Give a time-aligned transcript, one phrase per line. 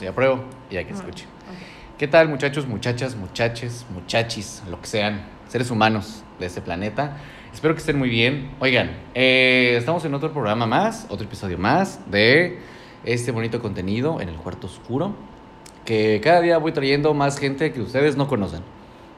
[0.00, 1.26] y ya con eso ya pruebo y ya que escuche.
[1.98, 7.18] ¿Qué tal muchachos, muchachas, muchaches, muchachis, lo que sean, seres humanos de este planeta?
[7.52, 8.50] Espero que estén muy bien.
[8.60, 12.58] Oigan, eh, estamos en otro programa más, otro episodio más de
[13.04, 15.14] este bonito contenido en el cuarto oscuro,
[15.84, 18.62] que cada día voy trayendo más gente que ustedes no conocen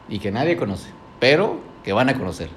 [0.08, 2.50] y que nadie conoce, pero que van a conocer.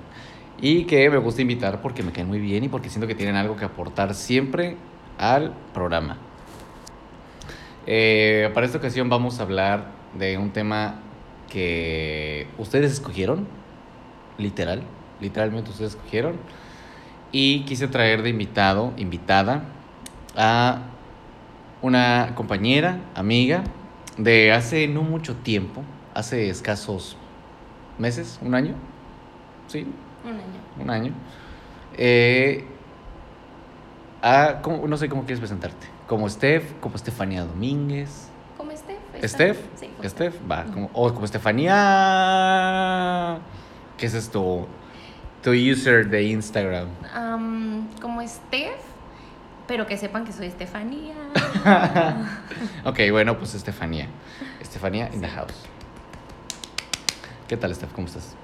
[0.59, 3.35] Y que me gusta invitar porque me caen muy bien y porque siento que tienen
[3.35, 4.75] algo que aportar siempre
[5.19, 6.17] al programa.
[7.87, 9.85] Eh, para esta ocasión vamos a hablar
[10.17, 10.95] de un tema
[11.49, 13.47] que ustedes escogieron,
[14.37, 14.83] literal,
[15.21, 16.35] literalmente ustedes escogieron,
[17.31, 19.63] y quise traer de invitado, invitada,
[20.35, 20.81] a
[21.81, 23.63] una compañera, amiga,
[24.17, 25.81] de hace no mucho tiempo,
[26.13, 27.15] hace escasos
[27.97, 28.75] meses, un año,
[29.67, 29.87] ¿sí?
[30.25, 30.83] Un año.
[30.83, 31.13] Un año.
[31.97, 32.65] Eh,
[34.21, 35.96] a, ¿cómo- no sé cómo quieres presentarte.
[36.07, 38.29] Como Steph, como Estefanía Domínguez.
[38.57, 38.97] ¿Cómo Steph?
[39.23, 43.39] Steph, Sí, como Steph, va, como, o como Estefanía.
[43.97, 44.67] ¿Qué es esto?
[45.43, 46.87] Tu user de Instagram.
[47.13, 48.79] Am, como Steph,
[49.67, 51.15] pero que sepan que soy Estefanía.
[52.85, 54.07] ok, bueno, pues Estefanía.
[54.61, 55.65] Estefanía in the house.
[57.47, 57.91] ¿Qué tal, Steph?
[57.93, 58.35] ¿Cómo estás?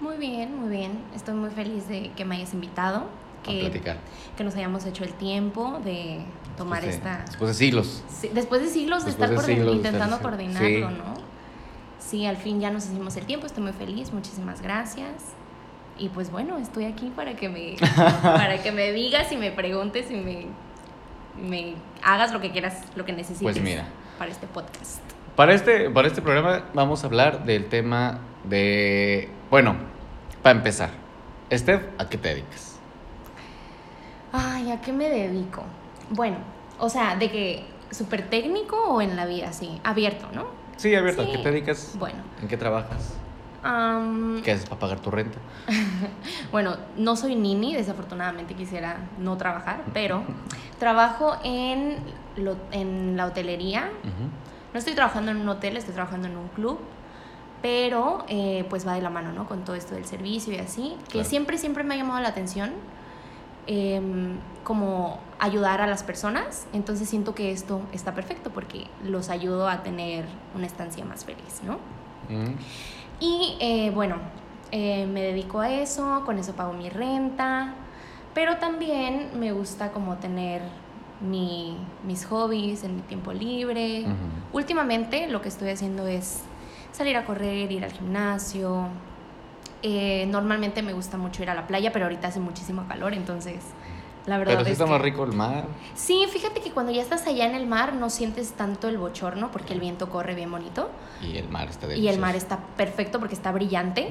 [0.00, 0.98] Muy bien, muy bien.
[1.14, 3.04] Estoy muy feliz de que me hayas invitado.
[3.42, 3.98] Que, platicar.
[4.36, 6.24] que nos hayamos hecho el tiempo de
[6.56, 7.24] tomar de- esta.
[7.26, 8.02] Después de siglos.
[8.08, 10.94] Sí, después de siglos de estar de siglos intentando estar- coordinarlo, sí.
[10.96, 11.14] ¿no?
[11.98, 15.12] Sí, al fin ya nos hicimos el tiempo, estoy muy feliz, muchísimas gracias.
[15.98, 17.76] Y pues bueno, estoy aquí para que me,
[18.22, 20.46] para que me digas y me preguntes y me,
[21.40, 23.86] me hagas lo que quieras, lo que necesites Pues mira.
[24.18, 24.98] para este podcast.
[25.36, 29.28] Para este, para este programa vamos a hablar del tema de...
[29.50, 29.76] Bueno,
[30.42, 30.90] para empezar.
[31.52, 32.76] Steph, ¿a qué te dedicas?
[34.32, 35.62] Ay, ¿a qué me dedico?
[36.10, 36.36] Bueno,
[36.78, 40.46] o sea, de que súper técnico o en la vida, sí, abierto, ¿no?
[40.76, 41.30] Sí, abierto, ¿a Sí.
[41.32, 41.94] qué te dedicas?
[41.98, 43.14] Bueno, ¿En qué trabajas?
[43.62, 45.38] am, ¿Qué haces para pagar tu renta?
[46.52, 50.22] Bueno, no soy nini, desafortunadamente quisiera no trabajar, pero
[50.78, 51.96] trabajo en,
[52.36, 53.90] lo- en la hotelería.
[54.72, 56.78] No estoy trabajando en un hotel, estoy trabajando en un club,
[57.62, 59.46] pero eh, pues va de la mano, ¿no?
[59.46, 61.28] Con todo esto del servicio y así, que Claro.
[61.28, 62.72] siempre, siempre me ha llamado la atención
[63.66, 69.68] em, como ayudar a las personas, entonces siento que esto está perfecto porque los ayudo
[69.68, 71.74] a tener una estancia más feliz, ¿no?
[71.74, 72.52] Ujú.
[73.20, 74.16] Y eh, bueno,
[74.70, 77.74] eh, me dedico a eso, con eso pago mi renta,
[78.34, 80.62] pero también me gusta como tener
[81.20, 81.76] mi-
[82.06, 84.04] mis hobbies en mi tiempo libre.
[84.52, 86.40] Últimamente lo que estoy haciendo es
[86.92, 88.88] salir a correr, ir al gimnasio.
[89.86, 93.56] Eh, normalmente me gusta mucho ir a la playa, pero ahorita hace muchísimo calor, entonces
[94.24, 95.64] la verdad Pero sí es está que- más rico el mar.
[95.94, 99.50] Sí, fíjate que cuando ya estás allá en el mar no sientes tanto el bochorno
[99.52, 100.90] porque el viento corre bien bonito
[101.20, 102.14] Y el mar está y delicioso.
[102.14, 104.08] el mar está perfecto porque está brillante.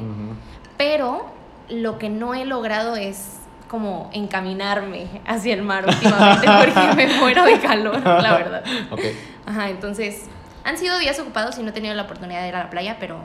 [0.78, 1.25] Pero
[1.69, 7.44] lo que no he logrado es como encaminarme hacia el mar últimamente porque me muero
[7.45, 8.63] de calor, la verdad.
[8.91, 9.00] Ok.
[9.47, 10.25] Ajá, entonces
[10.63, 12.97] han sido días ocupados y no he tenido la oportunidad de ir a la playa,
[13.00, 13.17] pero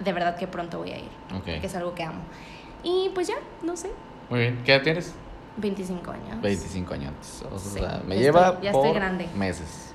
[0.00, 1.44] de verdad que pronto voy a ir, Ok.
[1.44, 2.20] que es algo que amo.
[2.82, 3.90] Y pues ya, no sé,
[4.30, 4.60] Muy bien.
[4.64, 5.14] ¿Qué edad tienes?
[5.56, 6.40] 25 años.
[6.40, 7.12] 25 años.
[7.52, 9.28] O Sí, sea, me ya lleva estoy- ya por estoy grande.
[9.36, 9.94] meses.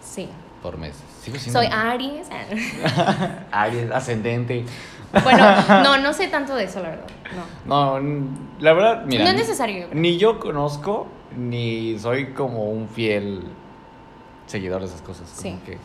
[0.00, 0.28] Sí.
[0.62, 1.02] Por meses.
[1.22, 2.26] Sigo siendo Soy Aries.
[3.52, 4.64] Aries, ascendente.
[5.22, 5.44] bueno,
[5.84, 7.06] no, no sé tanto de eso, la verdad.
[7.66, 8.00] No.
[8.00, 8.26] No,
[8.60, 9.24] la verdad, mira.
[9.24, 9.88] no es necesario.
[9.92, 13.44] Ni yo conozco, ni soy como un fiel
[14.46, 15.28] seguidor de esas cosas.
[15.30, 15.60] Como Sí.
[15.64, 15.78] que.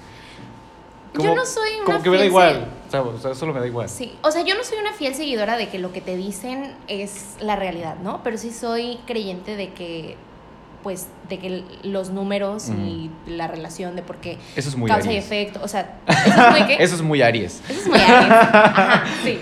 [1.13, 2.67] Yo no soy una Como que me da igual.
[2.93, 3.89] O sea, solo me da igual.
[3.89, 6.75] Sí, o sea, yo no soy una fiel seguidora de que lo que te dicen
[6.87, 8.21] es la realidad, ¿no?
[8.23, 10.17] Pero sí soy creyente de que,
[10.83, 15.11] pues, de que los números y la relación de por qué Eso es muy causa
[15.11, 16.83] y efecto, o sea, ¿eso es muy qué?
[16.83, 17.61] Eso es muy Aries.
[17.69, 18.31] Eso es muy Aries.
[18.31, 19.39] Ajá, sí.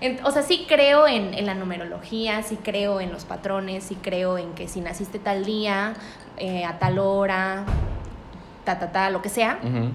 [0.00, 3.96] En- o sea, sí creo en, en la numerología, sí creo en los patrones, sí
[4.00, 5.94] creo en que si naciste tal día,
[6.36, 7.64] eh, a tal hora,
[8.64, 9.90] ta, ta, ta, lo que sea, Ujú.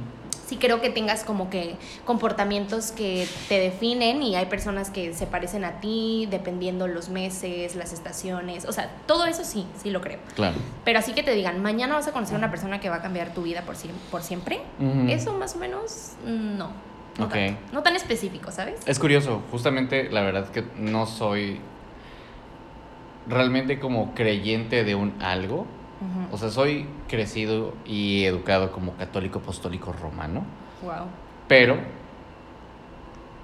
[0.53, 5.25] Sí creo que tengas como que comportamientos que te definen y hay personas que se
[5.25, 10.01] parecen a ti dependiendo los meses, las estaciones, o sea, todo eso sí, sí lo
[10.01, 10.19] creo.
[10.35, 10.55] Claro.
[10.85, 13.01] Pero así que te digan, mañana vas a conocer a una persona que va a
[13.01, 14.61] cambiar tu vida por, siem- por siempre,
[15.09, 16.94] eso más o menos mm, no.
[17.17, 17.31] No, Ok.
[17.33, 17.61] tanto.
[17.73, 18.79] no tan específico, ¿sabes?
[18.88, 21.59] Es curioso, justamente la verdad que no soy
[23.27, 25.65] realmente como creyente de un algo.
[26.31, 30.44] O sea, soy crecido y educado como católico apostólico romano,
[30.81, 31.05] wow.
[31.47, 31.77] pero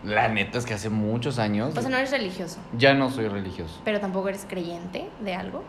[0.03, 3.27] la neta es que hace muchos años O sea, no eres religioso, ya no soy
[3.27, 3.79] religioso.
[3.83, 5.63] pero tampoco eres creyente de algo.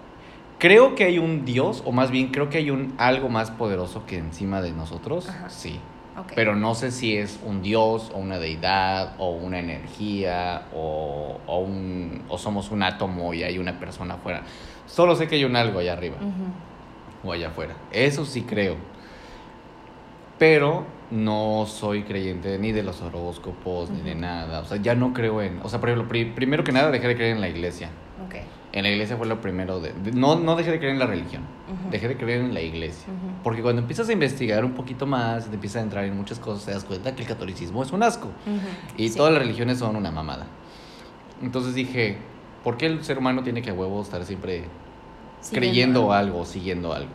[0.59, 4.05] Creo que hay un Dios, o más bien creo que hay un algo más poderoso
[4.07, 5.49] que encima de nosotros, Ajá.
[5.49, 5.81] sí.
[6.19, 6.33] Ok.
[6.35, 11.59] Pero no sé si es un Dios, o una deidad, o una energía, o, o,
[11.61, 14.43] un, o somos un átomo y hay una persona afuera.
[14.87, 16.53] Solo sé que hay un algo allá arriba Ujú.
[17.25, 17.75] O allá afuera.
[17.93, 18.77] Eso sí creo.
[20.39, 24.61] Pero no soy creyente ni de los horóscopos ni de nada.
[24.61, 25.61] O sea, ya no creo en.
[25.63, 27.91] O sea, por ejemplo, pri- primero que nada dejé de creer en la iglesia.
[28.27, 28.37] Ok.
[28.73, 29.93] En la iglesia fue lo primero de.
[29.93, 31.43] de- no, no dejé de creer en la religión.
[31.91, 33.13] Dejé de creer en la iglesia.
[33.43, 36.65] Porque cuando empiezas a investigar un poquito más, te empiezas a entrar en muchas cosas,
[36.65, 38.29] te das cuenta que el catolicismo es un asco.
[38.97, 39.17] Y Sí.
[39.17, 40.47] todas las religiones son una mamada.
[41.43, 42.17] Entonces dije,
[42.65, 44.65] ¿por qué el ser humano tiene que a huevo estar siempre
[45.41, 47.11] Siguiendo creyendo algo, siguiendo algo?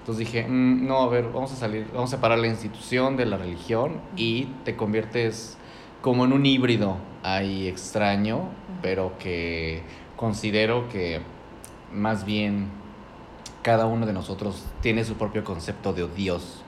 [0.00, 3.26] Entonces dije, "Mm, no, a ver, vamos a salir, vamos a separar la institución de
[3.26, 5.56] la religión y te conviertes
[6.00, 8.48] como en un híbrido ahí extraño,
[8.82, 9.82] pero que
[10.16, 11.20] considero que
[11.92, 12.68] más bien
[13.62, 16.62] cada uno de nosotros tiene su propio concepto de Dios.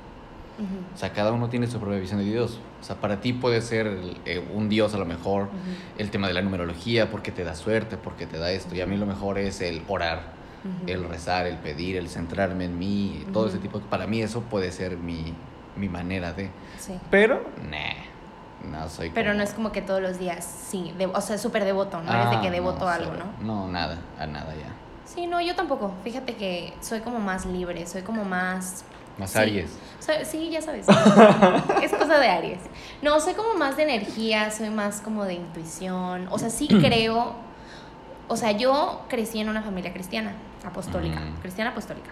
[0.95, 2.61] O sea, cada uno tiene su propia visión de Dios.
[2.81, 5.49] O sea, para ti puede ser el- eh, un Dios a lo mejor
[5.97, 8.75] el tema de la numerología, porque te da suerte, porque te da esto.
[8.75, 10.42] Y a mí lo mejor es el orar
[10.87, 13.63] El rezar, el pedir, el centrarme en mí, todo ese Ujú.
[13.69, 13.81] tipo.
[13.81, 15.35] Para mí eso puede ser mi,
[15.77, 16.51] mi manera de...
[16.79, 16.99] Sí.
[17.11, 21.07] Pero, nah, no soy Pero como- no es como que todos los días, sí, de-
[21.07, 23.13] o sea, súper devoto, no eres de Ah, que devoto a algo.
[23.13, 23.45] ¿no?
[23.45, 24.73] No, nada, a nada ya.
[25.05, 25.93] Sí, no, yo tampoco.
[26.05, 28.85] Fíjate que soy como más libre, soy como más...
[29.19, 29.39] Más Sí.
[29.41, 29.77] Aries.
[29.99, 30.87] soy- sí, ya sabes.
[31.83, 32.61] es cosa de Aries.
[33.03, 36.29] No, soy como más de energía, soy más como de intuición.
[36.31, 37.35] O sea, sí creo...
[38.29, 40.33] O sea, yo crecí en una familia cristiana,
[40.65, 41.41] apostólica, Mm.
[41.41, 42.11] cristiana apostólica.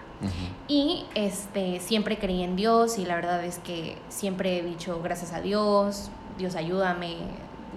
[0.67, 5.33] Y este, siempre creí en Dios y la verdad es que siempre he dicho gracias
[5.33, 7.15] a Dios, Dios ayúdame,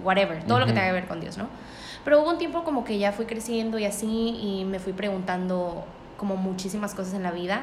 [0.03, 1.47] whatever, todo lo que tenga que ver con Dios, ¿no?
[2.03, 5.83] Pero hubo un tiempo como que ya fui creciendo y así y me fui preguntando
[6.17, 7.61] como muchísimas cosas en la vida.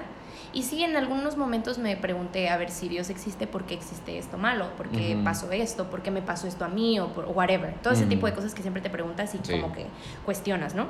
[0.55, 4.19] Y sí, en algunos momentos me pregunté a ver si Dios existe, por qué existe
[4.19, 7.27] esto malo, por qué pasó esto, por qué me pasó esto a mí o por
[7.27, 7.73] whatever.
[7.83, 9.53] Todo ese tipo de cosas que siempre te preguntas y Sí.
[9.61, 9.87] como que
[10.27, 10.87] cuestionas, ¿no?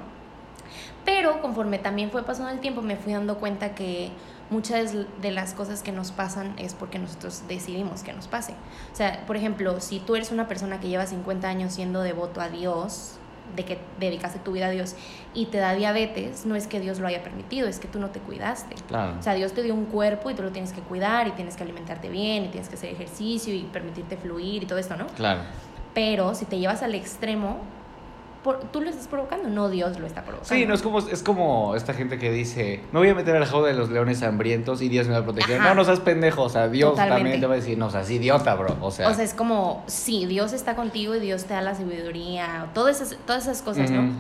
[1.05, 4.11] Pero conforme también fue pasando el tiempo, me fui dando cuenta que
[4.51, 8.53] muchas de las cosas que nos pasan es porque nosotros decidimos que nos pase.
[8.93, 12.41] O sea, por ejemplo, si tú eres una persona que lleva 50 años siendo devoto
[12.41, 13.19] a Dios,
[13.57, 14.95] de que dedicaste tu vida a Dios
[15.35, 18.11] y te da diabetes, no es que Dios lo haya permitido, es que tú no
[18.11, 18.77] te cuidaste.
[18.89, 19.19] Claro.
[19.19, 21.57] O sea, Dios te dio un cuerpo y tú lo tienes que cuidar y tienes
[21.57, 25.07] que alimentarte bien y tienes que hacer ejercicio y permitirte fluir y todo esto, ¿no?
[25.09, 25.43] claro.
[25.95, 27.59] Pero si te llevas al extremo,
[28.43, 30.55] por- tú lo estás provocando, no Dios lo está provocando.
[30.55, 33.41] Sí, no es como, es como esta gente que dice, me voy a meter a
[33.41, 35.61] la jaula de los leones hambrientos y Dios me va a proteger.
[35.61, 35.69] Ajá.
[35.71, 37.19] No, no seas pendejo, o sea, Dios Totalmente.
[37.23, 38.77] también te va a decir, no seas idiota, bro.
[38.81, 41.75] O sea, O sea, es como, sí, Dios está contigo y Dios te da la
[41.75, 44.11] sabiduría, todas esas, todas esas cosas, ¿no?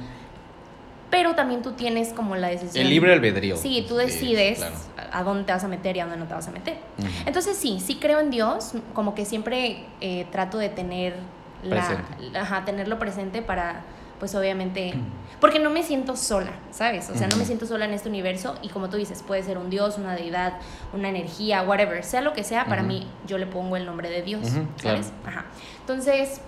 [1.10, 2.82] Pero también tú tienes como la decisión.
[2.84, 3.56] el libre albedrío.
[3.58, 4.74] Sí, tú decides claro.
[5.12, 6.78] a dónde te vas a meter y a dónde no te vas a meter.
[7.26, 11.14] Entonces sí, sí creo en Dios, como que siempre eh, trato de tener
[11.62, 12.02] la,
[12.40, 13.82] ajá, tenerlo presente para,
[14.22, 14.94] pues obviamente,
[15.40, 17.10] porque no me siento sola, ¿sabes?
[17.10, 19.58] O sea, no me siento sola en este universo y como tú dices, puede ser
[19.58, 20.60] un Dios, una deidad,
[20.92, 24.22] una energía, whatever, sea lo que sea, para mí yo le pongo el nombre de
[24.22, 24.46] Dios.
[24.76, 25.12] ¿sabes?
[25.26, 25.46] Ajá.
[25.80, 26.40] Entonces,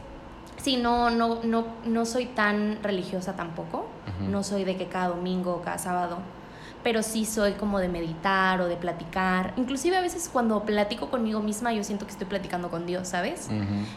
[0.62, 3.88] sí, no, no, no, no soy tan religiosa tampoco,
[4.20, 6.18] no soy de que cada domingo o cada sábado
[6.84, 9.54] pero sí soy como de meditar o de platicar.
[9.56, 13.48] Inclusive a veces cuando platico conmigo misma yo siento que estoy platicando con Dios, ¿sabes?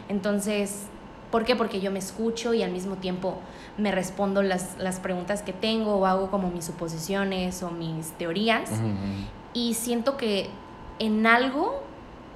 [0.08, 0.86] Entonces,
[1.30, 1.56] ¿por qué?
[1.56, 3.38] Porque yo me escucho y al mismo tiempo
[3.76, 8.70] me respondo las, las preguntas que tengo o hago como mis suposiciones o mis teorías.
[9.54, 10.50] Y siento que
[10.98, 11.82] en algo,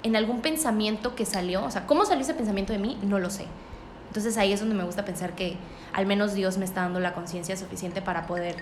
[0.02, 2.98] en algún pensamiento que salió, o sea, ¿cómo salió ese pensamiento de mí?
[3.02, 3.46] No lo sé.
[4.08, 5.56] Entonces ahí es donde me gusta pensar que
[5.92, 8.56] al menos Dios me está dando la conciencia suficiente para poder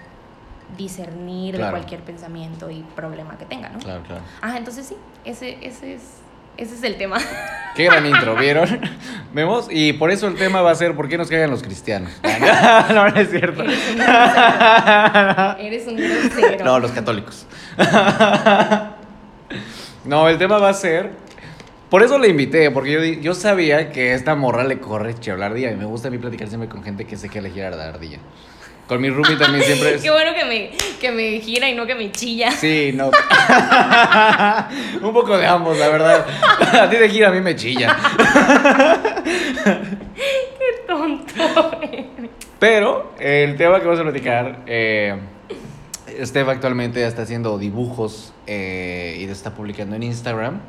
[0.76, 3.80] discernir de cualquier pensamiento y problema que tenga, ¿no?
[3.80, 4.22] Claro, claro.
[4.40, 6.19] Ajá, entonces sí, ese, ese, es,
[6.60, 7.16] ese es el tema.
[7.74, 8.80] Qué gran intro, ¿vieron?
[9.32, 9.68] ¿Vemos?
[9.70, 12.12] Y por eso el tema va a ser ¿por qué nos cagan los cristianos?
[12.90, 13.62] no, no es cierto.
[15.58, 16.64] Eres un grosero.
[16.64, 17.46] No, los católicos.
[20.04, 21.10] No, el tema va a ser.
[21.88, 25.72] Por eso le invité, porque yo, yo sabía que esta morra le corre la ardilla.
[25.72, 27.88] Y me gusta a mí platicar siempre con gente que sé que le gira la
[27.88, 28.18] ardilla.
[28.90, 30.02] Con mi roomie también siempre es.
[30.02, 30.70] Qué bueno que me,
[31.00, 32.50] que me gira y no que me chilla.
[32.50, 33.12] Sí, no.
[35.00, 36.26] Un poco de ambos, la verdad.
[36.72, 37.96] A ti te gira, a mí me chilla.
[39.24, 41.70] Qué tonto.
[42.58, 45.14] Pero el tema que vamos a platicar, eh,
[46.24, 50.60] Steph actualmente está haciendo dibujos eh, y lo está publicando en Instagram.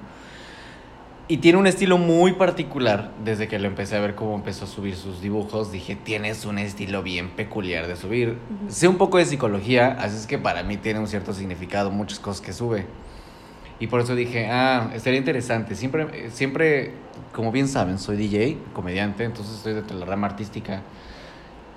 [1.31, 3.13] Y tiene un estilo muy particular.
[3.23, 6.57] Desde que lo empecé a ver cómo empezó a subir sus dibujos, dije, tienes un
[6.57, 8.37] estilo bien peculiar de subir.
[8.67, 12.19] Sé un poco de psicología, así es que para mí tiene un cierto significado muchas
[12.19, 12.85] cosas que sube.
[13.79, 15.75] Y por eso dije, ah, estaría interesante.
[15.75, 16.95] Siempre, siempre,
[17.31, 20.81] como bien saben, soy DJ, comediante, entonces estoy dentro de la rama artística.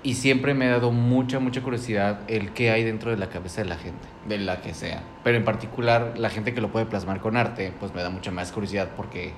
[0.04, 3.62] Y siempre me ha dado mucha, mucha curiosidad el qué hay dentro de la cabeza
[3.62, 5.02] de la gente, de la que sea.
[5.24, 8.30] Pero en particular, la gente que lo puede plasmar con arte, pues me da mucha
[8.30, 9.32] más curiosidad porque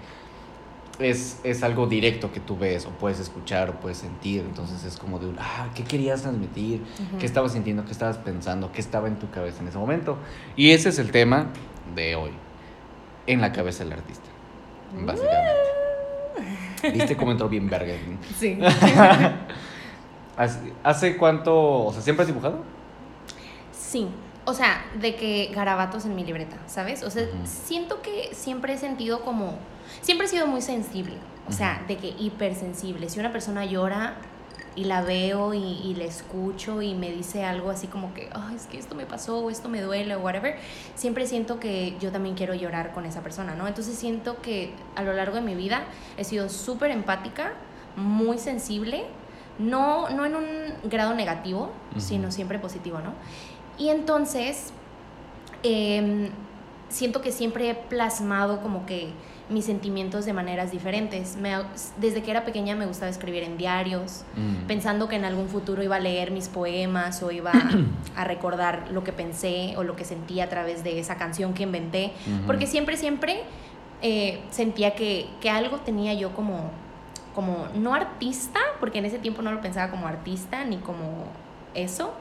[0.98, 4.40] es, es algo directo que tú ves o puedes escuchar o puedes sentir.
[4.40, 6.82] Entonces es como de un, ah, ¿qué querías transmitir?
[7.20, 7.84] ¿Qué estabas sintiendo?
[7.84, 8.72] ¿Qué estabas pensando?
[8.72, 10.18] ¿Qué estaba en tu cabeza en ese momento?
[10.56, 11.46] Y ese es el tema
[11.94, 12.32] de hoy
[13.28, 14.28] en la cabeza del artista,
[15.04, 15.52] básicamente.
[16.92, 17.94] ¿Viste cómo entró bien verga?
[18.36, 18.58] Sí.
[20.36, 22.62] ¿Hace cuánto, o sea, siempre has dibujado?
[23.72, 24.08] Sí,
[24.44, 27.02] o sea, de que garabatos en mi libreta, ¿sabes?
[27.02, 29.54] O sea, siento que siempre he sentido como,
[30.02, 31.14] siempre he sido muy sensible,
[31.48, 33.08] o sea, de que hipersensible.
[33.08, 34.16] Si una persona llora,
[34.76, 38.54] y la veo y, y la escucho y me dice algo así como que, oh,
[38.54, 40.56] es que esto me pasó o esto me duele o whatever,
[40.94, 43.66] siempre siento que yo también quiero llorar con esa persona, ¿no?
[43.66, 45.84] Entonces siento que a lo largo de mi vida
[46.18, 47.54] he sido súper empática,
[47.96, 49.06] muy sensible,
[49.58, 50.44] no, no en un
[50.84, 53.12] grado negativo, sino siempre positivo, ¿no?
[53.78, 54.72] Y entonces,
[55.62, 56.30] em,
[56.88, 59.10] siento que siempre he plasmado como que
[59.48, 61.36] mis sentimientos de maneras diferentes.
[61.98, 64.66] desde que era pequeña me gustaba escribir en diarios, mm.
[64.66, 67.52] pensando que en algún futuro iba a leer mis poemas o iba
[68.16, 71.62] a, recordar lo que pensé o lo que sentí a través de esa canción que
[71.62, 72.12] inventé,
[72.46, 73.42] porque siempre, siempre
[74.02, 76.70] eh, sentía que, que, algo tenía yo como,
[77.36, 81.26] como, no artista, porque en ese tiempo no lo pensaba como artista ni como
[81.74, 82.12] eso,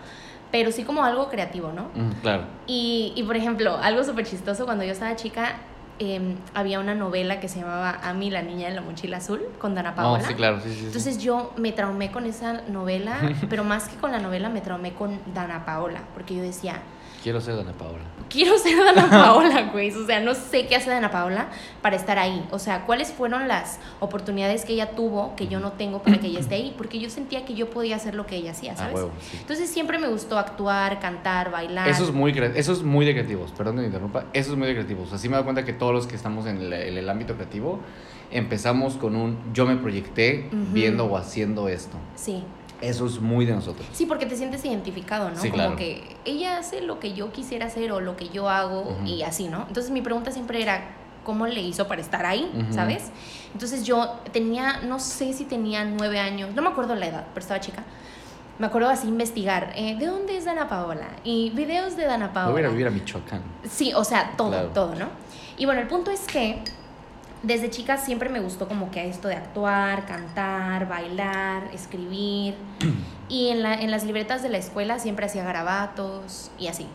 [0.52, 1.90] pero sí como algo creativo, ¿no?
[1.96, 2.44] Mm, claro.
[2.68, 5.56] Y, y por ejemplo, algo súper chistoso, cuando yo estaba chica,
[5.98, 9.76] Em, había una novela que se llamaba Ami, la niña en la mochila azul, con
[9.76, 10.28] Dana oh, Paola.
[10.28, 13.16] sí, claro, sí, sí, Entonces yo me traumé con esa novela,
[13.50, 16.82] pero más que con la novela me traumé con Dana Paola, porque yo decía,
[17.26, 18.04] Quiero ser Dana Paola.
[18.30, 19.90] Quiero ser Dana Paola, güey.
[19.90, 21.48] O sea, no sé qué hace Dana Paola
[21.82, 22.46] para estar ahí.
[22.52, 26.28] O sea, cuáles fueron las oportunidades que ella tuvo que yo no tengo para que
[26.28, 26.76] ella esté ahí.
[26.78, 29.02] Porque yo sentía que yo podía hacer lo que ella hacía, ¿sabes?
[29.40, 31.90] Entonces siempre me gustó actuar, cantar, bailar.
[31.90, 33.52] Eso es muy, eso es muy de creativos.
[33.54, 34.26] Perdón que me interrumpa.
[34.32, 35.12] Eso es muy de creativos.
[35.12, 37.80] Así me doy cuenta que todos los que estamos en el, ámbito creativo
[38.30, 41.98] empezamos con un yo me proyecté viendo o haciendo esto.
[42.14, 42.44] Sí.
[42.82, 43.88] Eso es muy de nosotros.
[43.94, 45.40] Sí, porque te sientes identificado, ¿no?
[45.50, 49.22] Como que ella hace lo que yo quisiera hacer o lo que yo hago y
[49.24, 49.66] así, ¿no?
[49.68, 50.84] Entonces mi pregunta siempre era,
[51.24, 52.52] ¿cómo le hizo para estar ahí?
[52.72, 53.12] ¿Sabes?
[53.54, 57.42] Entonces yo tenía, no sé si tenía nueve años, no me acuerdo la edad, pero
[57.42, 57.84] estaba chica.
[58.58, 61.08] Me acuerdo así investigar, eh, ¿de dónde es Dana Paola?
[61.26, 62.54] Y videos de Dana Paola.
[62.54, 63.42] Voy a vivir a Michoacán.
[63.70, 65.08] Sí, o sea, todo, todo, ¿no?
[65.58, 66.62] Y bueno, el punto es que
[67.44, 72.56] desde chica siempre me gustó como que esto de actuar, cantar, bailar, escribir.
[73.30, 76.88] y en, la, en las libretas de la escuela siempre hacía garabatos y así.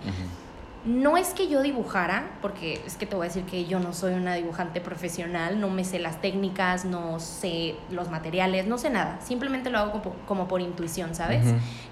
[0.85, 3.93] No es que yo dibujara, porque es que te voy a decir que yo no
[3.93, 8.89] soy una dibujante profesional, no me sé las técnicas, no sé los materiales, no sé
[8.89, 9.21] nada.
[9.23, 11.45] Simplemente lo hago como, como por intuición, ¿sabes?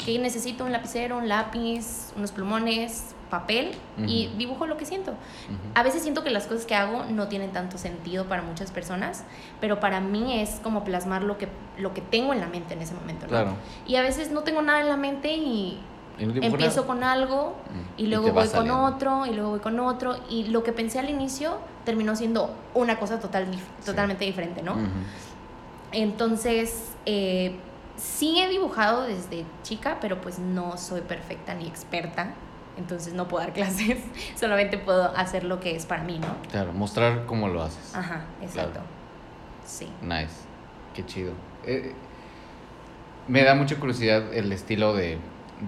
[0.02, 3.72] Que necesito un lapicero, un lápiz, unos plumones, papel
[4.06, 5.14] y dibujo lo que siento.
[5.74, 9.24] A veces siento que las cosas que hago no tienen tanto sentido para muchas personas,
[9.60, 12.82] pero para mí es como plasmar lo que, lo que tengo en la mente en
[12.82, 13.26] ese momento.
[13.26, 13.54] Claro.
[13.86, 15.80] Y a veces no tengo nada en la mente y,
[16.18, 17.54] empiezo con algo
[17.96, 21.08] y luego voy con otro y luego voy con otro y lo que pensé al
[21.08, 23.46] inicio terminó siendo una cosa total,
[23.84, 24.74] totalmente diferente, ¿no?
[25.92, 27.56] Entonces, eh,
[27.96, 32.34] sí he dibujado desde chica, pero pues no soy perfecta ni experta
[32.78, 33.98] entonces no puedo dar clases,
[34.36, 36.28] solamente puedo hacer lo que es para mí, ¿no?
[36.50, 37.94] Claro, mostrar cómo lo haces.
[37.94, 38.80] Ajá, exacto.
[39.64, 39.88] Sí.
[40.02, 40.34] Nice,
[40.94, 41.32] qué chido.
[41.66, 41.92] Eh,
[43.26, 45.18] me da mucha curiosidad el estilo de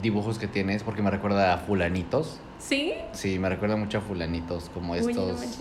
[0.00, 2.40] dibujos que tienes porque me recuerda a fulanitos.
[2.58, 2.94] ¿Sí?
[3.12, 5.58] Sí, me recuerda mucho a fulanitos, como estos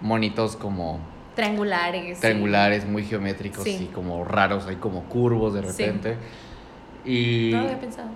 [0.00, 1.00] monitos como...
[1.34, 2.20] Triangulares.
[2.20, 6.16] Triangulares, muy geométricos y como raros, hay como curvos de repente.
[7.04, 7.50] Y...
[7.52, 8.08] No lo había pensado.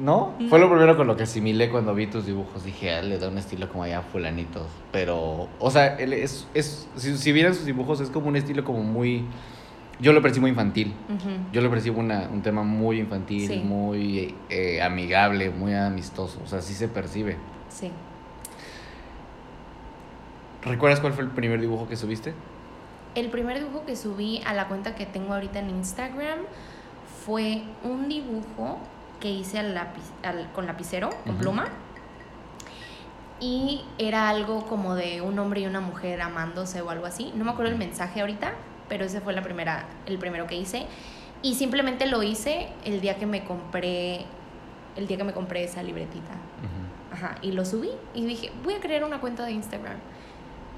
[0.00, 0.34] ¿No?
[0.50, 2.64] Fue lo primero con lo que asimilé cuando vi tus dibujos.
[2.64, 4.66] Dije, ah, le da un estilo como allá fulanitos.
[4.92, 8.64] Pero, o sea, él es, es si, si vieran sus dibujos, es como un estilo
[8.64, 9.24] como muy...
[9.98, 10.92] Yo lo percibo infantil.
[11.52, 16.38] Yo lo percibo una, un tema muy infantil, muy eh, amigable, muy amistoso.
[16.44, 17.38] O sea, sí se percibe.
[17.70, 17.90] Sí.
[20.62, 22.34] ¿Recuerdas cuál fue el primer dibujo que subiste?
[23.14, 26.40] El primer dibujo que subí a la cuenta que tengo ahorita en Instagram
[27.24, 28.78] fue un dibujo
[29.20, 30.02] que hice al lápiz,
[30.54, 31.68] con lapicero, con pluma.
[33.40, 37.32] y era algo como de un hombre y una mujer amándose o algo así.
[37.34, 38.52] No me acuerdo el mensaje ahorita,
[38.88, 40.86] pero ese fue la primera, el primero que hice.
[41.42, 44.24] Y simplemente lo hice el día que me compré,
[44.96, 46.32] el día que me compré esa libretita.
[47.12, 49.96] Ajá, y lo subí y dije, voy a crear una cuenta de Instagram.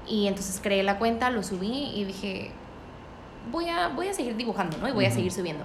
[0.07, 2.51] Y entonces creé la cuenta, lo subí y dije,
[3.51, 4.87] voy a, voy a seguir dibujando, ¿no?
[4.87, 5.63] Y voy a seguir subiendo.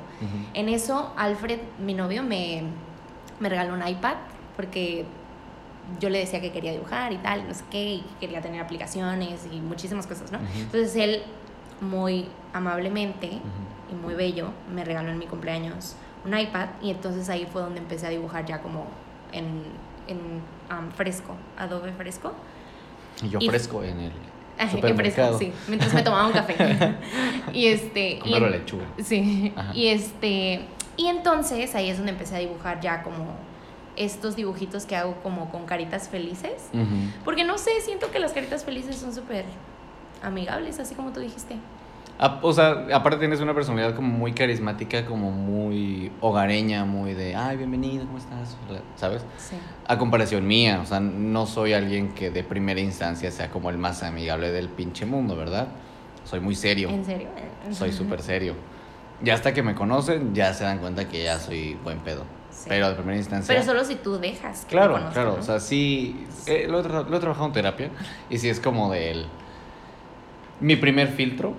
[0.55, 2.63] En eso, Alfred, mi novio, me,
[3.41, 4.17] me regaló un iPad
[4.57, 5.05] porque
[6.01, 9.47] yo le decía que quería dibujar y tal, no sé qué, y quería tener aplicaciones
[9.51, 10.39] y muchísimas cosas, ¿no?
[10.57, 11.23] Entonces él,
[11.81, 13.29] muy amablemente
[13.91, 17.81] y muy bello, me regaló en mi cumpleaños un iPad y entonces ahí fue donde
[17.81, 18.87] empecé a dibujar ya como
[19.33, 19.63] en,
[20.07, 20.19] en
[20.71, 22.33] um, fresco, Adobe Fresco.
[23.23, 24.13] Y yo fresco en el
[24.57, 26.55] Fresco, sí, mientras me tomaba un café.
[27.53, 28.21] y este...
[28.25, 28.85] y lechuga.
[29.03, 30.61] Sí, y este...
[30.97, 33.35] Y entonces ahí es donde empecé a dibujar ya como
[33.97, 36.71] estos dibujitos que hago como con caritas felices.
[37.25, 39.45] Porque no sé, siento que las caritas felices son súper
[40.23, 41.57] amigables, así como tú dijiste.
[42.19, 47.57] O sea, aparte tienes una personalidad como muy carismática, como muy hogareña, muy de, ay,
[47.57, 48.57] bienvenido, ¿cómo estás?
[48.97, 49.23] ¿Sabes?
[49.37, 49.57] Sí.
[49.87, 53.79] A comparación mía, o sea, no soy alguien que de primera instancia sea como el
[53.79, 55.69] más amigable del pinche mundo, ¿verdad?
[56.25, 56.89] Soy muy serio.
[56.89, 57.29] ¿En serio?
[57.73, 58.55] Soy súper serio.
[59.23, 62.25] Ya hasta que me conocen, ya se dan cuenta que ya soy buen pedo.
[62.69, 63.55] Pero de primera instancia.
[63.55, 64.67] Pero solo si tú dejas.
[64.69, 65.37] claro, claro.
[65.39, 66.27] O sea, sí.
[66.47, 67.91] Eh, lo, he trabajado en terapia.
[68.31, 69.27] Y sí es como de él.
[70.61, 71.55] Mi primer filtro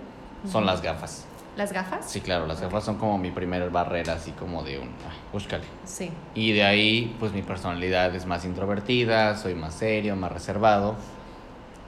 [0.51, 1.25] son las gafas.
[1.55, 2.09] ¿Las gafas?
[2.09, 2.47] Sí, claro.
[2.47, 4.89] Las gafas son como mi primer barrera, así como de un.
[5.31, 5.63] búscale.
[5.85, 6.11] Sí.
[6.33, 10.95] Y de ahí, pues mi personalidad es más introvertida, soy más serio, más reservado,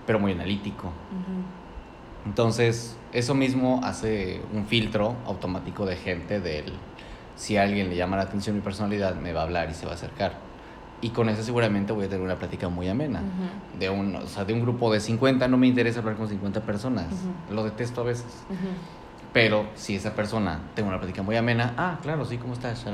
[0.06, 0.92] pero muy analítico.
[2.26, 6.74] Entonces, eso mismo hace un filtro automático de gente del
[7.36, 9.86] si a alguien le llama la atención mi personalidad, me va a hablar y se
[9.86, 10.47] va a acercar.
[11.00, 13.22] Y con eso seguramente voy a tener una plática muy amena.
[13.78, 16.62] de, un, o sea, de un grupo de 50 no me interesa hablar con 50
[16.62, 17.08] personas.
[17.52, 18.44] Lo detesto a veces.
[19.34, 22.86] Pero si esa persona tengo una plática muy amena, ah, claro, sí, ¿cómo estás?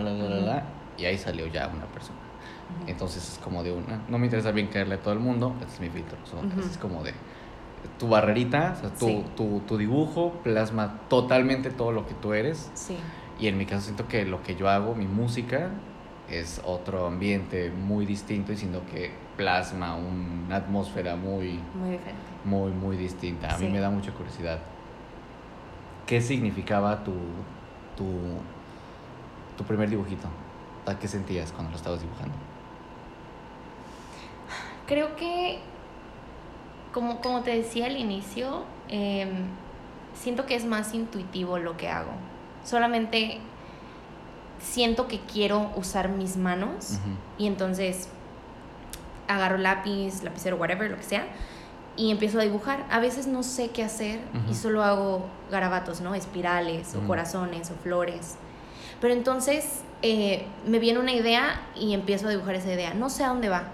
[0.98, 2.20] y ahí salió ya una persona.
[2.88, 5.74] Entonces es como de una, no me interesa bien caerle a todo el mundo, este
[5.76, 6.18] es mi filtro.
[6.60, 7.14] Es como de
[8.00, 12.72] tu barrerita, o sea, tu, tu, tu, dibujo plasma totalmente todo lo que tú eres.
[12.74, 12.98] Sí.
[13.40, 15.70] Y en mi caso siento que lo que yo hago, mi música,
[16.30, 21.60] es otro ambiente muy distinto y siento que plasma una atmósfera muy...
[21.76, 22.22] Muy diferente.
[22.46, 23.54] Muy, muy distinta.
[23.54, 24.60] A mí me da mucha curiosidad.
[26.06, 27.14] ¿Qué significaba tu,
[27.96, 28.06] tu,
[29.58, 30.28] tu primer dibujito?
[31.00, 32.36] ¿Qué sentías cuando lo estabas dibujando?
[34.86, 35.60] Creo que,
[36.94, 39.46] como, como te decía al inicio, em,
[40.14, 42.12] siento que es más intuitivo lo que hago
[42.64, 43.40] solamente
[44.64, 46.98] siento que quiero usar mis manos
[47.38, 48.08] y entonces
[49.28, 51.28] agarro lápiz, lapicero, whatever, lo que sea,
[51.96, 52.86] y empiezo a dibujar.
[52.90, 56.16] A veces no sé qué hacer y solo hago garabatos, ¿no?
[56.16, 58.36] Espirales o corazones o flores.
[59.00, 62.94] Pero entonces eh, me viene una idea y empiezo a dibujar esa idea.
[62.94, 63.66] No sé a dónde va.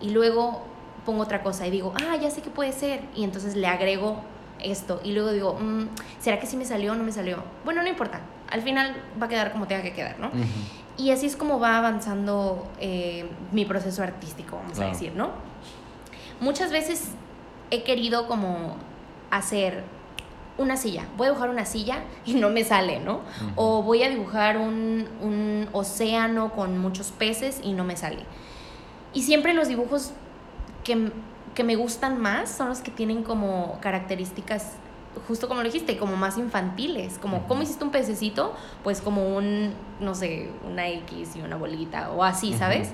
[0.00, 0.64] Y luego
[1.06, 3.02] pongo otra cosa y digo, ah, ya sé qué puede ser.
[3.14, 4.20] Y entonces le agrego
[4.62, 5.00] esto.
[5.04, 5.88] Y luego digo, mm,
[6.20, 7.42] ¿será que sí me salió o no me salió?
[7.64, 8.20] Bueno, no importa.
[8.50, 10.30] Al final va a quedar como tenga que quedar, ¿no?
[10.96, 15.30] Y así es como va avanzando eh, mi proceso artístico, vamos a decir, ¿no?
[16.40, 17.12] Muchas veces
[17.70, 18.76] he querido como
[19.30, 19.84] hacer
[20.58, 21.06] una silla.
[21.16, 23.20] Voy a dibujar una silla y no me sale, ¿no?
[23.56, 28.24] O voy a dibujar un, un, océano con muchos peces y no me sale.
[29.14, 30.12] Y siempre los dibujos
[30.84, 31.10] que
[31.54, 34.72] que me gustan más son los que tienen como características
[35.28, 39.72] justo como lo dijiste, como más infantiles, como cómo hiciste un pececito, pues como un,
[40.00, 42.90] no sé, una X y una bolita o así, ¿sabes?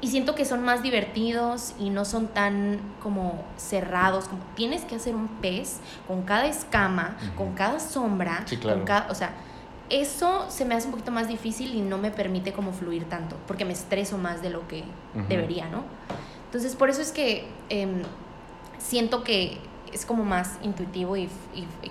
[0.00, 4.96] Y siento que son más divertidos y no son tan como cerrados, como tienes que
[4.96, 9.32] hacer un pez con cada escama, con cada sombra, con cada, o sea,
[9.90, 13.36] eso se me hace un poquito más difícil y no me permite como fluir tanto,
[13.46, 14.84] porque me estreso más de lo que
[15.28, 15.84] debería, ¿no?
[16.54, 18.02] Entonces, por eso es que em,
[18.78, 19.58] siento que
[19.92, 21.28] es como más intuitivo y,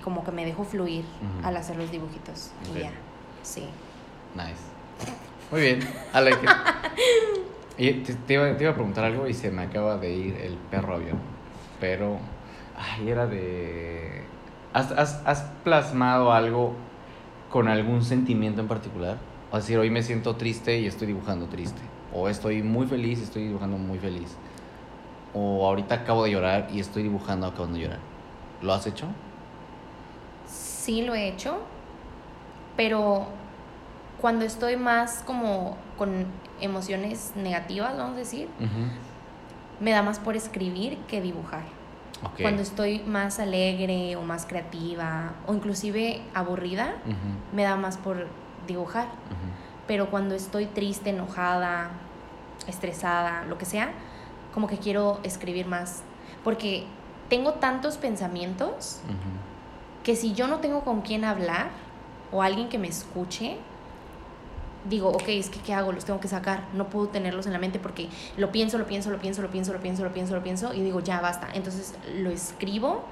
[0.01, 1.03] como que me dejo fluir
[1.43, 2.51] al hacer los dibujitos.
[2.73, 2.91] Y ya,
[3.41, 3.65] sí.
[4.33, 4.61] Nice.
[5.51, 5.79] Muy bien,
[6.13, 6.31] Ale.
[7.77, 11.19] y te, iba, a preguntar algo y se me acaba de ir el perro avión.
[11.81, 12.19] Pero,
[12.77, 14.23] ay, era de...
[14.71, 16.73] ¿Has, has plasmado algo
[17.49, 19.17] con algún sentimiento en particular?
[19.51, 21.81] O decir, hoy me siento triste y estoy dibujando triste.
[22.13, 24.37] O estoy muy feliz y estoy dibujando muy feliz
[25.33, 27.99] o ahorita acabo de llorar y estoy dibujando acabando de llorar.
[28.61, 29.07] ¿Lo has hecho?
[30.47, 31.59] Sí, lo he hecho,
[32.75, 33.25] pero
[34.21, 36.25] cuando estoy más como con
[36.61, 38.47] emociones negativas, vamos a decir,
[39.79, 41.63] me da más por escribir que dibujar.
[42.41, 46.95] Cuando estoy más alegre o más creativa o inclusive aburrida,
[47.53, 48.27] me da más por
[48.67, 49.07] dibujar.
[49.87, 51.91] Pero cuando estoy triste, enojada,
[52.67, 53.91] estresada, lo que sea,
[54.53, 56.03] como que quiero escribir más.
[56.43, 56.85] Porque
[57.29, 58.99] tengo tantos pensamientos
[60.03, 61.69] que si yo no tengo con quién hablar
[62.31, 63.57] o alguien que me escuche,
[64.89, 65.91] digo, ok, es que ¿qué hago?
[65.91, 66.67] Los tengo que sacar.
[66.73, 69.73] No puedo tenerlos en la mente porque lo pienso, lo pienso, lo pienso, lo pienso,
[69.73, 71.47] lo pienso, lo pienso, lo pienso y digo, ya basta.
[71.53, 73.03] Entonces lo escribo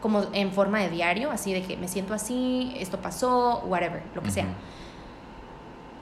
[0.00, 4.22] como en forma de diario, así de que me siento así, esto pasó, whatever, lo
[4.22, 4.46] que sea.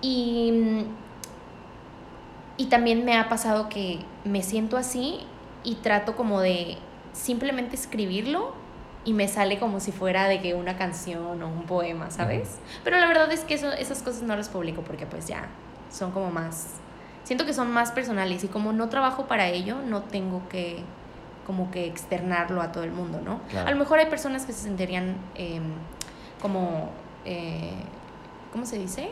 [0.03, 0.85] Y,
[2.57, 5.21] y también me ha pasado que me siento así
[5.65, 6.79] y trato como de
[7.13, 8.53] simplemente escribirlo
[9.05, 12.59] y me sale como si fuera de que una canción o un poema, ¿sabes?
[12.85, 15.47] Pero la verdad es que eso, esas cosas no las publico porque pues ya
[15.91, 16.75] son como más...
[17.25, 20.83] Siento que son más personales y como no trabajo para ello, no tengo que
[21.47, 23.41] como que externarlo a todo el mundo, ¿no?
[23.51, 23.69] Claro.
[23.69, 25.63] A lo mejor hay personas que se sentirían em,
[26.41, 26.91] como...
[27.25, 27.73] eh,
[28.53, 29.11] ¿Cómo se dice?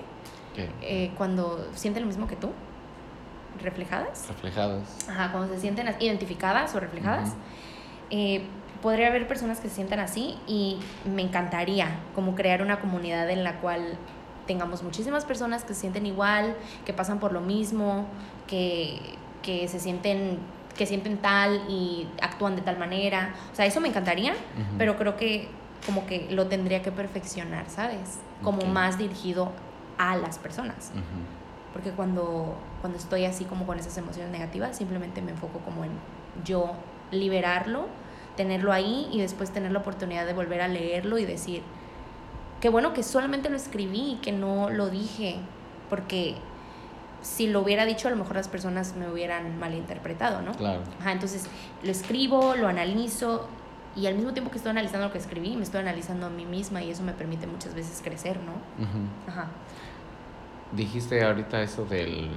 [0.83, 2.51] Eh, cuando sienten lo mismo que tú,
[3.61, 4.27] reflejadas.
[4.29, 5.09] Reflejadas.
[5.09, 7.35] Ajá, cuando se sienten as- identificadas o reflejadas.
[8.11, 8.45] Eh,
[8.83, 13.45] podría haber personas que se sientan así y me encantaría como crear una comunidad en
[13.45, 13.97] la cual
[14.47, 18.07] tengamos muchísimas personas que se sienten igual, que pasan por lo mismo,
[18.49, 18.99] que,
[19.43, 20.39] que se sienten
[20.77, 23.35] que sienten tal y actúan de tal manera.
[23.53, 24.33] O sea, eso me encantaría,
[24.79, 25.49] pero creo que
[25.85, 28.19] como que lo tendría que perfeccionar, ¿sabes?
[28.43, 29.53] Como más dirigido
[29.99, 30.91] a las personas.
[30.95, 31.03] Ujú.
[31.73, 35.91] Porque cuando, cuando estoy así como con esas emociones negativas, simplemente me enfoco como en
[36.45, 36.73] yo
[37.11, 37.87] liberarlo,
[38.37, 41.63] tenerlo ahí y después tener la oportunidad de volver a leerlo y decir,
[42.61, 45.37] qué bueno que solamente lo escribí y que no lo dije,
[45.91, 46.37] porque
[47.23, 50.53] si lo hubiera dicho a lo mejor las personas me hubieran malinterpretado, ¿no?
[50.53, 50.83] Claro.
[51.01, 51.47] Ajá, entonces
[51.83, 53.49] lo escribo, lo analizo
[53.95, 56.47] y al mismo tiempo que estoy analizando lo que escribí, me estoy analizando a mí
[56.47, 58.53] misma y eso me permite muchas veces crecer, ¿no?
[58.83, 59.07] Ujú.
[59.29, 59.49] Ajá.
[60.73, 62.31] Dijiste ahorita eso del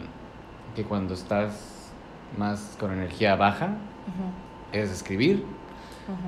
[0.76, 1.92] que cuando estás
[2.38, 5.46] más con energía baja, Ujú, es escribir.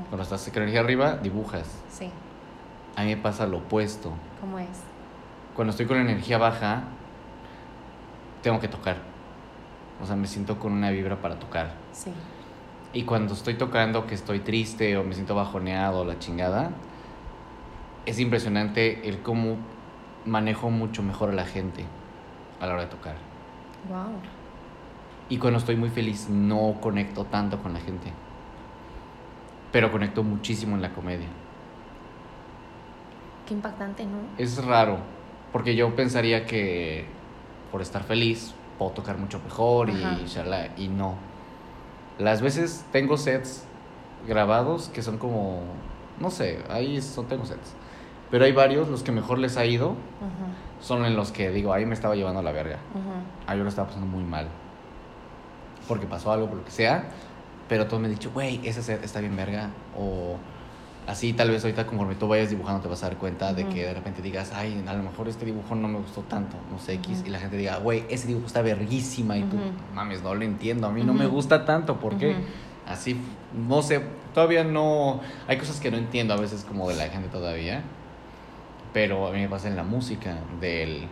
[0.09, 1.67] Cuando estás con energía arriba, dibujas.
[1.91, 2.09] Sí,
[2.95, 4.11] A mí me pasa lo opuesto.
[4.41, 4.67] ¿cómo es?
[5.55, 6.83] Cuando estoy con energía baja,
[8.41, 8.97] tengo que tocar.
[10.01, 11.73] O sea, me siento con una vibra para tocar.
[11.91, 12.11] Sí.
[12.93, 16.71] Y cuando estoy tocando que estoy triste o me siento bajoneado o la chingada,
[18.05, 19.57] es impresionante el cómo
[20.27, 21.85] manejo mucho mejor a la gente
[22.59, 23.15] a la hora de tocar.
[23.89, 24.19] Wow.
[25.29, 28.11] Y cuando estoy muy feliz no conecto tanto con la gente.
[29.71, 31.27] Pero conecto muchísimo en la comedia.
[33.45, 34.17] Qué impactante, ¿no?
[34.37, 34.99] Es raro,
[35.51, 37.05] porque yo pensaría que
[37.71, 40.19] por estar feliz puedo tocar mucho mejor y, Ajá.
[40.25, 41.15] shalala, y no.
[42.19, 43.65] Las veces tengo sets
[44.27, 45.61] grabados que son como,
[46.19, 47.73] no sé, ahí son, tengo sets.
[48.31, 51.73] Pero hay varios, los que mejor les ha ido, Ajá, son en los que digo,
[51.73, 52.75] ahí me estaba llevando a la verga.
[52.91, 53.51] ajá.
[53.51, 54.47] Ahí yo lo estaba pasando muy mal.
[55.87, 57.05] Porque pasó algo, por lo que sea.
[57.69, 59.69] Pero todos me han dicho, güey, ese set está bien verga.
[59.97, 60.35] O
[61.07, 63.73] así, tal vez ahorita conforme tú vayas dibujando te vas a dar cuenta de Ujú.
[63.73, 66.79] que de repente digas, ay, a lo mejor este dibujo no me gustó tanto, no
[66.79, 67.23] sé, X.
[67.25, 69.37] Y la gente diga, güey, ese dibujo está verguísima.
[69.37, 69.57] Y tú,
[69.93, 70.87] mames, no lo entiendo.
[70.87, 71.97] A mí no me gusta tanto.
[71.97, 72.35] ¿Por qué?
[72.85, 73.19] Así,
[73.67, 74.01] no sé,
[74.33, 75.21] todavía no.
[75.47, 77.83] Hay cosas que no entiendo a veces como de la gente todavía.
[78.93, 81.07] Pero a mí me pasa en la música, del.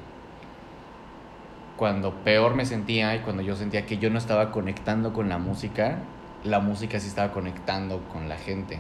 [1.78, 5.38] Cuando peor me sentía y cuando yo sentía que yo no estaba conectando con la
[5.38, 6.00] música,
[6.46, 8.80] la música sí estaba conectando con la gente.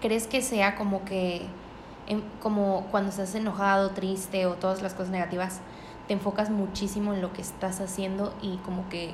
[0.00, 1.42] ¿Crees que sea como que,
[2.40, 5.60] como cuando estás enojado, triste o todas las cosas negativas,
[6.08, 9.12] te enfocas muchísimo en lo que estás haciendo y como que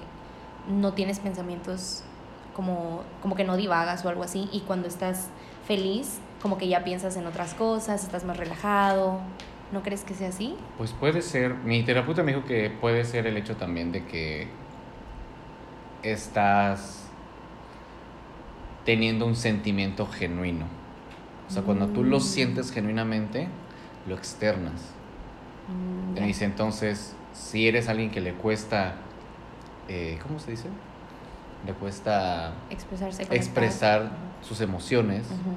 [0.68, 2.05] no tienes pensamientos,
[2.55, 4.48] como, como que no divagas o algo así?
[4.53, 5.29] Y cuando estás
[5.66, 9.18] feliz, como que ya piensas en otras cosas, estás más relajado.
[9.72, 10.54] ¿No crees que sea así?
[10.76, 11.54] Pues puede ser.
[11.54, 14.46] Mi terapeuta me dijo que puede ser el hecho también de que
[16.02, 17.00] estás
[18.85, 20.66] teniendo un sentimiento genuino.
[21.48, 22.20] O sea, cuando tú lo Mm.
[22.20, 23.48] sientes genuinamente,
[24.07, 24.83] lo externas.
[26.18, 28.96] Mm, dice, entonces, si eres alguien que le cuesta,
[29.88, 30.68] eh, ¿cómo se dice?
[31.66, 33.24] Le cuesta Expresarse.
[33.24, 33.37] conectar.
[33.38, 34.11] expresar
[34.42, 35.54] sus emociones, Ujú.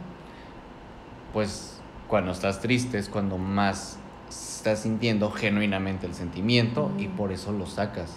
[1.38, 1.72] Pues
[2.08, 7.12] cuando estás triste es cuando más estás sintiendo genuinamente el sentimiento y Mm.
[7.16, 8.12] por eso lo sacas.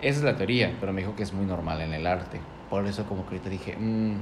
[0.00, 2.38] Esa es la teoría, pero me dijo que es muy normal en el arte.
[2.70, 4.18] Por eso como que ahorita dije, "Mm",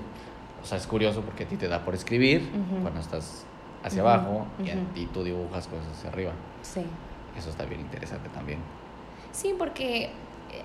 [0.62, 2.80] o sea, es curioso porque a ti te da por escribir Ujú.
[2.80, 3.44] cuando estás
[3.84, 6.32] hacia Ujú, abajo y a ti tú dibujas cosas hacia arriba.
[6.62, 6.80] Sí.
[7.38, 8.60] Eso está bien interesante también.
[9.32, 10.08] Sí, porque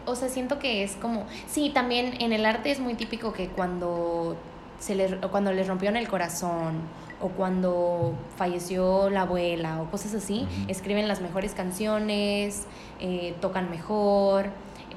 [0.06, 3.50] o sea, siento que es como, sí, también en el arte es muy típico que
[3.50, 4.38] cuando
[4.80, 6.76] se les, cuando les rompieron el corazón
[7.20, 12.68] o cuando falleció la abuela o cosas así, escriben las mejores canciones,
[13.00, 14.52] eh, tocan mejor,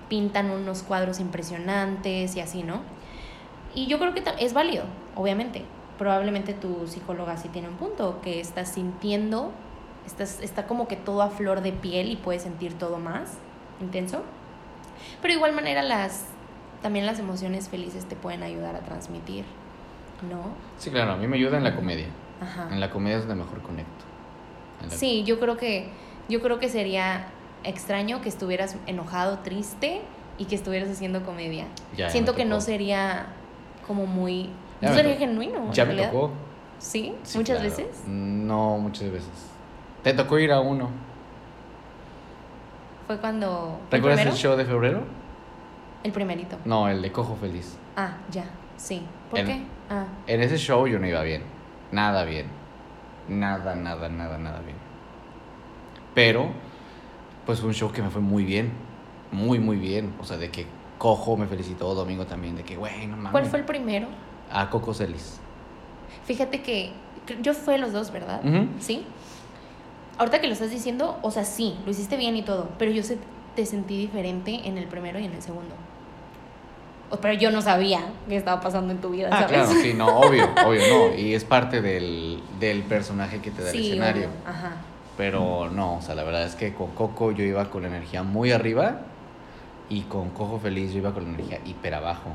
[0.09, 2.83] pintan unos cuadros impresionantes y así, ¿no?
[3.75, 5.65] Y yo creo que es válido, obviamente.
[5.97, 9.53] Probablemente tu psicóloga sí tiene un punto, que estás sintiendo,
[10.07, 13.35] estás, está como que todo a flor de piel y puedes sentir todo más
[13.81, 14.23] intenso.
[15.23, 16.25] Pero de igual manera las,
[16.83, 19.45] también las emociones felices te pueden ayudar a transmitir,
[20.29, 20.55] ¿no?
[20.79, 22.07] Sí, claro, a mí me ayuda en la comedia.
[22.41, 22.69] Ajá.
[22.71, 24.05] En la comedia es donde mejor conecto.
[24.89, 25.91] Sí, yo creo que
[26.29, 27.27] yo creo que sería
[27.65, 30.01] extraño que estuvieras enojado, triste
[30.39, 31.67] y que estuvieras haciendo comedia.
[32.09, 33.27] Siento que no sería
[33.87, 35.73] como muy no sería genuino.
[35.73, 36.31] Ya me tocó.
[36.79, 37.15] ¿Sí?
[37.35, 38.05] muchas veces?
[38.07, 39.29] No, muchas veces.
[40.03, 40.89] Te tocó ir a uno.
[43.07, 43.79] Fue cuando.
[43.91, 45.03] ¿Recuerdas el, show de febrero?
[46.03, 46.57] El primerito.
[46.65, 47.77] No, el de Cojo Feliz.
[47.97, 48.45] Ah, ya,
[48.79, 49.03] sí.
[49.31, 49.61] ¿Por qué?
[49.91, 50.07] Ah.
[50.27, 51.43] En ese show yo no iba bien.
[51.93, 52.47] Nada bien.
[53.29, 54.77] Nada, nada, nada, nada bien.
[56.15, 56.49] Pero,
[57.45, 58.73] pues fue un show que me fue muy bien.
[59.33, 60.15] Muy, muy bien.
[60.21, 60.67] O sea, de que
[60.99, 63.33] Cojo me felicitó, Domingo también, de que, güey, no mames.
[63.33, 64.09] ¿Cuál fue el primero?
[64.51, 65.41] A Coco Celis.
[66.25, 66.93] Fíjate que
[67.43, 68.41] yo fui los dos, ¿verdad?
[68.79, 69.05] Sí
[70.21, 73.03] ahorita que lo estás diciendo, o sea, sí, lo hiciste bien y todo, pero yo
[73.57, 75.75] te sentí diferente en el primero y en el segundo.
[77.21, 80.49] Pero yo no sabía qué estaba pasando en tu vida, ah, Claro, sí, no, obvio,
[80.67, 81.15] obvio, no.
[81.15, 82.43] Y es parte del,
[82.89, 84.29] personaje que te da el escenario.
[84.47, 84.73] Ajá.
[85.17, 88.23] Pero no, o sea, la verdad es que con Coco yo iba con la energía
[88.23, 89.03] muy arriba
[89.89, 92.31] y con Cojo Feliz yo iba con la energía hiper abajo.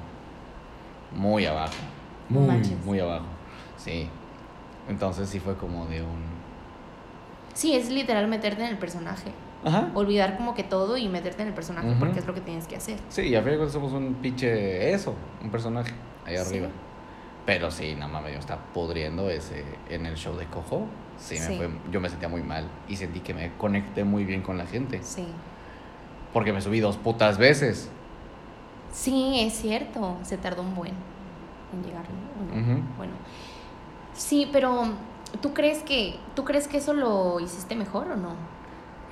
[1.12, 1.74] Muy abajo.
[2.30, 3.26] Muy, muy abajo.
[3.78, 4.10] Sí.
[4.90, 6.36] Entonces sí fue como de un
[7.56, 9.32] Sí, es literal meterte en el personaje.
[9.66, 9.92] Ajá.
[9.94, 12.76] Olvidar como que todo y meterte en el personaje porque es lo que tienes que
[12.76, 13.00] hacer.
[13.10, 15.92] Sí, y a fin somos un pinche eso, un personaje
[16.26, 16.68] ahí arriba.
[17.46, 20.88] Pero sí, no mames, yo estaba pudriendo ese en el show de Cojo.
[21.18, 24.42] Sí, Me fue, yo me sentía muy mal y sentí que me conecté muy bien
[24.42, 25.00] con la gente.
[25.02, 25.26] Sí.
[26.34, 27.90] Porque me subí dos putas veces.
[28.92, 30.18] Sí, es cierto.
[30.24, 30.94] Se tardó un buen
[31.74, 32.06] en llegar.
[32.98, 33.14] Bueno.
[34.14, 34.92] Sí, pero
[35.42, 38.36] ¿Tú crees que, ¿tú crees que eso lo hiciste mejor o no?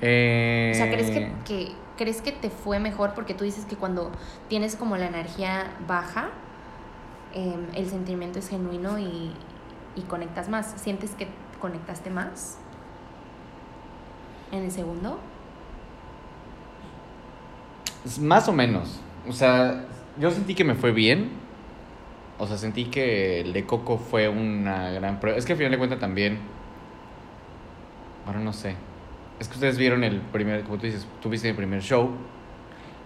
[0.04, 0.72] Eh...
[0.72, 1.10] O sea, ¿crees
[1.44, 3.14] que, ¿crees que te fue mejor?
[3.14, 4.12] Porque tú dices que cuando
[4.48, 6.30] tienes como la energía baja,
[7.32, 9.32] em, el sentimiento es genuino y,
[9.96, 10.74] y conectas más.
[10.76, 11.28] ¿Sientes que
[11.60, 12.58] conectaste más
[14.52, 15.18] en el segundo?
[18.20, 19.00] Más o menos.
[19.26, 19.86] O sea,
[20.18, 21.44] yo sentí que me fue bien
[22.38, 25.38] o sea, sentí que el de Coco fue una gran prueba.
[25.38, 26.38] Es que al final de cuentas también.
[28.24, 28.74] Bueno, no sé.
[29.40, 32.10] Es que ustedes vieron el primer, como tú dices, tuviste el primer show.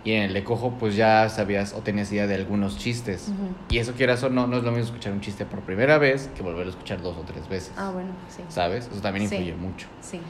[0.05, 3.31] Y en el de Cojo, pues ya sabías o tenías idea de algunos chistes.
[3.69, 6.31] Y eso quieras o no, no es lo mismo escuchar un chiste por primera vez
[6.37, 7.73] que volver a escuchar dos o tres veces.
[7.77, 8.43] Ah, bueno, sí.
[8.49, 8.89] ¿Sabes?
[8.91, 9.89] Eso también influye mucho.
[10.01, 10.21] Sí.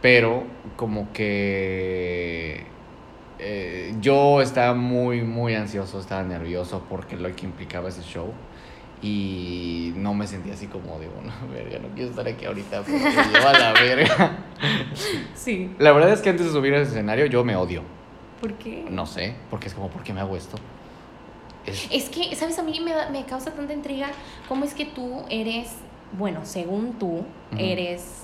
[0.00, 0.44] Pero
[0.76, 2.64] como que
[3.38, 8.32] eh, yo estaba muy, muy ansioso, estaba nervioso porque lo que implicaba ese show.
[9.02, 12.98] Y no me sentía así como de, bueno, verga, no quiero estar aquí ahorita porque
[12.98, 14.38] lleva la verga.
[15.34, 15.70] Sí.
[15.78, 17.82] La verdad es que antes de subir a ese escenario yo me odio.
[18.40, 18.86] ¿Por qué?
[18.90, 20.56] No sé, porque es como, ¿por qué me hago esto?
[21.90, 22.58] Es, que, ¿sabes?
[22.58, 24.08] A mí me, me, causa tanta intriga
[24.48, 25.72] cómo es que tú eres,
[26.16, 27.24] bueno, según tú,
[27.58, 28.22] eres,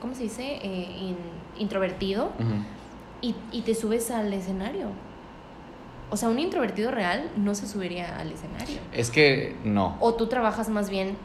[0.00, 0.58] ¿cómo se dice?
[0.62, 1.14] Eh,
[1.58, 2.32] introvertido
[3.20, 4.88] y, te subes al escenario.
[6.14, 8.78] O sea, un introvertido real no se subiría al escenario.
[8.92, 9.96] Es que no.
[9.98, 11.16] O tú trabajas más bien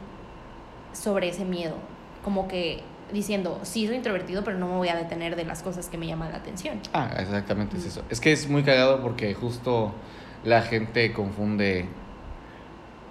[0.92, 1.76] sobre ese miedo.
[2.24, 5.88] Como que diciendo, sí soy introvertido, pero no me voy a detener de las cosas
[5.88, 6.80] que me llaman la atención.
[6.92, 8.02] Ah, exactamente es eso.
[8.10, 9.92] Es que es muy cagado porque justo
[10.42, 11.86] la gente confunde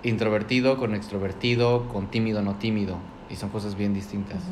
[0.04, 2.98] introvertido con extrovertido, con tímido no tímido.
[3.30, 4.44] Y son cosas bien distintas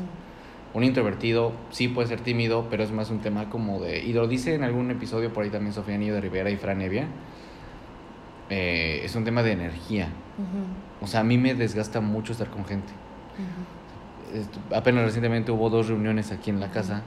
[0.74, 4.04] un introvertido sí puede ser tímido, pero es más un tema como de...
[4.04, 6.80] Y lo dice en algún episodio por ahí también Sofía Niño de Rivera y Fran
[6.82, 7.06] Evia.
[8.50, 10.08] Eh, es un tema de energía.
[11.00, 12.92] O sea, a mí me desgasta mucho estar con gente.
[14.74, 17.02] Apenas recientemente hubo dos reuniones aquí en la casa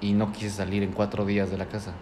[0.00, 1.92] y no quise salir en cuatro días de la casa.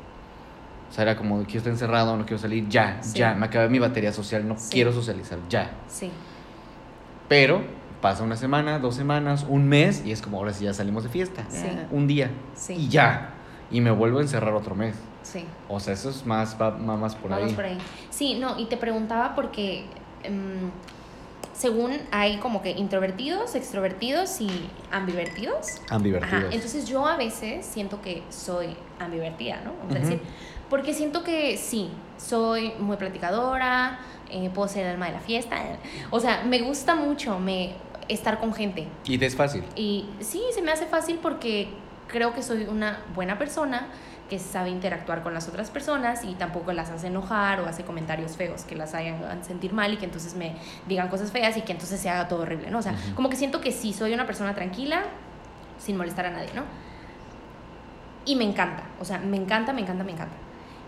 [0.90, 3.78] O sea, era como, quiero estar encerrado, no quiero salir, ya, ya, me acabé mi
[3.78, 5.72] batería social, no quiero socializar, ya.
[5.88, 6.10] Sí.
[7.28, 7.62] Pero
[8.00, 11.08] pasa una semana, dos semanas, un mes y es como ahora sí ya salimos de
[11.08, 11.44] fiesta.
[11.48, 11.66] Sí.
[11.90, 12.30] Un día.
[12.54, 12.74] Sí.
[12.74, 13.34] Y ya.
[13.70, 14.96] Y me vuelvo a encerrar otro mes.
[15.22, 15.44] Sí.
[15.68, 17.54] O sea, eso es más, va, más por Vamos ahí.
[17.54, 17.78] por ahí.
[18.10, 19.86] Sí, no, y te preguntaba porque
[20.22, 20.70] em,
[21.52, 24.48] según hay como que introvertidos, extrovertidos y
[24.92, 25.80] ambivertidos.
[25.90, 26.44] Ambivertidos.
[26.44, 26.54] Ajá.
[26.54, 29.72] Entonces yo a veces siento que soy ambivertida, ¿no?
[29.80, 30.20] Vamos a decir.
[30.70, 35.56] Porque siento que sí, soy muy platicadora, eh, puedo ser el alma de la fiesta.
[36.10, 37.74] O sea, me gusta mucho me,
[38.08, 38.88] estar con gente.
[39.04, 39.64] ¿Y te es fácil?
[39.74, 41.68] Y sí, se me hace fácil porque
[42.08, 43.88] creo que soy una buena persona
[44.28, 48.36] que sabe interactuar con las otras personas y tampoco las hace enojar o hace comentarios
[48.36, 50.56] feos que las hagan sentir mal y que entonces me
[50.88, 52.78] digan cosas feas y que entonces se haga todo horrible, ¿no?
[52.78, 55.04] O sea, como que siento que sí, soy una persona tranquila,
[55.78, 56.62] sin molestar a nadie, ¿no?
[58.24, 60.34] Y me encanta, o sea, me encanta, me encanta, me encanta.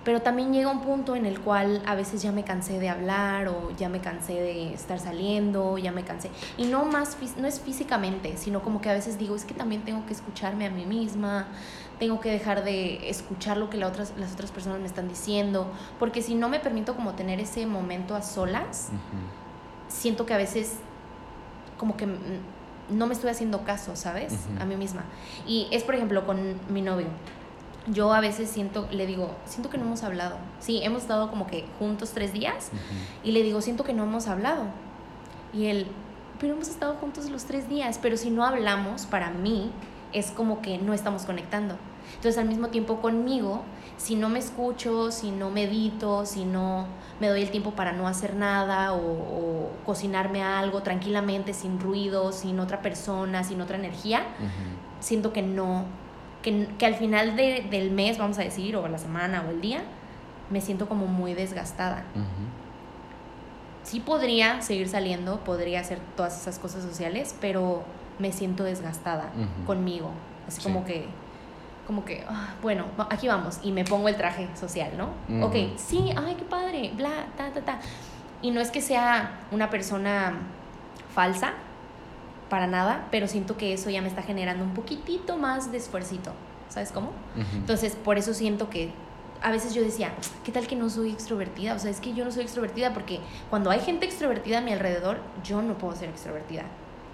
[0.08, 3.46] Pero también llega un punto en el cual a veces ya me cansé de hablar
[3.48, 6.30] o ya me cansé de estar saliendo, ya me cansé.
[6.56, 9.82] Y no más, no es físicamente, sino como que a veces digo, es que también
[9.82, 11.48] tengo que escucharme a mí misma,
[11.98, 15.70] tengo que dejar de escuchar lo que las otras, las otras personas me están diciendo,
[15.98, 18.88] porque si no me permito como tener ese momento a solas,
[19.88, 20.76] siento que a veces
[21.76, 22.08] como que
[22.88, 24.46] no me estoy haciendo caso, ¿sabes?
[24.58, 25.04] A mí misma.
[25.46, 27.08] Y es, por ejemplo, con mi novio.
[27.92, 30.36] Yo a veces siento, le digo, siento que no hemos hablado.
[30.60, 32.70] Sí, hemos estado como que juntos tres días
[33.24, 34.64] y le digo, siento que no hemos hablado.
[35.52, 35.86] Y él,
[36.38, 39.70] pero hemos estado juntos los tres días, pero si no hablamos, para mí,
[40.12, 41.76] es como que no estamos conectando.
[42.14, 43.62] Entonces, al mismo tiempo conmigo,
[43.96, 46.86] si no me escucho, si no medito, si no
[47.20, 52.60] me doy el tiempo para no hacer nada o, cocinarme algo tranquilamente, sin ruido, sin
[52.60, 54.22] otra persona, sin otra energía,
[55.00, 55.84] siento que no,
[56.48, 59.60] que, que al final de, del mes, vamos a decir, o la semana o el
[59.60, 59.82] día,
[60.50, 62.04] me siento como muy desgastada.
[63.82, 67.84] Sí podría seguir saliendo, podría hacer todas esas cosas sociales, pero
[68.18, 69.30] me siento desgastada
[69.66, 70.10] conmigo.
[70.46, 71.06] Así como que,
[71.86, 73.60] como que, ah, bueno, aquí vamos.
[73.62, 75.46] Y me pongo el traje social, ¿no?
[75.46, 77.80] Ok, sí, ay, qué padre, bla, ta, ta, ta.
[78.42, 80.34] Y no es que sea una persona
[81.14, 81.54] falsa,
[82.48, 86.32] para nada, pero siento que eso ya me está generando un poquitito más de esfuercito.
[86.68, 87.12] ¿Sabes cómo?
[87.54, 88.90] Entonces, por eso siento que
[89.40, 90.12] a veces yo decía,
[90.44, 91.74] ¿qué tal que no soy extrovertida?
[91.74, 94.72] O sea, es que yo no soy extrovertida porque cuando hay gente extrovertida a mi
[94.72, 96.64] alrededor, yo no puedo ser extrovertida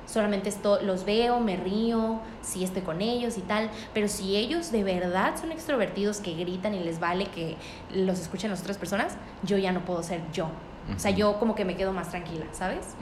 [0.07, 4.71] solamente esto, los veo, me río, si estoy con ellos y tal, pero si ellos
[4.73, 7.57] de verdad son extrovertidos que gritan y les vale que
[7.91, 10.49] los escuchen las otras personas, yo ya no puedo ser yo.
[10.95, 12.95] O sea, yo como que me quedo más tranquila, ¿sabes?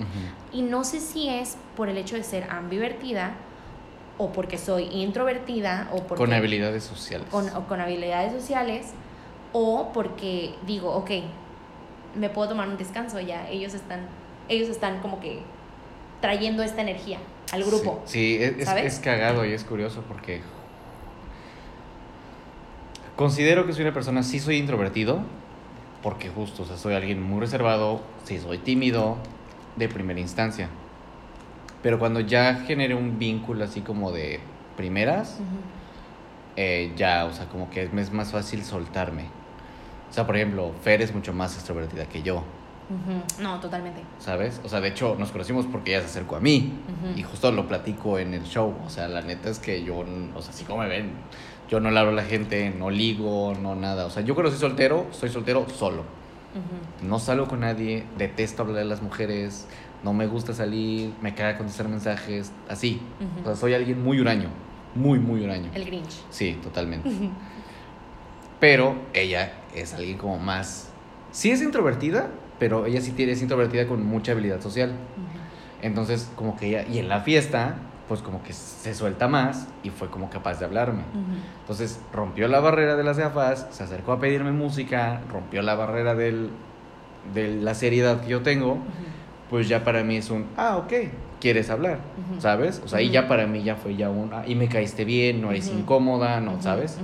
[0.53, 3.35] Y no sé si es por el hecho de ser ambivertida
[4.19, 6.17] o porque soy introvertida o porque...
[6.23, 7.27] Con habilidades sociales.
[7.31, 8.93] Con, o con habilidades sociales
[9.53, 11.11] o porque digo, ok,
[12.15, 14.07] me puedo tomar un descanso ya, ellos están,
[14.49, 15.41] ellos están como que
[16.21, 17.19] trayendo esta energía
[17.53, 18.03] al grupo.
[18.07, 20.41] Sí, es, es, cagado y es curioso porque
[23.17, 25.23] considero que soy una persona, sí soy introvertido,
[26.03, 29.17] porque justo, o sea, soy alguien muy reservado, sí soy tímido
[29.77, 30.69] de primera instancia.
[31.83, 34.41] Pero cuando ya generé un vínculo así como de
[34.77, 35.39] primeras,
[36.57, 39.25] eh, ya, o sea, como que es más fácil soltarme.
[40.11, 42.45] O sea, por ejemplo, Fer es mucho más extrovertida que yo.
[43.41, 44.03] No, totalmente.
[44.19, 44.61] ¿Sabes?
[44.65, 46.75] O sea, de hecho, nos conocimos porque ella se acercó a mí.
[47.17, 48.75] Y justo lo platico en el show.
[48.85, 51.13] O sea, la neta es que yo, o sea, así como me ven,
[51.73, 54.05] yo no le hablo a la gente, no ligo, no nada.
[54.05, 56.05] O sea, yo cuando soy soltero, soy soltero solo.
[57.03, 59.67] No salgo con nadie, detesto hablar a las mujeres,
[60.05, 63.01] no me gusta salir, me caga contestar mensajes, así.
[63.41, 64.51] O sea, soy alguien muy huraño,
[64.95, 65.71] muy, muy huraño.
[65.73, 66.13] El Grinch.
[66.29, 67.09] Sí, totalmente.
[68.61, 70.91] Pero ella es alguien como más...
[71.31, 74.93] Sí es introvertida, pero ella sí tiene, es introvertida con mucha habilidad social.
[75.81, 77.77] Entonces, como que ella, y en la fiesta,
[78.13, 81.01] pues como que se suelta más y fue como capaz de hablarme.
[81.61, 86.15] Entonces, rompió la barrera de las gafas, se acercó a pedirme música, rompió la barrera
[86.15, 86.51] del,
[87.33, 88.77] de la seriedad que yo tengo,
[89.49, 90.93] pues ya para mí es un, ah, ok,
[91.41, 92.01] quieres hablar,
[92.39, 92.83] ¿sabes?
[92.85, 95.41] O sea, y ya para mí ya fue ya un, ah, y me caíste bien,
[95.41, 96.61] no eres incómoda, ¿no?
[96.61, 96.99] ¿Sabes?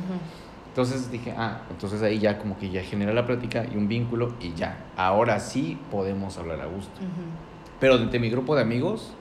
[0.69, 4.35] Entonces dije, ah, entonces ahí ya como que ya genera la plática y un vínculo
[4.43, 7.01] y ya, ahora sí podemos hablar a gusto.
[7.81, 9.15] Pero de mi grupo de amigos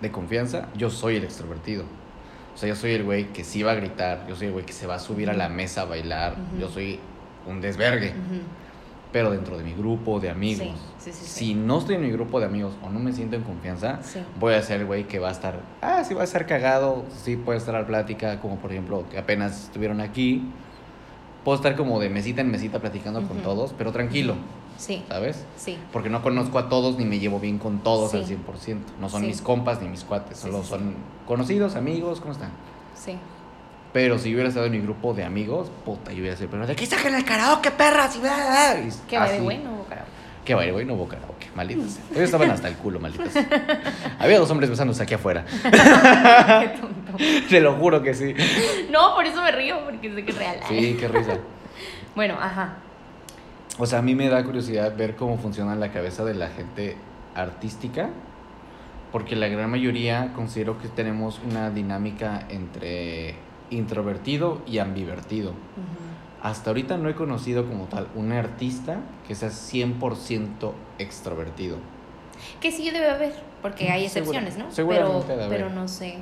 [0.00, 1.84] de confianza, yo soy el extrovertido.
[2.54, 4.64] O sea, yo soy el güey que sí va a gritar, yo soy el güey
[4.64, 7.00] que se va a subir a la mesa a bailar, yo soy
[7.46, 8.12] un desvergue.
[9.12, 12.74] Pero dentro de mi grupo de amigos, si no estoy en mi grupo de amigos
[12.82, 14.00] o no me siento en confianza,
[14.40, 17.04] voy a ser el güey que va a estar, ah, sí va a estar cagado,
[17.22, 20.42] sí puede estar a la plática, como por ejemplo que apenas estuvieron aquí,
[21.44, 24.34] puedo estar como de mesita en mesita platicando con todos, pero tranquilo.
[24.78, 25.02] Sí.
[25.08, 25.44] ¿Sabes?
[25.56, 25.78] Sí.
[25.92, 28.38] Porque no conozco a todos ni me llevo bien con todos al 100%.
[29.00, 30.94] No son mis compas ni mis cuates, solo son
[31.26, 32.50] conocidos, amigos, ¿cómo están?
[32.94, 33.16] Sí.
[33.92, 36.66] Pero si yo hubiera estado en mi grupo de amigos, puta, yo hubiera sido pero
[36.66, 38.16] de aquí saquen el karaoke, perras.
[38.16, 38.20] Y,
[39.08, 40.10] Qué de bueno karaoke.
[40.44, 41.98] Qué baile, güey, no hubo karaoke, malditos.
[42.10, 43.30] Ellos estaban hasta el culo, malditos.
[44.18, 45.44] Había dos hombres besándose aquí afuera.
[45.62, 47.04] Qué tonto.
[47.48, 48.34] Te lo juro que sí.
[48.90, 50.60] No, por eso me río, porque sé que es real.
[50.68, 51.38] Sí, qué risa.
[52.14, 52.76] Bueno, ajá.
[53.78, 56.96] O sea, a mí me da curiosidad ver cómo funciona la cabeza de la gente
[57.34, 58.10] artística,
[59.10, 63.34] porque la gran mayoría considero que tenemos una dinámica entre
[63.70, 65.52] introvertido y ambivertido.
[66.42, 71.78] Hasta ahorita no he conocido como tal un artista que sea 100% extrovertido.
[72.60, 74.70] Que sí debe haber, porque hay excepciones, ¿no?
[74.70, 76.18] Seguramente pero, pero no sé.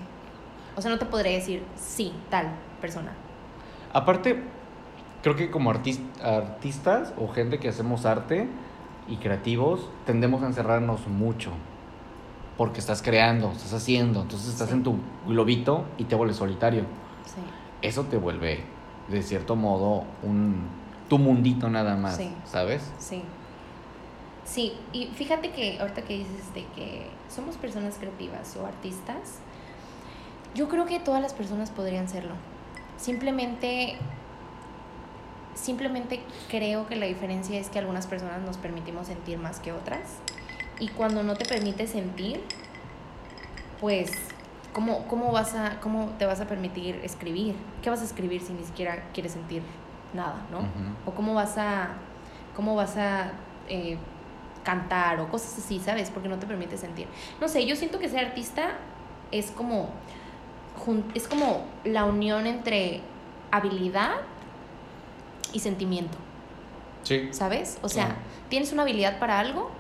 [0.77, 3.13] O sea, no te podría decir sí, tal persona.
[3.93, 4.43] Aparte,
[5.23, 8.49] creo que como artistas o gente que hacemos arte
[9.09, 11.53] y creativos, tendemos a encerrarnos mucho.
[12.57, 14.97] Porque estás creando, estás haciendo, entonces estás en tu
[15.27, 16.83] globito y te vuelves solitario.
[17.25, 17.41] Sí.
[17.81, 18.63] Eso te vuelve,
[19.09, 22.91] de cierto modo, un tu mundito nada más, ¿sabes?
[22.99, 23.23] Sí.
[24.45, 29.39] Sí, y fíjate que ahorita que dices de que somos personas creativas o artistas,
[30.55, 32.35] yo creo que todas las personas podrían serlo.
[32.97, 33.97] Simplemente
[35.55, 40.19] simplemente creo que la diferencia es que algunas personas nos permitimos sentir más que otras.
[40.79, 42.43] Y cuando no te permites sentir,
[43.81, 44.11] pues,
[44.73, 47.55] ¿cómo, cómo, vas a, ¿cómo te vas a permitir escribir?
[47.83, 49.63] ¿Qué vas a escribir si ni siquiera quieres sentir
[50.15, 50.61] nada, no?
[51.07, 51.91] O cómo vas a,
[52.55, 53.33] cómo vas a
[53.69, 53.97] eh,
[54.65, 56.11] cantar o cosas así, ¿sabes?
[56.11, 57.07] Porque no te permite sentir.
[57.41, 58.71] No sé, yo siento que ser artista
[59.31, 59.91] es como,
[61.15, 63.01] es como la unión entre
[63.51, 64.17] habilidad
[65.53, 66.19] y sentimiento.
[67.03, 67.29] Sí.
[67.33, 67.79] ¿Sabes?
[67.83, 68.17] O sea,
[68.49, 69.71] tienes una habilidad para algo,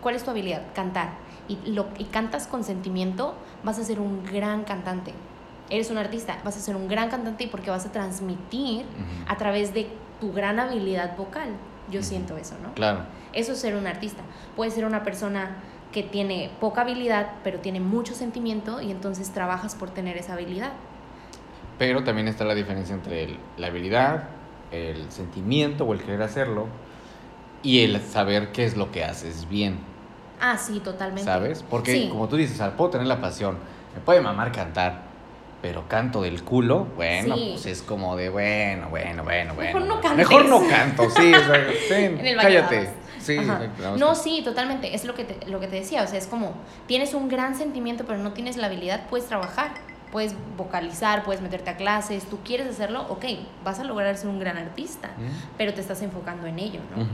[0.00, 0.62] ¿cuál es tu habilidad?
[0.74, 1.10] Cantar.
[1.48, 5.12] Y, lo, y cantas con sentimiento, vas a ser un gran cantante.
[5.70, 8.84] Eres un artista, vas a ser un gran cantante porque vas a transmitir
[9.28, 9.88] a través de
[10.20, 11.48] tu gran habilidad vocal.
[11.90, 12.74] Yo siento eso, ¿no?
[12.74, 13.00] Claro.
[13.32, 14.22] Eso es ser un artista.
[14.56, 15.56] Puede ser una persona
[15.92, 20.72] que tiene poca habilidad, pero tiene mucho sentimiento y entonces trabajas por tener esa habilidad.
[21.78, 24.28] Pero también está la diferencia entre la habilidad,
[24.70, 26.66] el sentimiento o el querer hacerlo
[27.62, 29.78] y el saber qué es lo que haces bien.
[30.40, 31.24] Ah, sí, totalmente.
[31.24, 31.64] ¿Sabes?
[31.68, 33.56] Porque como tú dices, al puedo tener la pasión,
[33.94, 35.02] me puede mamar cantar,
[35.62, 39.80] pero canto del culo, bueno, pues es como de bueno, bueno, bueno, bueno.
[39.80, 40.16] Mejor no canto.
[40.16, 42.90] Mejor no canto, sí, o sea, cállate.
[43.18, 43.38] Sí,
[43.98, 46.52] no, sí, totalmente, es lo que, te, lo que te decía, o sea, es como,
[46.86, 49.72] tienes un gran sentimiento, pero no tienes la habilidad, puedes trabajar
[50.12, 53.24] puedes vocalizar, puedes meterte a clases, tú quieres hacerlo, ok,
[53.64, 55.10] vas a lograr ser un gran artista,
[55.58, 57.06] pero te estás enfocando en ello, ¿no?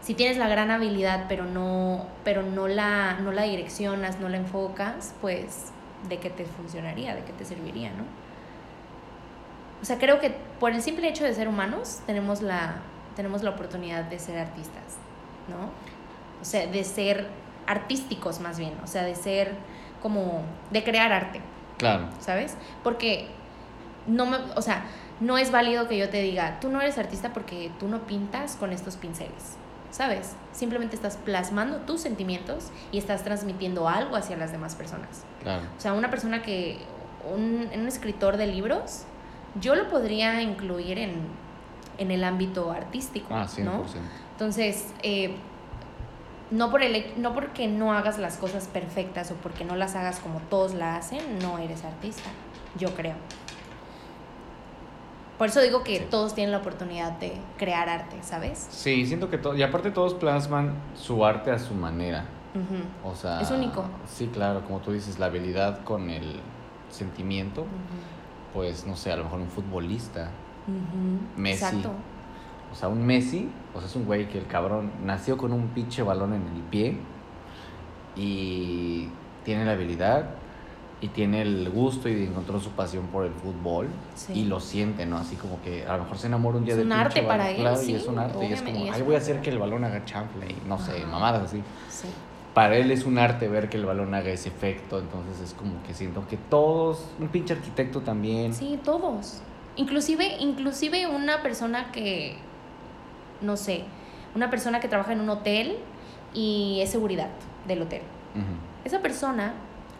[0.00, 4.36] Si tienes la gran habilidad, pero no, pero no la, no la direccionas, no la
[4.36, 5.72] enfocas, pues,
[6.08, 7.14] ¿de qué te funcionaría?
[7.14, 8.04] ¿De qué te serviría, no?
[9.82, 12.76] O sea, creo que por el simple hecho de ser humanos, tenemos la,
[13.16, 14.96] tenemos la oportunidad de ser artistas,
[15.48, 15.70] ¿no?
[16.40, 17.26] O sea, de ser
[17.66, 19.52] artísticos más bien, o sea, de ser
[20.00, 21.40] como, de crear arte.
[21.78, 22.08] Claro.
[22.20, 22.56] ¿Sabes?
[22.82, 23.28] Porque
[24.06, 24.84] no me, o sea,
[25.20, 28.56] no es válido que yo te diga, tú no eres artista porque tú no pintas
[28.56, 29.56] con estos pinceles.
[29.90, 30.34] ¿Sabes?
[30.52, 35.24] Simplemente estás plasmando tus sentimientos y estás transmitiendo algo hacia las demás personas.
[35.42, 35.62] Claro.
[35.76, 36.78] O sea, una persona que,
[37.32, 39.04] un, un escritor de libros,
[39.60, 41.14] yo lo podría incluir en,
[41.98, 43.28] en el ámbito artístico.
[43.30, 43.64] Ah, 100%.
[43.64, 43.84] ¿no?
[44.32, 45.34] Entonces, eh,
[46.50, 50.20] no, por el, no porque no hagas las cosas perfectas o porque no las hagas
[50.20, 52.30] como todos la hacen, no eres artista,
[52.78, 53.14] yo creo.
[55.38, 58.66] Por eso digo que todos tienen la oportunidad de crear arte, ¿sabes?
[58.70, 62.24] Sí, siento que todo, y aparte todos plasman su arte a su manera.
[63.04, 63.84] O sea, es único.
[64.06, 66.40] Sí, claro, como tú dices, la habilidad con el
[66.88, 67.66] sentimiento,
[68.54, 70.30] pues no sé, a lo mejor un futbolista,
[71.36, 71.64] Messi.
[71.64, 71.90] Exacto
[72.72, 75.68] o sea, un Messi, o sea, es un güey que el cabrón nació con un
[75.68, 76.96] pinche balón en el pie
[78.16, 79.08] y
[79.44, 80.30] tiene la habilidad
[81.00, 83.88] y tiene el gusto y encontró su pasión por el fútbol
[84.32, 85.18] y lo siente, ¿no?
[85.18, 87.58] Así como que a lo mejor se enamora un día del un arte para él,
[87.58, 89.84] claro, y es un arte y es como, ay, voy a hacer que el balón
[89.84, 91.62] haga chanfle y no sé, mamadas así.
[91.90, 92.08] Sí.
[92.54, 95.82] Para él es un arte ver que el balón haga ese efecto, entonces es como
[95.82, 98.54] que siento que todos, un pinche arquitecto también.
[98.54, 99.42] Sí, todos.
[99.76, 102.38] Inclusive, inclusive una persona que
[103.40, 103.84] no sé,
[104.34, 105.78] una persona que trabaja en un hotel
[106.34, 107.28] y es seguridad
[107.66, 108.02] del hotel.
[108.84, 109.54] Esa persona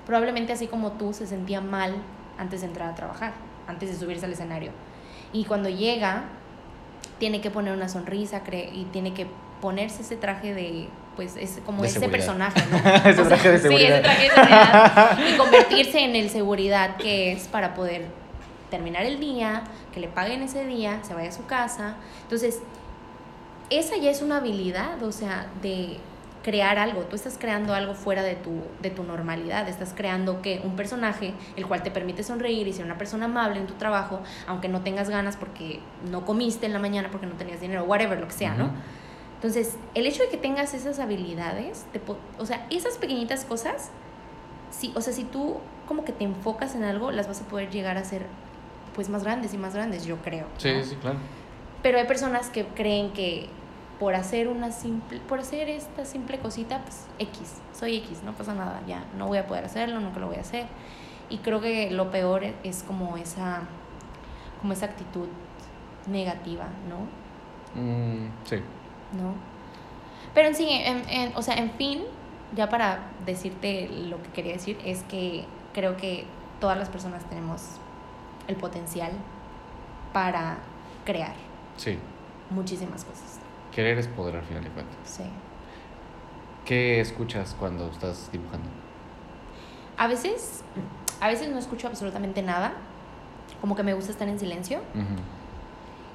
[0.06, 1.94] probablemente así como tú se sentía mal
[2.38, 3.32] antes de entrar a trabajar,
[3.66, 4.70] antes de subirse al escenario.
[5.32, 6.24] Y cuando llega,
[7.18, 9.26] tiene que poner una sonrisa y tiene que
[9.60, 12.76] ponerse ese traje de, pues es como ese personaje, ¿no?
[13.10, 13.88] ese traje de seguridad.
[13.88, 15.18] Sí, ese traje de seguridad.
[15.28, 18.06] y convertirse en el seguridad que es para poder
[18.70, 21.96] terminar el día, que le paguen ese día, se vaya a su casa.
[22.22, 22.60] Entonces,
[23.70, 25.98] esa ya es una habilidad, o sea, de
[26.42, 30.60] crear algo, tú estás creando algo fuera de tu, de tu normalidad, estás creando que
[30.62, 34.20] un personaje el cual te permite sonreír y ser una persona amable en tu trabajo,
[34.46, 38.20] aunque no tengas ganas porque no comiste en la mañana, porque no tenías dinero, whatever,
[38.20, 38.70] lo que sea, ¿no?
[39.34, 41.84] Entonces, el hecho de que tengas esas habilidades,
[42.38, 43.90] o sea, esas pequeñitas cosas,
[44.70, 45.56] sí, o sea, si tú
[45.88, 48.24] como que te enfocas en algo, las vas a poder llegar a ser
[48.94, 50.46] pues más grandes y más grandes, yo creo.
[50.58, 51.18] Sí, sí, claro.
[51.82, 53.48] Pero hay personas que creen que
[53.98, 58.54] por hacer una simple, por hacer esta simple cosita, pues X, soy X, no pasa
[58.54, 60.66] nada, ya, no voy a poder hacerlo, nunca lo voy a hacer.
[61.28, 63.62] Y creo que lo peor es como esa,
[64.60, 65.28] como esa actitud
[66.06, 67.80] negativa, ¿no?
[67.80, 68.56] Mm, sí.
[69.12, 69.34] ¿No?
[70.34, 72.02] Pero en sí, en, o sea, en fin,
[72.54, 76.26] ya para decirte lo que quería decir, es que creo que
[76.60, 77.62] todas las personas tenemos
[78.46, 79.12] el potencial
[80.12, 80.58] para
[81.04, 81.34] crear.
[81.76, 81.98] Sí.
[82.50, 83.38] Muchísimas cosas.
[83.74, 84.96] Querer es poder al final de cuentas.
[85.04, 85.24] Sí.
[86.64, 88.68] ¿Qué escuchas cuando estás dibujando?
[89.96, 90.62] A veces,
[91.20, 92.74] a veces no escucho absolutamente nada.
[93.60, 94.80] Como que me gusta estar en silencio.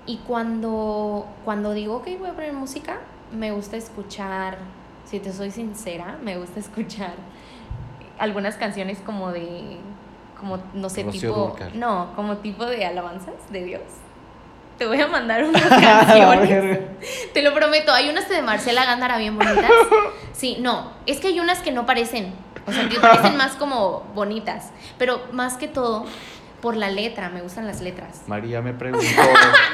[0.06, 3.00] Y cuando, cuando digo, que voy a poner música,
[3.32, 4.58] me gusta escuchar,
[5.06, 7.14] si te soy sincera, me gusta escuchar
[8.20, 9.78] algunas canciones como de,
[10.40, 13.82] como, no sé, tipo, no, como tipo de alabanzas de Dios
[14.82, 16.80] te voy a mandar unas canciones.
[17.36, 19.70] te lo prometo, hay unas de Marcela Gándara bien bonitas.
[20.34, 22.34] Sí, no, es que hay unas que no parecen,
[22.66, 26.06] o sea, que parecen más como bonitas, pero más que todo
[26.62, 28.24] por la letra, me gustan las letras.
[28.26, 29.06] María me preguntó.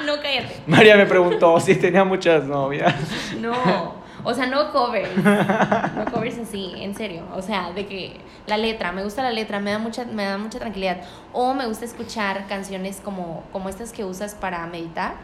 [0.05, 0.57] no, cállate.
[0.67, 2.93] María me preguntó si tenía muchas novias.
[3.39, 3.95] no.
[4.23, 5.15] O sea, no covers.
[5.15, 7.23] No covers así, en serio.
[7.35, 10.37] O sea, de que la letra, me gusta la letra, me da mucha, me da
[10.37, 11.01] mucha tranquilidad.
[11.33, 15.15] O me gusta escuchar canciones como, como estas que usas para meditar.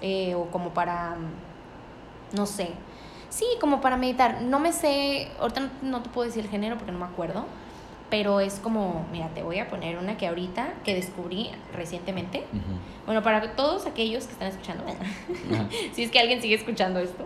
[0.00, 1.16] Eh, o como para.
[2.32, 2.70] No sé.
[3.28, 4.42] Sí, como para meditar.
[4.42, 5.28] No me sé.
[5.40, 7.44] Ahorita no, te puedo decir el género porque no me acuerdo.
[8.08, 12.44] Pero es como, mira, te voy a poner una que ahorita, que descubrí recientemente.
[13.04, 14.84] Bueno, para todos aquellos que están escuchando,
[15.92, 17.24] si es que alguien sigue escuchando esto,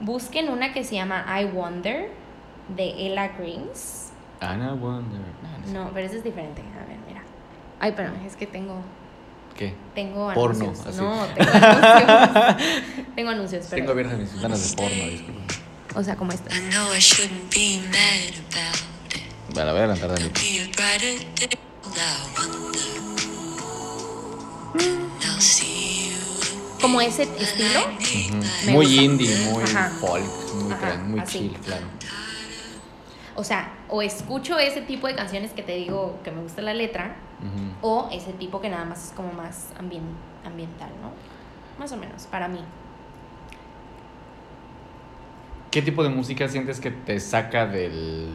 [0.00, 2.10] Busquen una que se llama I Wonder
[2.68, 4.12] de Ella Greens.
[4.40, 5.20] Anna Wonder.
[5.72, 6.62] No, pero esa es diferente.
[6.62, 7.22] A ver, mira.
[7.80, 8.82] Ay, pero es que tengo.
[9.56, 9.74] ¿Qué?
[9.94, 10.96] Tengo porno, anuncios.
[10.96, 12.56] No, tengo anuncios.
[13.16, 13.66] tengo anuncios.
[13.68, 15.40] Tengo abiertas mis ventanas de porno, disculpa.
[15.94, 16.54] O sea, como esta.
[19.54, 20.30] Vale, voy a adelantar de
[26.80, 27.80] como ese estilo.
[28.70, 29.64] Muy indie, muy
[30.00, 30.24] folk,
[31.06, 31.86] muy, chill, claro.
[33.34, 36.74] O sea, o escucho ese tipo de canciones que te digo que me gusta la
[36.74, 37.16] letra,
[37.82, 41.12] o ese tipo que nada más es como más ambiental, ¿no?
[41.78, 42.60] Más o menos, para mí.
[45.70, 48.30] ¿Qué tipo de música sientes que te saca del,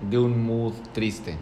[0.00, 1.36] de un mood triste?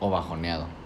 [0.00, 0.77] O bajoneado.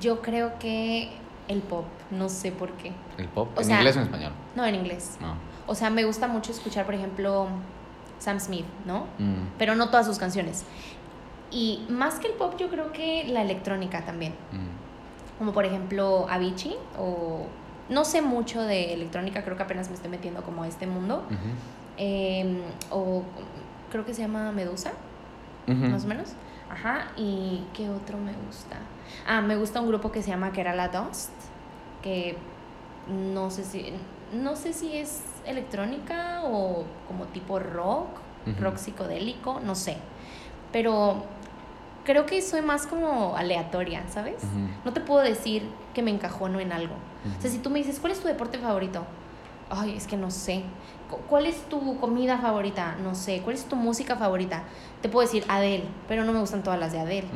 [0.00, 1.10] Yo creo que
[1.48, 2.92] el pop, no sé por qué.
[3.18, 3.48] ¿El pop?
[3.58, 4.32] ¿En inglés o en español?
[4.54, 5.16] No, en inglés.
[5.20, 5.34] No.
[5.66, 7.48] O sea, me gusta mucho escuchar, por ejemplo,
[8.18, 9.06] Sam Smith, ¿no?
[9.18, 9.48] Mm.
[9.58, 10.64] Pero no todas sus canciones.
[11.50, 14.32] Y más que el pop, yo creo que la electrónica también.
[14.52, 15.38] Mm.
[15.38, 17.46] Como por ejemplo Avicii o...
[17.88, 21.22] No sé mucho de electrónica, creo que apenas me estoy metiendo como a este mundo.
[21.96, 22.58] Em,
[22.90, 23.22] o
[23.92, 24.90] creo que se llama Medusa,
[25.68, 26.30] más o menos.
[26.68, 28.76] Ajá, ¿y qué otro me gusta?
[29.26, 31.30] Ah, me gusta un grupo que se llama Kerala Dust,
[32.02, 32.36] que
[33.08, 33.92] no sé si,
[34.32, 38.08] no sé si es electrónica o como tipo rock,
[38.60, 39.96] rock psicodélico, no sé.
[40.72, 41.24] Pero
[42.04, 44.42] creo que soy más como aleatoria, ¿sabes?
[44.84, 46.94] No te puedo decir que me encajono en algo.
[47.38, 49.04] O sea, si tú me dices, ¿cuál es tu deporte favorito?
[49.68, 50.62] Ay, es que no sé.
[51.28, 52.96] ¿Cuál es tu comida favorita?
[53.02, 53.40] No sé.
[53.42, 54.64] ¿Cuál es tu música favorita?
[55.02, 57.28] Te puedo decir Adele, pero no me gustan todas las de Adele.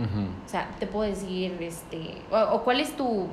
[0.46, 3.26] O sea, te puedo decir, este, o, cuál es tu,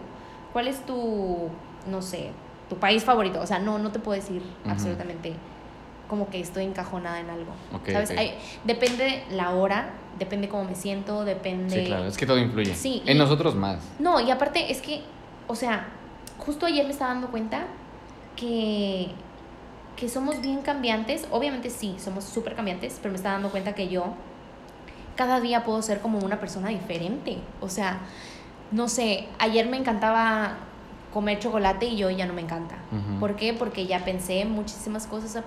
[0.53, 1.49] cuál es tu,
[1.89, 2.29] no sé,
[2.69, 3.41] tu país favorito.
[3.41, 5.33] O sea, no, no te puedo decir absolutamente
[6.07, 7.51] como que estoy encajonada en algo.
[7.91, 8.13] ¿Sabes?
[8.63, 11.81] depende la hora, depende cómo me siento, depende...
[11.81, 12.73] Sí, claro, es que todo influye.
[12.75, 13.03] Sí.
[13.05, 13.79] En nosotros más.
[13.99, 15.01] No, y aparte es que,
[15.47, 15.88] o sea,
[16.38, 17.65] justo ayer me estaba dando cuenta
[18.35, 19.09] que
[19.97, 21.27] que somos bien cambiantes.
[21.31, 24.13] Obviamente sí, somos súper cambiantes, pero me está dando cuenta que yo
[25.17, 27.37] cada día puedo ser como una persona diferente.
[27.59, 27.99] O sea,
[28.71, 30.57] no sé, ayer me encantaba
[31.11, 32.75] comer chocolate y hoy ya no me encanta.
[33.19, 33.53] ¿Por qué?
[33.53, 35.43] Porque ya pensé muchísimas cosas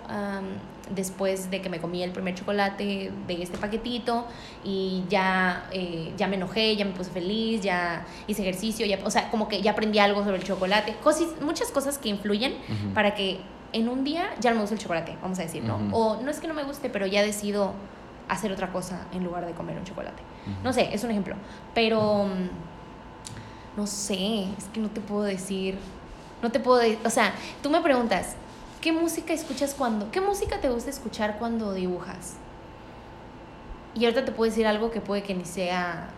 [0.93, 4.27] después de que me comí el primer chocolate de este paquetito
[4.65, 9.11] y ya, eh, ya me enojé, ya me puse feliz, ya hice ejercicio, ya, o
[9.11, 10.97] sea, como que ya aprendí algo sobre el chocolate.
[11.05, 12.57] Cosas, muchas cosas que influyen
[12.93, 13.39] para que
[13.73, 15.77] en un día ya no me gusta el chocolate, vamos a decir, ¿no?
[15.93, 17.73] O no es que no me guste, pero ya decido
[18.29, 20.23] hacer otra cosa en lugar de comer un chocolate.
[20.65, 21.37] No sé, es un ejemplo.
[21.75, 25.79] Pero mm, no sé, es que no te puedo decir.
[26.43, 26.99] No te puedo decir.
[27.05, 28.37] O sea, tú me preguntas,
[28.81, 30.11] ¿qué música escuchas cuando?
[30.11, 32.37] ¿Qué música te gusta escuchar cuando dibujas?
[33.95, 36.09] Y ahorita te puedo decir algo que puede que ni sea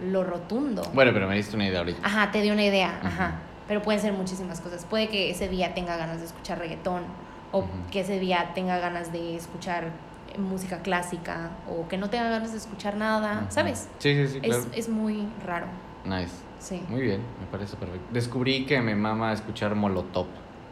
[0.00, 0.82] lo rotundo.
[0.92, 2.06] Bueno, pero me diste una idea ahorita.
[2.06, 3.40] Ajá, te di una idea, ajá.
[3.70, 4.84] Pero pueden ser muchísimas cosas.
[4.84, 7.04] Puede que ese día tenga ganas de escuchar reggaetón,
[7.52, 9.92] o que ese día tenga ganas de escuchar
[10.34, 13.46] eh, música clásica, o que no tenga ganas de escuchar nada.
[13.48, 13.88] ¿sabes?
[14.00, 14.64] Sí, sí, sí, claro.
[14.72, 15.66] Es, es muy raro,
[16.04, 16.34] Nice.
[16.58, 16.82] sí.
[16.88, 18.04] Muy bien, me parece perfecto.
[18.10, 20.26] Descubrí que me mama escuchar Molotov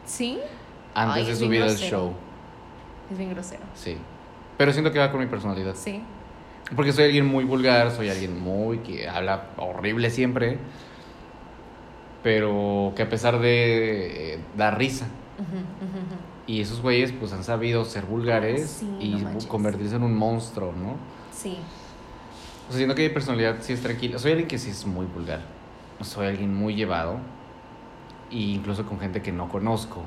[0.05, 0.37] ¿Sí?
[0.93, 2.11] antes Ay, de subir al show.
[3.09, 3.63] Es bien grosero.
[3.75, 3.97] Sí.
[4.57, 5.73] Pero siento que va con mi personalidad.
[5.75, 6.03] Sí.
[6.75, 10.57] Porque soy alguien muy vulgar, soy alguien muy que habla horrible siempre.
[12.23, 15.07] Pero que a pesar de eh, dar risa.
[16.47, 20.73] Y esos güeyes pues han sabido ser vulgares Sí, y no convertirse en un monstruo,
[20.73, 20.95] ¿no?
[21.31, 21.57] Sí.
[22.67, 24.19] O sea, siento que mi personalidad sí es tranquila.
[24.19, 25.41] Soy alguien que sí es muy vulgar.
[26.01, 27.19] Soy alguien muy llevado.
[28.31, 30.03] E incluso con gente que no conozco.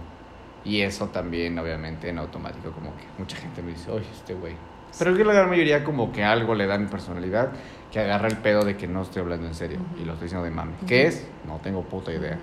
[0.64, 4.54] Y eso también, obviamente, en automático, como que mucha gente me dice, oye, este güey.
[4.98, 7.52] Pero es que la gran mayoría como que algo le da mi personalidad
[7.92, 9.78] que agarra el pedo de que no estoy hablando en serio.
[10.00, 10.72] Y lo estoy diciendo de mame.
[10.78, 10.86] Ujú.
[10.86, 11.26] ¿Qué es?
[11.46, 12.38] No tengo puta idea.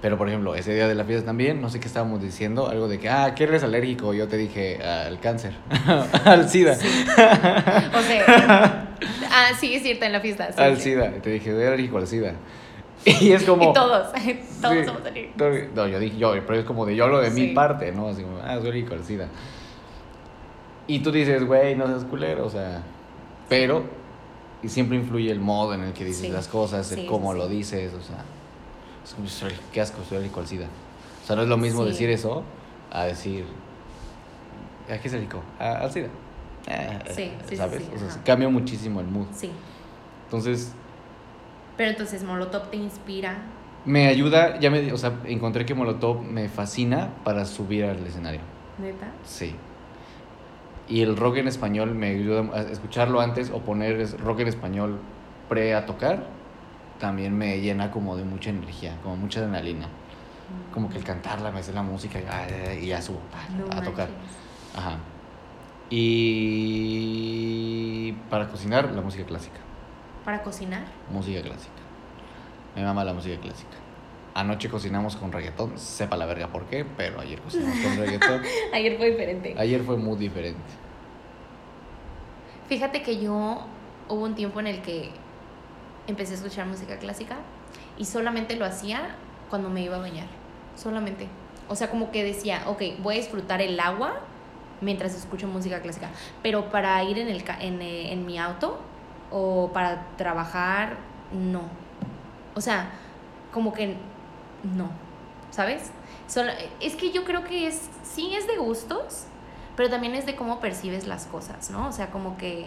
[0.00, 2.88] Pero, por ejemplo, ese día de la fiesta también, no sé qué estábamos diciendo, algo
[2.88, 4.14] de que, ah, ¿qué eres alérgico?
[4.14, 5.54] Yo te dije, al cáncer,
[6.24, 6.74] al SIDA.
[6.74, 6.88] Sí.
[7.94, 8.88] O sea,
[9.30, 10.52] ah, sí, es cierto, en la fiesta.
[10.52, 10.82] sí, al sí.
[10.82, 11.10] SIDA.
[11.22, 12.32] Te dije, soy alérgico al SIDA.
[13.20, 13.70] Y es como...
[13.70, 14.12] Y todos,
[14.60, 15.52] todos somos alérgicos.
[15.74, 18.08] No, yo dije yo, pero es como de yo hablo de mi parte, ¿no?
[18.08, 19.28] Así como, ah, soy alérgico al SIDA.
[20.86, 22.82] Y tú dices, güey, no seas culero, o sea...
[23.48, 23.84] Pero
[24.66, 26.28] y siempre influye el modo en el que dices Sí.
[26.30, 28.24] las cosas, el Sí, cómo sí, lo dices, o sea...
[29.04, 29.26] Es como,
[29.72, 30.66] qué asco, soy alérgico al SIDA.
[31.22, 32.42] O sea, no es lo mismo decir eso
[32.90, 33.44] a decir...
[34.90, 35.42] ¿A qué es alérgico?
[35.58, 36.08] "Ah, al SIDA.
[36.68, 37.82] Ah, Sí, sí, ¿Sabes?
[37.82, 39.26] sí, o sea, cambia muchísimo el mood.
[39.32, 39.50] Sí.
[40.24, 40.72] Entonces,
[41.76, 43.36] Pero entonces Molotov te inspira.
[43.84, 48.40] me ayuda, ya me, o sea, encontré que Molotov me fascina para subir al escenario.
[48.78, 49.06] ¿Neta?
[49.24, 49.54] Sí.
[50.88, 55.00] Y el rock en español me ayuda a escucharlo antes o poner rock en español
[55.48, 56.24] pre a tocar.
[57.00, 59.88] También me llena como de mucha energía, como mucha adrenalina.
[60.72, 62.46] Como que el cantarla, me hace la música y, ah,
[62.80, 63.20] y ya subo
[63.58, 64.08] No a tocar.
[64.76, 64.98] Ajá.
[65.90, 67.16] Y
[68.30, 69.58] para cocinar, la música clásica.
[70.24, 70.84] Para cocinar.
[71.10, 71.72] Música clásica.
[72.74, 73.76] Me mama la música clásica.
[74.36, 78.42] Anoche cocinamos con reggaetón, sepa la verga por qué, pero ayer cocinamos con reggaetón.
[78.74, 79.54] Ayer fue diferente.
[79.58, 80.60] Ayer fue muy diferente.
[82.68, 83.64] Fíjate que yo
[84.08, 85.10] hubo un tiempo en el que
[86.06, 87.36] empecé a escuchar música clásica
[87.96, 89.14] y solamente lo hacía
[89.48, 90.26] cuando me iba a bañar.
[90.76, 91.28] Solamente.
[91.68, 94.20] O sea, como que decía, ok, voy a disfrutar el agua
[94.80, 96.10] mientras escucho música clásica.
[96.42, 98.78] Pero para ir en, el, ca- en, eh, en mi auto
[99.30, 100.98] o para trabajar,
[101.32, 101.62] no.
[102.54, 102.90] O sea,
[103.52, 103.96] como que
[104.74, 104.90] no.
[105.50, 105.90] ¿Sabes?
[106.26, 109.24] Solo- es que yo creo que es, sí es de gustos,
[109.76, 111.88] pero también es de cómo percibes las cosas, ¿no?
[111.88, 112.66] O sea, como que,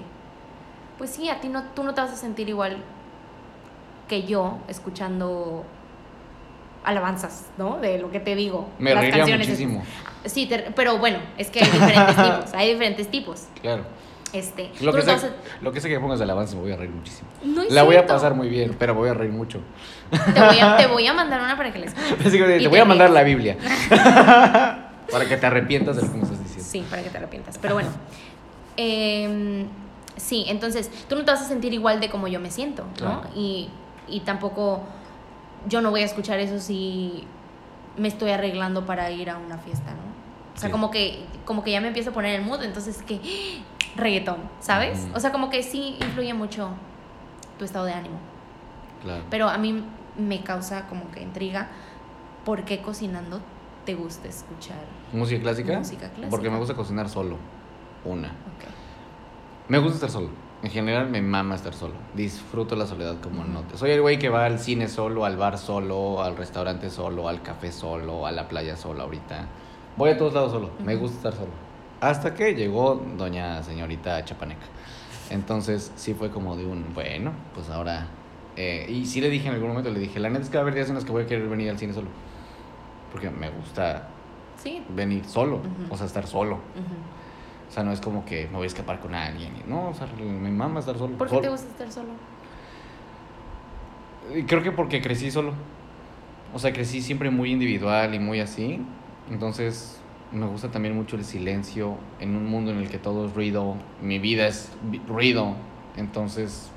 [0.97, 2.78] pues sí, a ti no, tú no te vas a sentir igual
[4.08, 5.66] que yo escuchando
[6.84, 7.78] alabanzas, ¿no?
[7.78, 8.68] De lo que te digo.
[8.80, 9.47] Me las reiría canciones.
[9.47, 9.84] muchísimo.
[10.26, 13.47] Sí, te- pero bueno, es que hay diferentes tipos, hay diferentes tipos.
[13.62, 13.84] Claro.
[14.32, 16.72] Este, Lo que, sea, te vas lo que sea que pongas de alabanza me voy
[16.72, 17.28] a reír muchísimo.
[17.44, 19.60] no La voy a pasar muy bien, pero me voy a reír mucho.
[20.12, 22.26] Te voy a, te voy a mandar una para que la escuches.
[22.28, 23.14] Así que Y te voy a te mandar ríes.
[23.16, 23.58] la Biblia.
[25.12, 26.66] Para que te arrepientas de lo que me estás diciendo.
[26.70, 27.58] Sí, para que te arrepientas.
[27.58, 27.90] Pero bueno.
[28.78, 29.66] em,
[30.18, 32.94] sí, entonces tú no te vas a sentir igual de como yo me siento, ¿no?
[33.22, 33.22] Claro.
[33.36, 33.70] Y,
[34.08, 34.84] y tampoco
[35.68, 37.24] yo no voy a escuchar eso si
[37.98, 40.10] me estoy arreglando para ir a una fiesta, ¿no?
[40.60, 40.72] O sea, Sí.
[40.74, 43.22] como que como que ya me empiezo a poner el mood, entonces que
[43.95, 45.07] reggaetón, ¿sabes?
[45.16, 46.72] O sea, como que sí influye mucho
[47.57, 48.18] tu estado de ánimo.
[49.01, 49.24] Claro.
[49.30, 49.84] Pero a mí
[50.18, 51.70] me causa como que intriga
[52.43, 53.39] por qué cocinando
[53.86, 54.76] te gusta escuchar.
[55.14, 55.78] ¿Música clásica?
[55.78, 56.30] Música clásica.
[56.30, 57.38] Porque me gusta cocinar solo.
[58.03, 58.28] Una.
[58.28, 58.66] Ok.
[59.70, 60.30] Me gusta estar solo.
[60.62, 61.93] En general me mama estar solo.
[62.16, 63.78] Disfruto la soledad como no te.
[63.78, 67.41] Soy el güey que va al cine solo, al bar solo, al restaurante solo, al
[67.41, 69.47] café solo, a la playa solo ahorita.
[69.98, 70.70] Voy a todos lados solo.
[70.84, 71.52] Me gusta estar solo.
[72.02, 74.66] Hasta que llegó doña señorita Chapaneca.
[75.30, 78.08] Entonces sí fue como de un, bueno, pues ahora...
[78.56, 80.62] eh, y sí le dije en algún momento, le dije, la neta es que va
[80.62, 82.08] a haber días en los que voy a querer venir al cine solo.
[83.12, 84.08] Porque me gusta
[84.58, 84.84] Sí.
[84.90, 86.56] venir solo, o sea, estar solo.
[86.56, 89.54] O sea, no es como que me voy a escapar con alguien.
[89.68, 91.16] No, o sea, me mama estar solo.
[91.18, 91.42] ¿Por qué Solo.
[91.44, 92.10] te gusta estar solo?
[94.48, 95.54] Creo que porque crecí solo.
[96.54, 98.82] O sea, crecí siempre muy individual y muy así.
[99.30, 100.00] Entonces,
[100.32, 103.76] me gusta también mucho el silencio en un mundo en el que todo es ruido.
[104.02, 104.72] Mi vida es
[105.08, 105.56] ruido.
[105.98, 106.70] Entonces,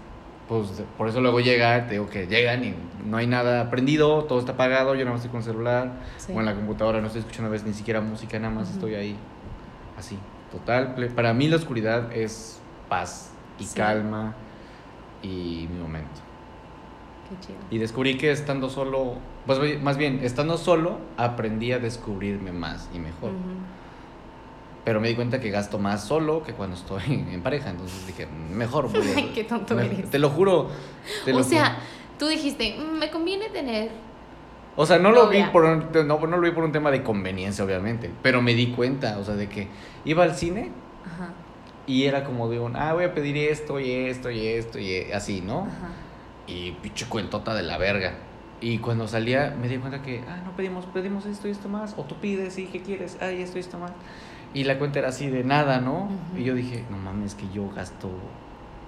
[0.49, 2.75] pues por eso luego llega, te digo que llegan y
[3.07, 6.33] no hay nada prendido, todo está apagado, yo nada más estoy con el celular Sí.
[6.35, 8.75] o en la computadora, no estoy escuchando a veces ni siquiera música, nada más Ujú.
[8.75, 9.17] estoy ahí
[9.99, 10.19] así.
[10.51, 13.77] Total, para mí la oscuridad es paz y Sí.
[13.77, 14.35] calma
[15.23, 16.21] y mi momento.
[17.29, 17.59] Qué chido.
[17.71, 19.15] Y descubrí que estando solo,
[19.47, 23.33] pues más bien, estando solo, aprendí a descubrirme más y mejor.
[24.85, 27.71] Pero me di cuenta que gasto más solo que cuando estoy en pareja.
[27.71, 30.11] Entonces dije, mejor voy a- Ay, qué tonto me- eres.
[30.11, 30.71] Te lo juro.
[31.25, 31.79] te O lo sea, juro.
[32.19, 33.91] tú dijiste, "Mm, me conviene tener.
[34.75, 37.03] O sea, no lo vi por un, no, no lo vi por un tema de
[37.03, 38.11] conveniencia, obviamente.
[38.23, 39.69] Pero me di cuenta, o sea, de que
[40.07, 40.71] iba al cine
[41.05, 41.29] Ajá,
[41.87, 45.13] y era como de un, ah, voy a pedir esto y esto y esto y
[45.13, 45.63] así, ¿no?
[45.65, 45.91] ajá.
[46.47, 48.15] Y pinche cuentota de la verga.
[48.63, 51.95] Y cuando salía me di cuenta que, ah, no pedimos, pedimos esto y esto más.
[51.99, 53.19] O tú pides, sí, ¿qué quieres?
[53.21, 53.91] Ay, esto y esto más.
[54.55, 56.05] Y la cuenta era así de nada, ¿no?
[56.05, 56.39] Ujú.
[56.39, 58.09] Y yo dije, no mames, que yo gasto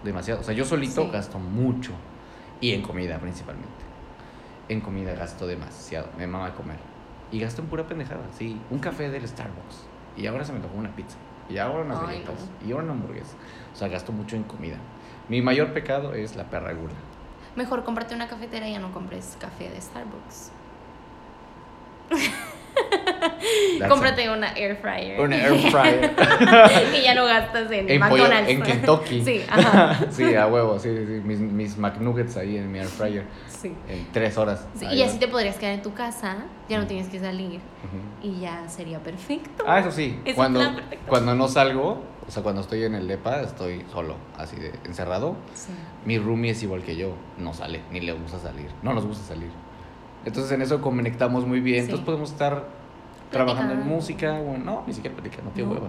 [0.04, 0.40] demasiado.
[0.40, 1.10] O sea, yo solito Sí.
[1.12, 1.92] gasto mucho.
[2.60, 3.68] Y en comida principalmente.
[4.68, 6.08] En comida gasto demasiado.
[6.16, 6.78] Me mama comer.
[7.32, 8.56] Y gasto en pura pendejada, sí.
[8.70, 9.86] Un café del Starbucks.
[10.16, 11.16] Y ahora se me tocó una pizza.
[11.50, 12.48] Y ahora unas Ay, galletas.
[12.62, 12.68] no.
[12.68, 13.34] Y ahora una hamburguesa.
[13.72, 14.76] O sea, gasto mucho en comida.
[15.28, 16.94] Mi mayor pecado es la perra gula.
[17.56, 20.50] Mejor cómprate una cafetera y ya no compres café de Starbucks.
[23.88, 25.20] Cómprate una air fryer.
[25.20, 26.14] Una air fryer.
[26.98, 28.50] y ya no gastas en, McDonald's.
[28.50, 29.24] en Kentucky.
[29.24, 30.06] sí, ajá.
[30.10, 31.20] sí, a huevo, sí, sí.
[31.24, 33.24] Mis, mis McNuggets ahí en mi air fryer.
[33.48, 33.74] Sí.
[33.88, 34.66] En tres horas.
[34.74, 36.36] Sí, y así te podrías quedar en tu casa,
[36.68, 37.60] ya no tienes que salir
[38.22, 39.64] y ya sería perfecto.
[39.66, 40.18] Ah, eso sí.
[40.24, 40.60] Es cuando,
[41.06, 45.36] cuando no salgo, o sea, cuando estoy en el DEPA, estoy solo, así de encerrado.
[45.54, 45.72] Sí.
[46.04, 49.24] Mi roomie es igual que yo, no sale, ni le gusta salir, no nos gusta
[49.24, 49.50] salir.
[50.24, 51.84] Entonces en eso conectamos muy bien, Sí.
[51.90, 52.64] entonces podemos estar
[53.30, 55.70] trabajando en música, o no, ni siquiera platicando, No.
[55.70, 55.88] hueva.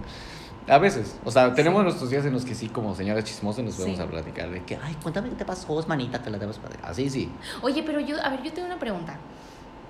[0.68, 1.84] A veces, o sea, tenemos Sí.
[1.86, 4.02] nuestros días en los que sí, como señoras chismosas, nos vamos Sí.
[4.02, 6.80] a platicar de que, ay, cuéntame qué te pasó, manita, te la debes padre.
[6.84, 7.32] Así sí.
[7.62, 9.18] Oye, pero yo, a ver, yo tengo una pregunta.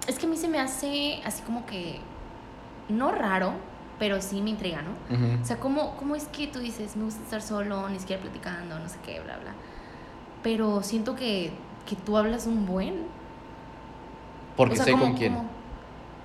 [0.06, 2.00] Es que a mí se me hace así como que,
[2.90, 3.54] no raro,
[4.00, 4.92] pero sí me intriga, ¿no?
[5.42, 8.78] O sea, ¿cómo, ¿cómo es que tú dices, me gusta estar solo, ni siquiera platicando,
[8.78, 9.54] no sé qué, bla, bla?
[10.44, 11.52] Pero siento que,
[11.86, 13.04] que tú hablas un buen.
[14.58, 15.34] Porque O sea, sé ¿cómo- con quién.
[15.34, 15.50] cómo?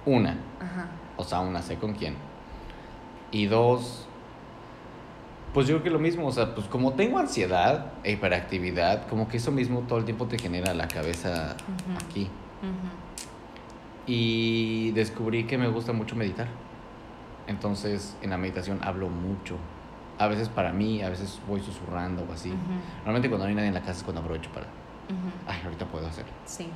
[0.07, 0.89] Una, Ajá.
[1.17, 2.15] o sea, una, sé con quién.
[3.33, 4.07] Y dos,
[5.55, 9.29] pues yo creo que lo mismo, o sea, pues como tengo ansiedad e hiperactividad, como
[9.29, 11.55] que eso mismo todo el tiempo te genera la cabeza
[12.05, 12.29] aquí.
[14.07, 16.49] Y descubrí que me gusta mucho meditar.
[17.51, 19.57] Entonces, en la meditación hablo mucho.
[20.19, 22.53] A veces para mí, a veces voy susurrando o así.
[22.99, 24.67] Normalmente cuando no hay nadie en la casa es cuando aprovecho para,
[25.49, 26.27] ay, ahorita puedo hacer.
[26.45, 26.69] Sí.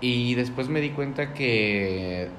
[0.00, 2.30] Y después me di cuenta que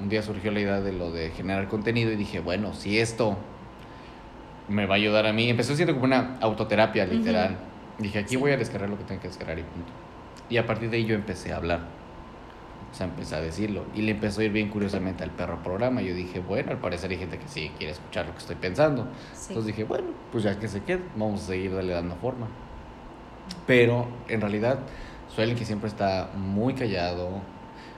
[0.00, 3.36] un día surgió la idea de lo de generar contenido y dije, bueno, si esto
[4.68, 7.56] me va a ayudar a mí, empezó siendo como una autoterapia literal.
[7.98, 8.36] Dije, aquí Sí.
[8.36, 9.90] voy a descargar lo que tengo que descargar y punto.
[10.48, 11.80] Y a partir de ahí yo empecé a hablar.
[12.94, 13.82] O sea, empecé a decirlo.
[13.92, 16.00] Y le empezó a ir bien curiosamente al perro programa.
[16.00, 19.08] Yo dije, bueno, al parecer hay gente que sí quiere escuchar lo que estoy pensando.
[19.34, 19.46] Sí.
[19.48, 22.46] Entonces dije, bueno, pues ya que se quede, vamos a seguir darle dando forma.
[23.66, 24.78] Pero en realidad,
[25.36, 27.30] alguien que siempre está muy callado.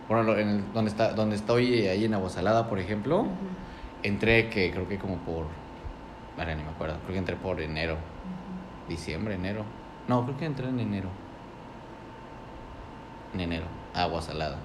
[0.08, 3.26] Bueno, en el- donde, está, donde estoy ahí en Aguasalada, por ejemplo,
[4.02, 5.44] entré que creo que como por.
[6.38, 7.96] Ahora ni me acuerdo, creo que entré por enero,
[8.88, 9.62] diciembre, enero.
[10.08, 11.08] No, creo que entré en enero.
[13.34, 14.56] En enero, a Aguasalada.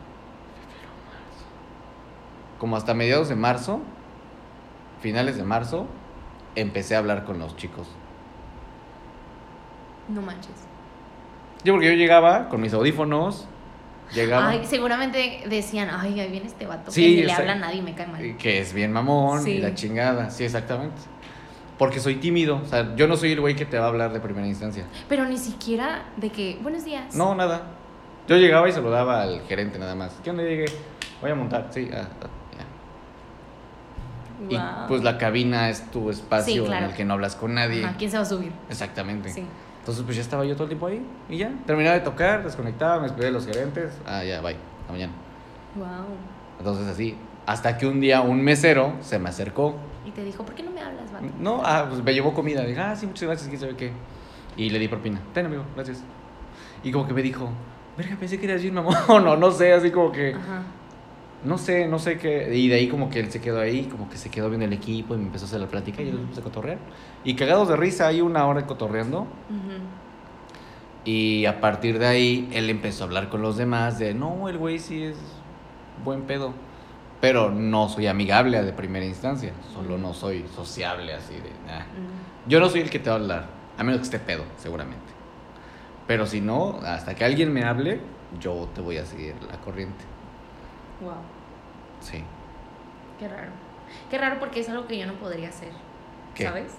[2.62, 3.80] Como hasta mediados de marzo,
[5.02, 5.88] finales de marzo,
[6.54, 7.88] empecé a hablar con los chicos.
[10.08, 10.52] No manches.
[11.64, 13.48] Yo porque yo llegaba con mis audífonos,
[14.14, 17.56] llegaba Ay, seguramente decían, ay, ahí viene este vato Sí, que ni le habla a
[17.56, 18.38] nadie y me cae mal.
[18.38, 19.54] que es bien mamón Sí.
[19.54, 21.02] y la chingada, sí, exactamente.
[21.80, 24.14] Porque soy tímido, o sea, yo no soy el güey que te va a hablar
[24.14, 24.86] de primera instancia.
[25.10, 27.16] Pero ni siquiera de que, buenos días.
[27.16, 27.64] No, nada.
[28.28, 30.14] Yo llegaba y saludaba al gerente nada más.
[30.24, 30.66] ¿Qué onda llegué?
[31.22, 32.28] Voy a montar, sí, ah, ah,
[34.50, 36.86] Y pues la cabina es tu espacio Sí, claro.
[36.86, 37.86] en el que no hablas con nadie.
[37.86, 38.52] Ajá, ¿Quién se va a subir?
[38.70, 39.30] Exactamente.
[39.30, 39.46] Sí.
[39.80, 41.52] Entonces pues ya estaba yo todo el tiempo ahí y ya.
[41.66, 43.94] Terminaba de tocar, desconectaba, me despedí de los gerentes.
[44.06, 45.14] Ah, ya, bye, hasta mañana.
[45.76, 45.88] Wow.
[46.60, 47.16] Entonces así,
[47.46, 49.76] hasta que un día un mesero se me acercó.
[50.06, 51.26] Y te dijo, ¿por qué no me hablas, vato?
[51.40, 52.64] No, ah, pues me llevó comida.
[52.64, 53.92] Dije, ah, sí, muchas gracias, quién sabe qué.
[54.58, 55.20] Y le di propina.
[55.34, 56.04] Ten, amigo, gracias.
[56.84, 57.50] Y como que me dijo,
[57.98, 58.96] verga, pensé que eras bien mamón.
[59.08, 60.64] o no sé, así como que, Ajá.
[61.44, 62.56] No sé, no sé qué.
[62.56, 64.74] Y de ahí como que él se quedó ahí, como que se quedó viendo el
[64.74, 66.80] equipo y me empezó a hacer la plática y yo puse a cotorrear.
[67.24, 69.22] Y cagados de risa, ahí una hora cotorreando.
[69.50, 69.92] Ujú.
[71.04, 74.58] Y a partir de ahí, él empezó a hablar con los demás de, no, el
[74.58, 75.44] güey sí es
[75.96, 76.54] buen pedo.
[77.20, 81.52] pero no soy amigable de primera instancia, solo no soy sociable así de...
[81.70, 81.86] ah.
[82.46, 85.14] Yo no soy el que te va a hablar, a menos que esté pedo, seguramente.
[86.08, 88.02] Pero si no, hasta que alguien me hable,
[88.40, 90.06] yo te voy a seguir la corriente.
[91.02, 91.14] Wow,
[92.00, 92.24] Sí.
[93.20, 93.52] qué raro.
[94.10, 95.72] Qué raro porque es algo que yo no podría hacer.
[96.36, 96.44] ¿Qué?
[96.46, 96.74] ¿Sabes?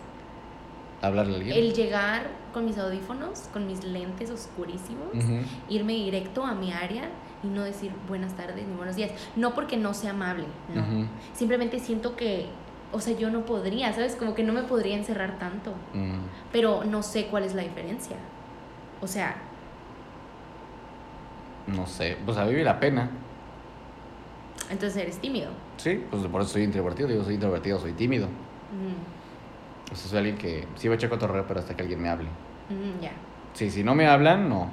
[1.03, 1.57] ¿Hablarle a alguien?
[1.57, 2.23] El llegar
[2.55, 5.09] con mis audífonos, con mis lentes oscurísimos,
[5.69, 7.09] irme directo a mi área
[7.43, 9.11] y no decir buenas tardes ni buenos días.
[9.37, 11.09] No porque no sea amable, no.
[11.35, 12.47] Simplemente siento que,
[12.93, 14.15] o sea, yo no podría, ¿sabes?
[14.17, 15.73] Como que no me podría encerrar tanto.
[15.93, 16.21] Mm.
[16.53, 18.17] Pero no sé cuál es la diferencia.
[19.01, 19.35] O sea,
[21.67, 23.09] No sé, pues a mí la pena.
[24.73, 25.51] Entonces eres tímido.
[25.77, 27.09] Sí, pues por eso soy introvertido.
[27.09, 28.27] Digo, soy introvertido, soy tímido.
[29.91, 32.09] O sea, soy alguien que sí va a echar cotorreo, pero hasta que alguien me
[32.09, 32.29] hable.
[33.01, 33.13] ya.
[33.53, 34.71] Sí, si no me hablan, no.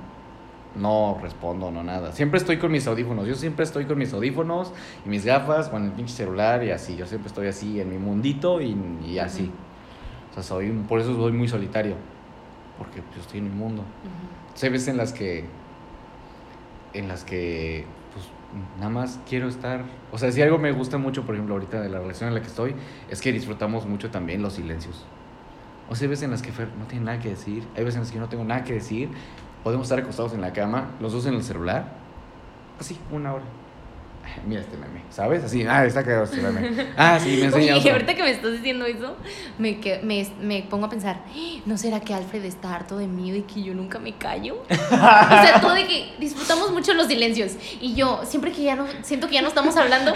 [0.76, 2.14] No respondo, no nada.
[2.14, 3.28] Siempre estoy con mis audífonos.
[3.28, 4.72] Yo siempre estoy con mis audífonos
[5.06, 6.95] y mis gafas, con el pinche celular y así.
[6.95, 9.52] Yo siempre estoy así en mi mundito y, y así.
[10.30, 11.95] O sea, soy, por eso soy muy solitario.
[12.78, 13.84] Porque yo estoy en mi mundo.
[14.62, 15.45] Hay veces en las que.
[16.93, 17.86] En las que.
[18.78, 19.84] Nada más quiero estar.
[20.12, 22.41] O sea, si algo me gusta mucho, por ejemplo, ahorita de la relación en la
[22.41, 22.76] que estoy,
[23.10, 25.06] es que disfrutamos mucho también los silencios.
[25.89, 27.64] O sea, hay veces en las que Fer no tiene nada que decir.
[27.76, 29.10] Hay veces en las que yo no tengo nada que decir.
[29.64, 31.93] Podemos estar acostados en la cama, los dos en el celular.
[32.80, 33.43] Así, una hora.
[34.45, 35.43] Mira este meme, ¿sabes?
[35.43, 36.88] Así, ah, está cagado este meme.
[36.97, 37.91] Ah, sí, me enseña Oye, otro.
[37.91, 39.15] ahorita que me estás diciendo eso,
[39.57, 41.59] me, que, me, me pongo a pensar, "¡Ah!
[41.65, 44.63] ¿no será que Alfred está harto de mí, de que yo nunca me callo?
[44.69, 47.53] o sea, todo de que disfrutamos mucho los silencios.
[47.82, 50.13] Y yo, siempre que ya no, siento que ya no estamos hablando,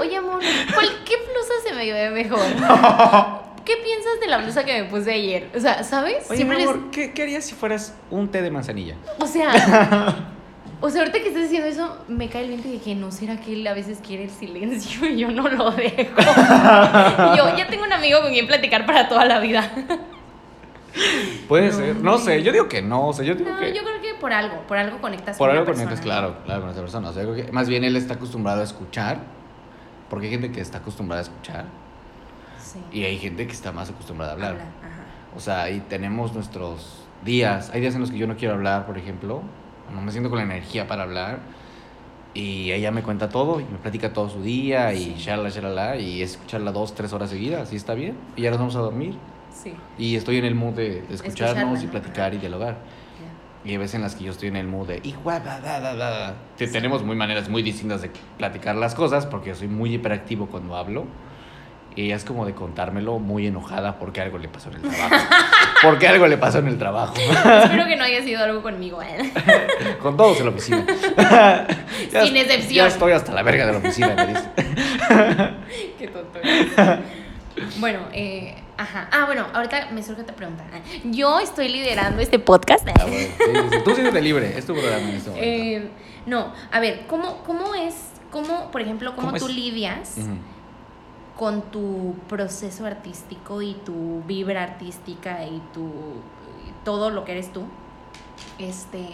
[0.00, 0.40] oye, amor,
[0.74, 2.40] ¿cuál, ¿qué blusa se me ve mejor?
[3.64, 5.50] ¿Qué piensas de la blusa que me puse ayer?
[5.56, 6.26] O sea, ¿sabes?
[6.28, 8.94] Oye, siempre mi les- amor, ¿qué, qué harías si fueras un té de manzanilla?
[9.18, 9.50] O sea,
[10.80, 13.40] o sea, ahorita que estás diciendo eso, me cae el viento de que no será
[13.40, 15.94] que él a veces quiere el silencio y yo no lo dejo.
[17.34, 19.70] Y yo ya tengo un amigo con quien platicar para toda la vida.
[21.48, 23.74] Puede No, ser, no sé, yo digo que no, o sea, yo digo No, que
[23.74, 26.70] yo creo que por algo, por algo conectas por con algo conectas, claro, claro, con
[26.70, 29.18] esa persona, o sea, yo creo que más bien él está acostumbrado a escuchar,
[30.08, 31.64] porque hay gente que está acostumbrada a escuchar
[32.58, 32.78] Sí.
[32.92, 34.50] y hay gente que está más acostumbrada a hablar.
[34.52, 35.02] Habla, ajá.
[35.36, 38.86] O sea, ahí tenemos nuestros días, hay días en los que yo no quiero hablar,
[38.86, 39.42] por ejemplo,
[39.94, 41.38] no me siento con la energía para hablar.
[42.34, 45.14] Y ella me cuenta todo y me platica todo su día y Sí.
[45.18, 48.14] shalala, shalala, y escucharla dos, tres horas seguidas, y está bien.
[48.36, 49.14] Y ya nos vamos a dormir.
[49.50, 49.72] Sí.
[49.96, 51.90] Y estoy en el mood de, de escucharnos Escucharla, y ¿no?
[51.92, 52.76] platicar y dialogar.
[53.64, 55.58] Y hay veces en las que yo estoy en el mood de, "Hijo, bla, bla,
[55.80, 56.34] bla, bla".
[56.58, 60.46] Que tenemos muy maneras muy distintas de platicar las cosas, porque yo soy muy hiperactivo
[60.46, 61.06] cuando hablo.
[61.96, 65.26] Y ella es como de contármelo muy enojada porque algo le pasó en el trabajo.
[65.82, 67.14] porque algo le pasó en el trabajo.
[67.16, 69.00] Espero que no haya sido algo conmigo.
[69.02, 69.32] ¿eh?
[70.02, 70.86] Con todos en la oficina.
[72.12, 72.86] Ya Sin excepción.
[72.86, 74.50] Ya estoy hasta la verga de la oficina, me dice.
[75.98, 76.38] Qué tonto.
[77.78, 79.08] Bueno, eh, ajá.
[79.10, 80.64] Ah, bueno, ahorita me surge otra pregunta.
[81.04, 82.86] Yo estoy liderando este podcast.
[82.88, 83.78] Ah, bueno, sí, sí, sí.
[83.82, 85.48] Tú siéntete libre, es tu programa en este momento.
[85.48, 85.88] Eh,
[86.26, 87.94] no, a ver, ¿cómo, cómo es,
[88.30, 89.54] cómo, por ejemplo, cómo, ¿Cómo tú es?
[89.54, 90.16] lidias.
[91.36, 97.52] Con tu proceso artístico y tu vibra artística y tu y todo lo que eres
[97.52, 97.64] tú?
[98.58, 99.08] Este,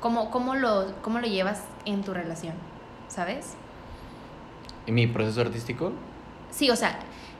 [0.00, 2.54] ¿cómo, cómo, lo, ¿Cómo lo llevas en tu relación?
[3.08, 3.54] ¿Sabes?
[4.86, 5.92] ¿Y mi proceso artístico?
[6.50, 6.98] Sí, o sea,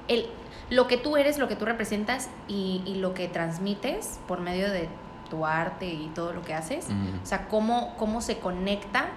[0.08, 0.26] el,
[0.70, 4.70] lo que tú eres, lo que tú representas y, y lo que transmites por medio
[4.70, 4.88] de
[5.28, 6.88] tu arte y todo lo que haces.
[7.22, 9.08] O sea, cómo, cómo se conecta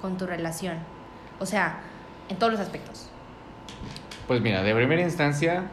[0.00, 0.78] con tu relación.
[1.38, 1.80] O sea,
[2.28, 3.08] en todos los aspectos.
[4.28, 5.64] Pues mira, de primera instancia,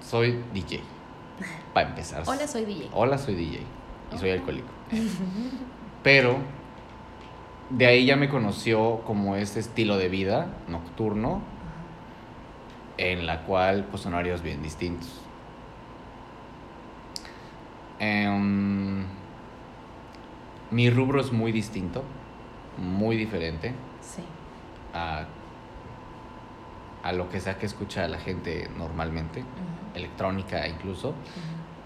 [0.00, 0.80] soy DJ.
[1.74, 2.22] Para empezar.
[2.26, 2.90] Hola, soy DJ.
[2.92, 3.60] Hola, soy DJ.
[4.14, 4.68] Y soy alcohólico.
[6.04, 6.36] Pero
[7.70, 11.42] de ahí ya me conoció como este estilo de vida nocturno,
[12.98, 15.20] en la cual pues son horarios bien distintos.
[17.98, 19.04] Em,
[20.70, 22.04] mi rubro es muy distinto,
[22.78, 24.22] muy diferente Sí.
[24.92, 25.24] a,
[27.04, 29.44] a lo que sea que escucha la gente normalmente,
[29.94, 31.14] electrónica incluso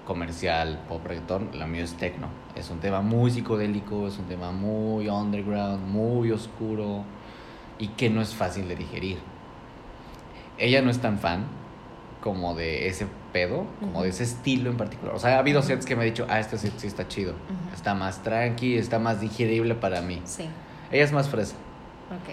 [0.07, 2.29] comercial, pop reggaetón, la mía es techno.
[2.57, 7.05] Es un tema muy psicodélico, es un tema muy underground, muy oscuro
[7.79, 9.19] y que no es fácil de digerir.
[10.57, 11.45] Ella no es tan fan
[12.23, 15.15] como de ese pedo, como de ese estilo en particular.
[15.15, 17.35] O sea, ha habido sets que me ha dicho, ah, este set sí está chido,
[17.75, 20.23] está más tranqui, está más digerible para mí.
[20.25, 20.49] Sí.
[20.91, 21.57] Ella es más fresa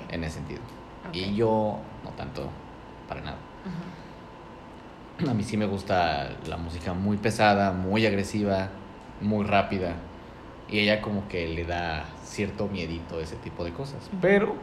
[0.09, 0.61] en ese sentido.
[1.09, 1.15] ok.
[1.15, 2.49] Y yo no tanto,
[3.07, 3.37] para nada.
[5.29, 8.69] A mí sí me gusta la música muy pesada, muy agresiva,
[9.21, 9.93] muy rápida.
[10.69, 14.09] Y ella como que le da cierto miedito a ese tipo de cosas.
[14.21, 14.55] Pero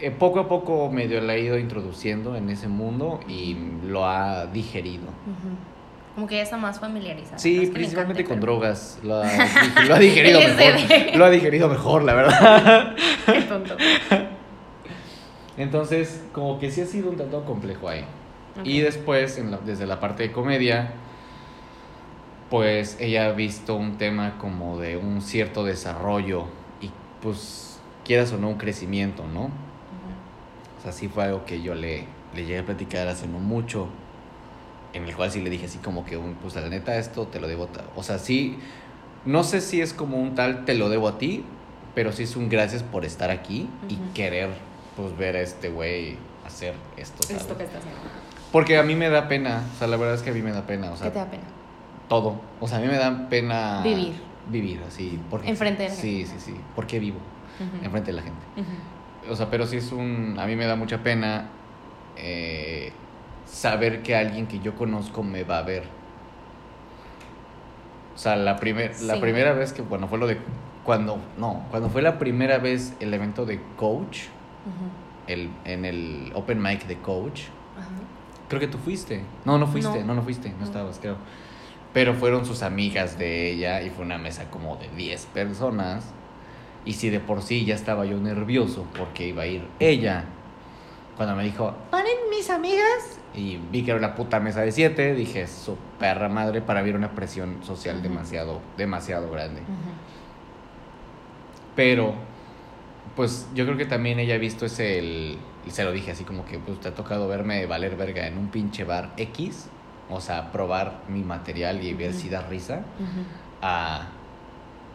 [0.00, 4.46] eh, poco a poco medio la ha ido introduciendo en ese mundo y lo ha
[4.46, 5.04] digerido.
[6.14, 7.34] Como que ya está más familiarizada.
[7.36, 8.98] No Sí, es que le principalmente encante, con pero- drogas.
[9.02, 9.30] Lo ha,
[9.88, 11.16] lo ha digerido mejor.
[11.16, 12.94] Lo ha digerido mejor, la verdad.
[13.26, 13.76] Qué tonto.
[15.56, 18.04] Entonces, como que sí ha sido un tanto complejo ahí.
[18.64, 20.92] Y después, en la- desde la parte de comedia,
[22.50, 26.44] pues ella ha visto un tema como de un cierto desarrollo
[26.80, 26.90] y
[27.20, 29.40] pues quieras o no un crecimiento, ¿no?
[29.44, 29.50] Ujú.
[30.78, 32.04] O sea, sí fue algo que yo le,
[32.34, 33.88] le llegué a platicar hace no mucho,
[34.92, 37.40] en el cual sí le dije así como que, un, pues la neta, esto te
[37.40, 37.68] lo debo.
[37.96, 38.58] O sea, sí,
[39.24, 41.44] no sé si es como un tal te lo debo a ti,
[41.94, 44.50] pero sí es un gracias por estar aquí y querer,
[44.96, 46.16] pues, ver a este güey
[46.46, 47.42] hacer esto, ¿sabes?
[47.42, 47.98] Esto que está haciendo.
[48.52, 50.52] Porque a mí me da pena, o sea, la verdad es que a mí me
[50.52, 51.42] da pena, o sea, ¿Qué te da pena?
[52.08, 52.40] todo.
[52.60, 53.80] O sea, a mí me da pena...
[53.82, 54.14] Vivir.
[54.48, 55.18] Vivir, así.
[55.28, 56.40] Porque, Enfrente de la Sí, gente.
[56.40, 56.60] sí, sí.
[56.76, 57.18] Porque vivo,
[57.58, 57.84] Ujú.
[57.84, 58.40] enfrente de la gente.
[59.28, 60.36] O sea, pero sí es un...
[60.38, 61.48] A mí me da mucha pena
[62.16, 62.92] eh,
[63.44, 65.82] saber que alguien que yo conozco me va a ver.
[68.14, 69.20] O sea, la, primer, la Sí.
[69.20, 70.38] primera vez que, bueno, fue lo de...
[70.84, 74.26] Cuando, no, cuando fue la primera vez el evento de Coach,
[74.66, 75.32] Ujú.
[75.32, 77.42] el, en el Open Mic de Coach,
[77.76, 77.88] Ajá.
[78.48, 79.22] creo que tú fuiste.
[79.44, 80.06] No, no fuiste, No.
[80.06, 80.64] no, no, fuiste, no No.
[80.64, 81.16] estabas, creo.
[81.92, 86.04] Pero fueron sus amigas de ella y fue una mesa como de 10 personas.
[86.84, 90.24] Y si de por sí ya estaba yo nervioso porque iba a ir ella,
[91.16, 93.18] cuando me dijo, ¿paren mis amigas?
[93.34, 96.96] Y vi que era una puta mesa de 7, dije, su perra madre, para era
[96.96, 98.02] una presión social Ujú.
[98.08, 99.62] demasiado, demasiado grande.
[99.62, 99.70] Ujú.
[101.74, 102.14] Pero,
[103.16, 106.24] pues yo creo que también ella ha visto ese, el, y se lo dije así
[106.24, 109.68] como que, pues te ha tocado verme valer verga en un pinche bar X,
[110.10, 112.82] o sea, probar mi material y ver si da risa,
[113.62, 114.08] a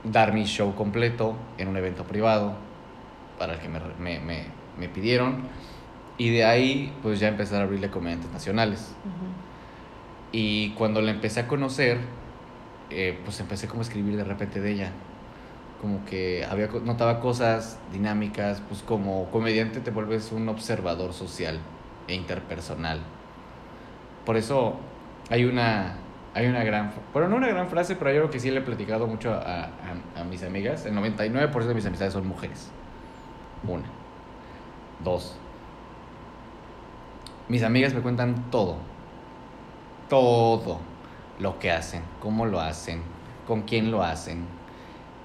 [0.04, 2.54] dar mi show completo en un evento privado
[3.40, 4.44] para el que me, me, me,
[4.78, 5.44] me pidieron.
[6.18, 8.96] Y de ahí, pues ya empezar a abrirle comediantes nacionales.
[9.04, 9.32] Ujú.
[10.32, 11.98] Y cuando la empecé a conocer,
[12.92, 14.92] eh, pues empecé como a escribir de repente de ella.
[15.82, 21.60] Como que había, notaba cosas dinámicas, pues como comediante te vuelves un observador social
[22.08, 23.00] e interpersonal.
[24.26, 24.76] Por eso
[25.30, 25.96] hay una,
[26.34, 28.62] hay una gran, bueno, no una gran frase, pero hay algo que sí le he
[28.62, 30.86] platicado mucho a, a- a mis amigas.
[30.86, 32.68] El 99% de mis amistades son mujeres.
[33.68, 33.86] Una.
[35.04, 35.36] Dos.
[37.50, 38.78] Mis amigas me cuentan todo
[40.10, 40.80] todo
[41.40, 43.02] lo que hacen, cómo lo hacen,
[43.48, 44.46] con quién lo hacen,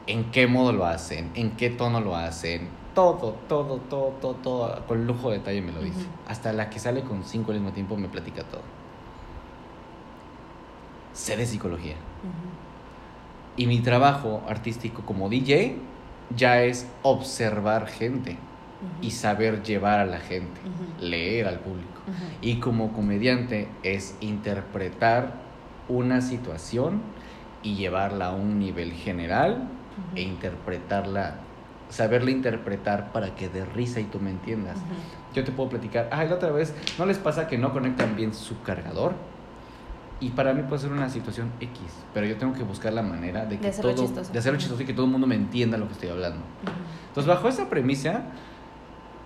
[0.07, 4.87] en qué modo lo hacen, en qué tono lo hacen, todo, todo, todo, todo, todo,
[4.87, 6.07] con lujo de detalle me lo dice.
[6.27, 8.63] Hasta la que sale con cinco al mismo tiempo me platica todo.
[11.13, 11.97] Sé de psicología.
[13.57, 15.77] Y mi trabajo artístico como DJ
[16.35, 18.39] ya es observar gente
[19.01, 20.61] y saber llevar a la gente,
[21.01, 22.01] leer al público.
[22.41, 25.35] Y como comediante es interpretar
[25.89, 27.03] una situación
[27.63, 29.69] y llevarla a un nivel general
[30.15, 30.31] e Ujú.
[30.31, 31.35] interpretarla,
[31.89, 34.77] saberla interpretar para que dé risa y tú me entiendas.
[34.77, 34.95] Ujú.
[35.35, 38.35] Yo te puedo platicar, ay, la otra vez, ¿no les pasa que no conectan bien
[38.35, 39.15] su cargador?
[40.19, 41.79] Y para mí puede ser una situación X,
[42.15, 44.33] pero yo tengo que buscar la manera de que hacerlo todo, chistoso.
[44.33, 46.39] de hacerlo chistoso y que todo el mundo me entienda lo que estoy hablando.
[46.39, 46.73] Ujú.
[47.09, 48.23] Entonces, bajo esa premisa,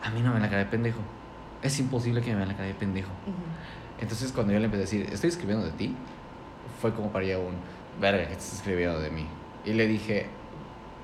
[0.03, 1.01] a mí no me ven la cara de pendejo.
[1.63, 3.11] Es imposible que me vean la cara de pendejo.
[3.27, 3.35] Ujú.
[4.01, 5.95] Entonces cuando yo le empecé a decir, estoy escribiendo de ti,
[6.81, 7.55] fue como para ella un,
[8.01, 9.27] verga, que estás escribiendo de mí.
[9.65, 10.27] Y le dije,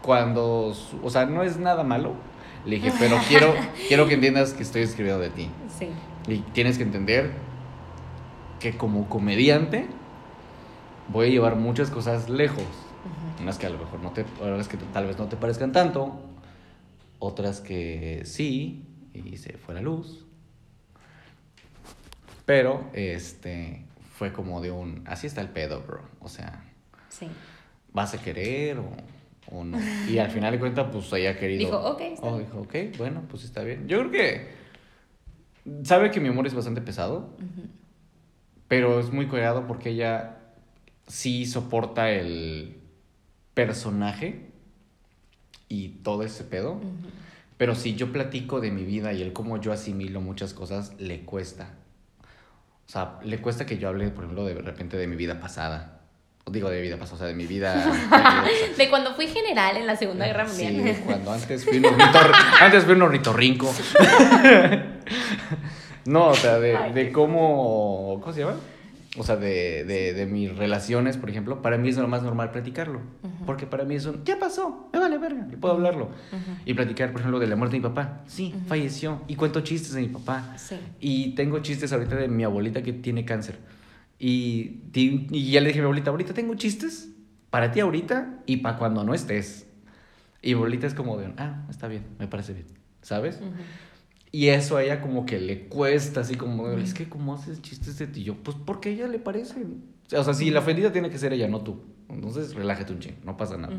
[0.06, 2.14] cuando, o sea, no es nada malo.
[2.64, 3.54] Le dije, pero quiero,
[3.88, 5.50] quiero que entiendas que estoy escribiendo de ti.
[5.78, 5.88] Sí.
[6.28, 7.32] Y tienes que entender
[8.60, 9.86] que como comediante
[11.08, 12.64] voy a llevar muchas cosas lejos.
[13.42, 16.18] Unas que a lo mejor no te, otras que tal vez no te parezcan tanto,
[17.18, 20.24] otras que sí, y se fue la luz.
[22.44, 23.84] Pero, este,
[24.16, 26.00] fue como de un, así está el pedo, bro.
[26.20, 26.64] O sea,
[27.08, 27.28] Sí.
[27.92, 28.88] ¿vas a querer o,
[29.50, 29.78] o no?
[30.08, 31.58] Y al final de cuentas, pues ella querido.
[31.66, 32.46] Dijo, ok, está Oh, bien.
[32.46, 33.86] dijo, ok, bueno, pues está bien.
[33.88, 34.48] Yo creo que
[35.84, 37.30] sabe que mi humor es bastante pesado,
[38.68, 40.38] pero es muy cuidado porque ella
[41.06, 42.76] sí soporta el
[43.54, 44.50] personaje
[45.68, 46.80] y todo ese pedo.
[47.56, 51.20] Pero si yo platico de mi vida y el cómo yo asimilo muchas cosas, le
[51.24, 51.74] cuesta.
[52.86, 55.95] O sea, le cuesta que yo hable, por ejemplo, de repente de mi vida pasada.
[56.48, 57.74] Digo de vida pasada, o sea, de mi vida...
[58.78, 60.84] de cuando fui general en la Segunda Guerra Sí, Mundial.
[60.96, 63.74] de cuando antes fui un ornitor, antes fui un ornitorrinco.
[66.04, 68.20] no, o sea, de, de cómo...
[68.20, 68.54] ¿Cómo se llama?
[69.18, 72.50] o sea, de, de, de, mis relaciones, por ejemplo, para mí es lo más normal
[72.50, 73.00] platicarlo.
[73.44, 76.10] Porque para mí es un, ya pasó, me vale verga, y puedo hablarlo.
[76.64, 78.20] Y platicar, por ejemplo, de la muerte de mi papá.
[78.26, 79.22] Sí, falleció.
[79.26, 80.54] Y cuento chistes de mi papá.
[80.56, 80.76] Sí.
[81.00, 83.58] Y tengo chistes ahorita de mi abuelita que tiene cáncer.
[84.18, 87.10] Y, y ya le dije a mi abuelita, ahorita tengo chistes
[87.50, 89.66] para ti ahorita y para cuando no estés.
[90.42, 92.66] Y mi abuelita es como de, ah, está bien, me parece bien,
[93.02, 93.40] ¿sabes?
[94.32, 97.98] Y eso a ella como que le cuesta, así como, es que ¿cómo haces chistes
[97.98, 98.22] de ti?
[98.22, 99.64] yo, pues porque a ella le parece.
[100.14, 101.82] O sea, si la ofendida tiene que ser ella, no tú.
[102.08, 103.74] Entonces, relájate un ching, no pasa nada.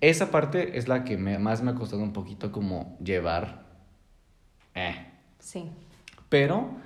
[0.00, 3.66] Esa parte es la que me, más me ha costado un poquito como llevar.
[4.74, 5.06] Eh.
[5.38, 5.70] Sí.
[6.28, 6.76] Pero,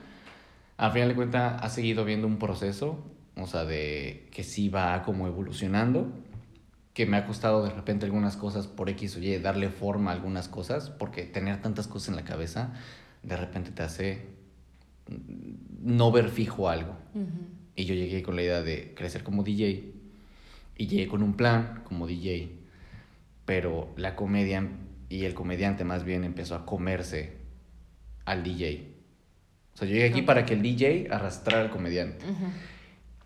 [0.77, 3.05] al final de cuentas, ha seguido viendo un proceso,
[3.37, 6.13] o sea, de que sí va como evolucionando
[6.97, 10.15] que me ha costado de repente algunas cosas por X o Y, darle forma a
[10.15, 12.73] algunas cosas, porque tener tantas cosas en la cabeza
[13.23, 14.25] de repente te hace
[15.83, 16.97] no ver fijo algo.
[17.75, 19.93] Y yo llegué con la idea de crecer como DJ
[20.79, 22.53] y llegué con un plan como DJ,
[23.45, 24.67] pero la comedia
[25.11, 27.37] y el comediante más bien empezó a comerse
[28.25, 28.96] al DJ.
[29.77, 32.25] O sea, yo llegué aquí para que el DJ arrastrara al comediante.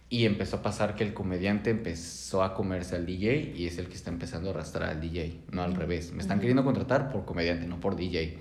[0.08, 3.86] Y empezó a pasar que el comediante empezó a comerse al DJ y es el
[3.86, 6.10] que está empezando a arrastrar al DJ, no al revés.
[6.10, 8.40] Me están queriendo contratar por comediante, no por DJ.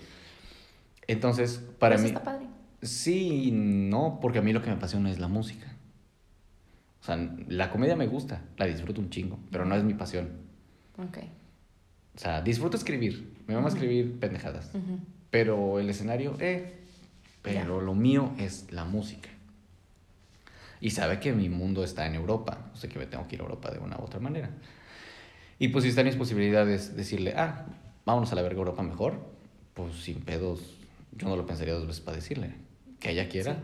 [1.06, 2.08] Entonces, para mí...
[2.08, 2.48] Está padre.
[2.82, 5.68] Sí, no, porque a mí lo que me apasiona es la música.
[7.02, 10.30] O sea, la comedia me gusta, la disfruto un chingo, pero no es mi pasión.
[10.98, 11.20] Ok.
[12.16, 14.72] O sea, disfruto escribir, me va a escribir pendejadas,
[15.30, 16.79] pero el escenario, eh,
[17.42, 19.30] pero lo mío es la música
[20.82, 23.42] y sabe que mi mundo está en Europa, o sea que me tengo que ir
[23.42, 24.50] a Europa de una u otra manera.
[25.58, 27.66] Y pues si están mis posibilidades decirle, ah,
[28.06, 29.20] vámonos a la verga Europa mejor,
[29.74, 30.78] pues sin pedos,
[31.12, 32.54] yo no lo pensaría dos veces para decirle.
[33.00, 33.58] Que ella quiera,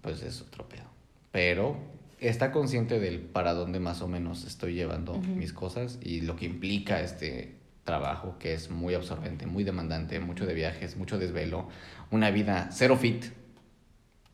[0.00, 0.84] pues es otro pedo.
[1.32, 1.76] Pero
[2.20, 6.46] está consciente del para dónde más o menos estoy llevando mis cosas y lo que
[6.46, 11.68] implica este trabajo que es muy absorbente, muy demandante, mucho de viajes, mucho desvelo,
[12.10, 13.24] una vida cero fit,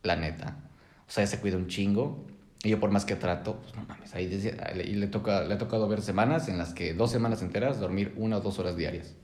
[0.03, 0.57] la neta.
[1.09, 2.24] O sea, se cuida un chingo.
[2.62, 5.59] Y yo por más que trato, pues no mames, ahí y le, toca, le ha
[5.59, 9.14] tocado ver semanas en las que dos semanas enteras dormir una o dos horas diarias.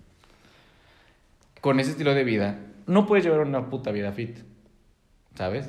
[1.61, 4.37] Con ese estilo de vida, no puedes llevar una puta vida fit,
[5.35, 5.69] ¿sabes?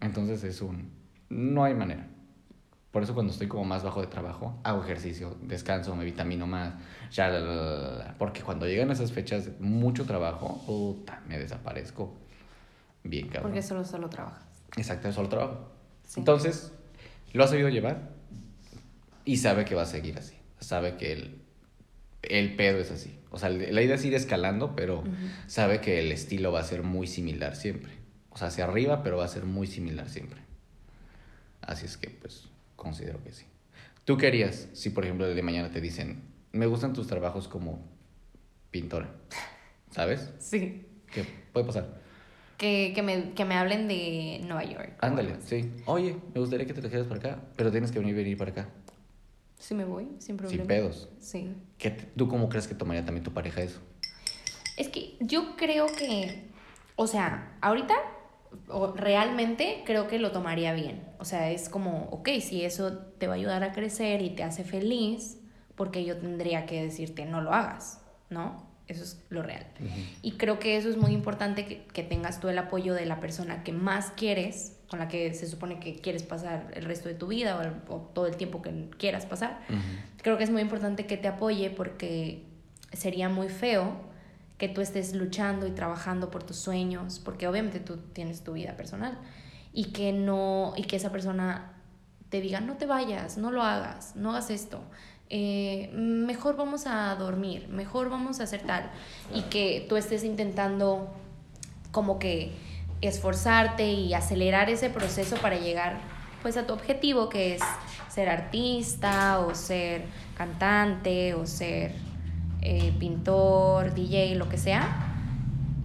[0.00, 0.90] Entonces es un...
[1.30, 2.09] No hay manera.
[2.90, 6.74] Por eso cuando estoy como más bajo de trabajo, hago ejercicio, descanso, me vitamino más,
[7.12, 12.16] ya, porque cuando llegan esas fechas, mucho trabajo, puta, me desaparezco.
[13.04, 13.52] Bien, cabrón.
[13.52, 14.44] Porque solo, solo trabajas.
[14.76, 15.70] Exacto, solo trabajo.
[16.16, 16.72] Entonces,
[17.32, 18.10] lo ha sabido llevar
[19.24, 20.36] y sabe que va a seguir así.
[20.58, 21.42] Sabe que el,
[22.22, 23.20] el pedo es así.
[23.30, 25.04] O sea, la idea es ir escalando, pero
[25.46, 27.92] sabe que el estilo va a ser muy similar siempre.
[28.30, 30.40] O sea, hacia arriba, pero va a ser muy similar siempre.
[31.62, 32.49] Así es que, pues,
[32.80, 33.44] considero que sí.
[34.04, 37.86] ¿Tú querías, si por ejemplo de mañana te dicen, me gustan tus trabajos como
[38.72, 39.14] pintora?
[39.90, 40.30] ¿Sabes?
[40.38, 40.86] Sí.
[41.12, 42.00] ¿Qué puede pasar?
[42.60, 44.92] que, que, me, que me hablen de Nueva York.
[45.00, 45.72] Ándale, sí.
[45.86, 48.68] Oye, me gustaría que te trajeras para acá, pero tienes que venir, venir para acá.
[49.58, 50.62] Sí me voy, sin problema.
[50.62, 51.08] Sin pedos.
[51.20, 51.54] Sí.
[51.78, 53.80] ¿Qué, ¿Tú cómo crees que tomaría también tu pareja eso?
[54.76, 56.48] Es que yo creo que,
[56.96, 57.94] o sea, ahorita
[58.68, 61.02] o realmente creo que lo tomaría bien.
[61.18, 64.42] O sea, es como, ok, si eso te va a ayudar a crecer y te
[64.42, 65.38] hace feliz,
[65.76, 68.68] porque yo tendría que decirte no lo hagas, ¿no?
[68.86, 69.64] Eso es lo real.
[70.20, 73.20] Y creo que eso es muy importante que, que, tengas tú el apoyo de la
[73.20, 77.14] persona que más quieres, con la que se supone que quieres pasar el resto de
[77.14, 79.60] tu vida o, todo el tiempo que quieras pasar.
[80.22, 82.44] Creo que es muy importante que te apoye porque
[82.92, 84.09] sería muy feo
[84.60, 88.76] que tú estés luchando y trabajando por tus sueños, porque obviamente tú tienes tu vida
[88.76, 89.18] personal
[89.72, 91.72] y que no y que esa persona
[92.28, 94.82] te diga no te vayas, no lo hagas, no hagas esto.
[95.30, 98.90] Eh, mejor vamos a dormir, mejor vamos a hacer tal,
[99.34, 101.08] y que tú estés intentando
[101.90, 102.52] como que
[103.00, 106.00] esforzarte y acelerar ese proceso para llegar
[106.42, 107.62] pues a tu objetivo que es
[108.08, 110.04] ser artista o ser
[110.36, 111.94] cantante o ser
[112.62, 114.88] eh, pintor, DJ, lo que sea,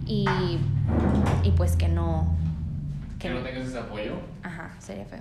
[0.06, 0.26] y,
[1.42, 2.36] y pues que no...
[3.18, 4.14] Que, no tengas ese apoyo.
[4.42, 5.20] Ajá, sería feo.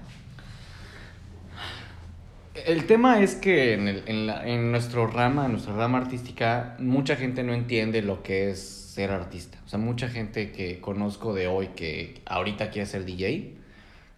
[2.53, 6.75] El tema es que en, el, en, la, en nuestro rama, en nuestra rama artística,
[6.79, 9.57] mucha gente no entiende lo que es ser artista.
[9.65, 13.55] O sea, mucha gente que conozco de hoy que ahorita quiere ser DJ,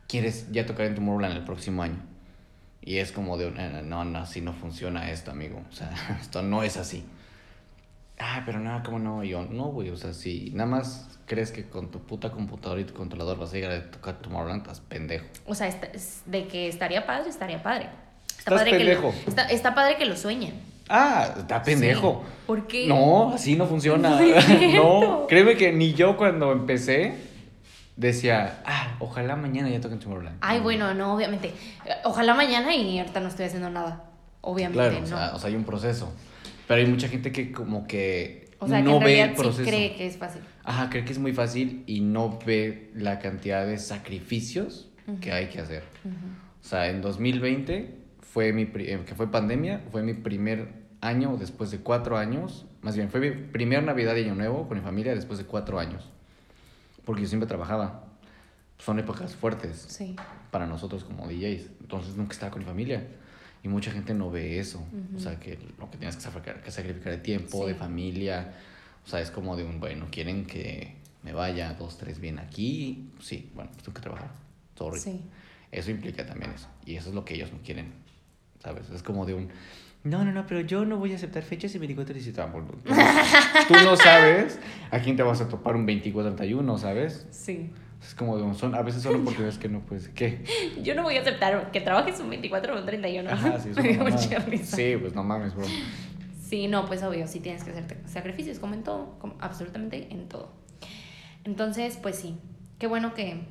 [0.08, 2.00] quieres ya tocar en Tomorrowland el próximo año.
[2.82, 3.52] Y es como de,
[3.84, 5.64] no, no, así no funciona esto, amigo.
[5.70, 5.92] O sea,
[6.22, 7.04] esto no es así.
[8.19, 9.23] Ah, pero nada, ¿cómo no?
[9.23, 12.81] Y yo, no, güey, o sea, si nada más crees que con tu puta computadora
[12.81, 15.26] y tu controlador vas a llegar a tocar Tomorrowland, estás pendejo.
[15.45, 17.89] O sea, está- es- de que estaría padre, estaría padre.
[18.27, 20.53] Está Estás padre que lo, está, está padre que lo sueñen.
[20.89, 22.23] Ah, está pendejo.
[22.26, 22.34] Sí.
[22.48, 22.88] ¿Por qué?
[22.88, 24.19] No, así no funciona.
[24.73, 27.14] No no, créeme que ni yo cuando empecé
[27.95, 30.38] decía, ah, ojalá mañana ya toquen Tomorrowland.
[30.41, 31.53] Ay, bueno, no, obviamente.
[32.03, 34.03] Ojalá mañana y ahorita no estoy haciendo nada.
[34.41, 35.07] Obviamente Claro, o, no.
[35.07, 36.14] sea, o sea, hay un proceso.
[36.68, 39.35] Pero hay mucha gente que como que O sea, que no en ve el realidad
[39.38, 39.69] sí proceso.
[39.69, 40.41] cree que es fácil.
[40.64, 44.89] Ajá, cree que es muy fácil y no ve la cantidad de sacrificios
[45.22, 45.84] que hay que hacer.
[46.06, 50.68] O sea, en 2020 fue mi eh, que fue pandemia, fue mi primer
[50.99, 54.77] año después de cuatro años, más bien fue mi primer Navidad y Año Nuevo con
[54.77, 56.10] mi familia después de cuatro años,
[57.06, 58.03] porque yo siempre trabajaba.
[58.80, 60.15] Son épocas fuertes Sí.
[60.52, 63.07] para nosotros como DJs, entonces nunca estaba con mi familia.
[63.68, 64.81] Y mucha gente no ve eso,
[65.14, 67.68] o sea, que lo que tienes que sacrificar, que sacrificar de tiempo, Sí.
[67.68, 68.53] de familia,
[69.06, 73.10] o sea, es como de un, bueno, quieren que me vaya dos, tres bien aquí,
[73.19, 74.31] sí, bueno, pues tengo que trabajar,
[74.77, 74.99] sorry.
[75.02, 75.22] Sí.
[75.69, 76.69] Eso implica también eso.
[76.85, 77.91] Y eso es lo que ellos no quieren.
[78.64, 78.89] ¿Sabes?
[78.89, 79.49] Es como de un.
[80.06, 82.49] No, no, no, pero yo no voy a aceptar fechas y 24 y 17.
[82.52, 83.06] Bueno, entonces,
[83.68, 84.60] Tú no sabes
[84.91, 87.27] a quién te vas a topar un 24-31, ¿sabes?
[87.31, 87.69] Sí.
[88.02, 88.53] Es como.
[88.53, 90.10] Son, a veces son oportunidades que no puedes.
[90.10, 90.44] ¿Qué?
[90.82, 93.30] Yo no voy a aceptar que trabajes un 24 o un 31.
[93.30, 94.69] Ajá, sí, es.
[94.69, 95.65] Sí, pues no mames, bro.
[96.48, 100.30] Sí, no, pues obvio, sí tienes que hacer sacrificios, como en todo, como absolutamente en
[100.30, 100.53] todo.
[101.44, 102.38] Entonces, pues sí,
[102.80, 103.41] qué bueno que,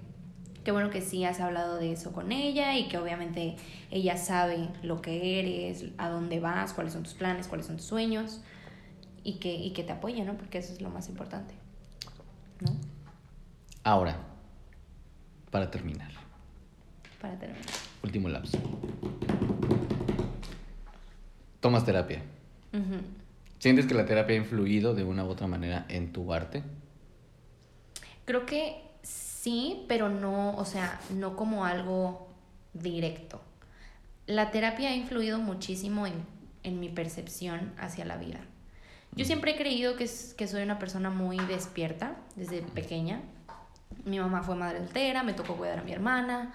[0.64, 3.56] qué bueno que sí has hablado de eso con ella y que obviamente
[3.90, 7.86] ella sabe lo que eres, a dónde vas, cuáles son tus planes, cuáles son tus
[7.86, 8.40] sueños
[9.22, 10.34] y que, y que te apoya, ¿no?
[10.38, 11.54] Porque eso es lo más importante,
[12.60, 12.74] ¿no?
[13.84, 14.16] Ahora,
[15.50, 16.10] para terminar,
[17.20, 17.64] Para terminar.
[18.02, 18.58] último lapso.
[21.60, 22.22] Tomas terapia.
[23.58, 26.62] ¿Sientes que la terapia ha influido de una u otra manera en tu arte?
[28.26, 32.28] Creo que sí, pero no, o sea, no como algo
[32.74, 33.40] directo.
[34.26, 36.14] La terapia ha influido muchísimo en,
[36.64, 38.40] en mi percepción hacia la vida.
[39.12, 43.22] Yo siempre he creído que, que soy una persona muy despierta desde pequeña.
[44.04, 46.54] Mi mamá fue madre soltera, me tocó cuidar a mi hermana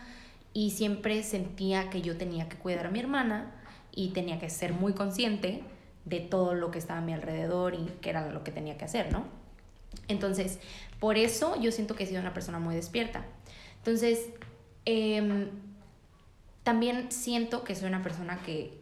[0.54, 3.52] y siempre sentía que yo tenía que cuidar a mi hermana
[3.92, 5.64] y tenía que ser muy consciente
[6.06, 8.86] de todo lo que estaba a mi alrededor y que era lo que tenía que
[8.86, 9.26] hacer, ¿no?
[10.08, 10.60] Entonces,
[11.00, 13.26] por eso yo siento que he sido una persona muy despierta.
[13.78, 14.30] Entonces,
[14.86, 15.50] em,
[16.64, 18.80] también siento que soy una persona que,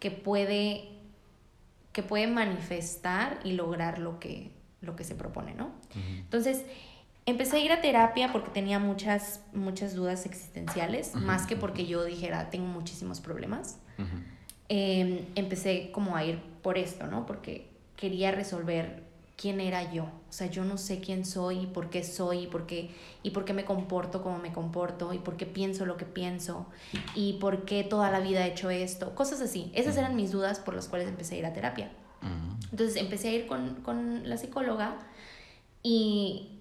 [0.00, 0.92] que puede
[1.92, 4.50] que puede manifestar y lograr lo que,
[4.80, 5.72] lo que se propone, ¿no?
[5.94, 6.62] Entonces,
[7.26, 11.24] empecé a ir a terapia porque tenía muchas, muchas dudas existenciales, Ujú.
[11.24, 13.78] más que porque yo dijera, tengo muchísimos problemas.
[13.98, 14.08] Ujú.
[14.68, 17.26] Eh, empecé como a ir por esto, ¿no?
[17.26, 19.02] Porque quería resolver
[19.36, 20.04] quién era yo.
[20.04, 22.90] O sea, yo no sé quién soy, y por qué soy, y por qué,
[23.22, 26.66] y por qué me comporto como me comporto, y por qué pienso lo que pienso,
[27.14, 29.70] y por qué toda la vida he hecho esto, cosas así.
[29.74, 31.90] Esas eran mis dudas por las cuales empecé a ir a terapia.
[32.70, 34.96] Entonces empecé a ir con, con la psicóloga
[35.82, 36.60] y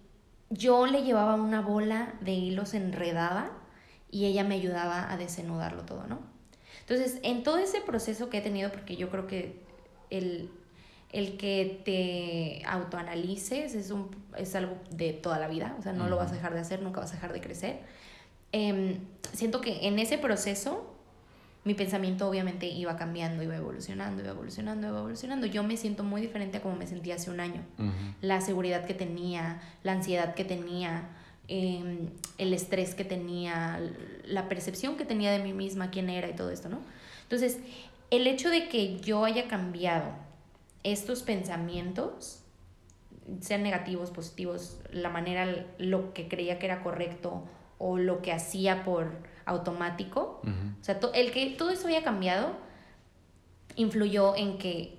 [0.51, 3.51] yo le llevaba una bola de hilos enredada
[4.11, 6.19] y ella me ayudaba a desenudarlo todo, ¿no?
[6.81, 9.61] Entonces, en todo ese proceso que he tenido, porque yo creo que
[10.09, 10.49] el,
[11.13, 16.09] el que te autoanalices es, un, es algo de toda la vida, o sea, no
[16.09, 17.79] lo vas a dejar de hacer, nunca vas a dejar de crecer.
[18.51, 18.99] Em,
[19.31, 20.90] siento que en ese proceso
[21.63, 25.45] mi pensamiento obviamente iba cambiando, iba evolucionando, iba evolucionando, iba evolucionando.
[25.45, 27.61] Yo me siento muy diferente a como me sentía hace un año.
[28.21, 31.09] La seguridad que tenía, la ansiedad que tenía,
[31.47, 32.09] em,
[32.39, 33.79] el estrés que tenía,
[34.25, 36.79] la percepción que tenía de mí misma, quién era y todo esto, ¿no?
[37.23, 37.59] Entonces,
[38.09, 40.13] el hecho de que yo haya cambiado
[40.83, 42.43] estos pensamientos,
[43.39, 47.43] sean negativos, positivos, la manera, lo que creía que era correcto
[47.77, 49.11] o lo que hacía por
[49.51, 50.51] automático, Ujú.
[50.81, 52.55] o sea, el que todo eso haya cambiado
[53.75, 54.97] influyó en que,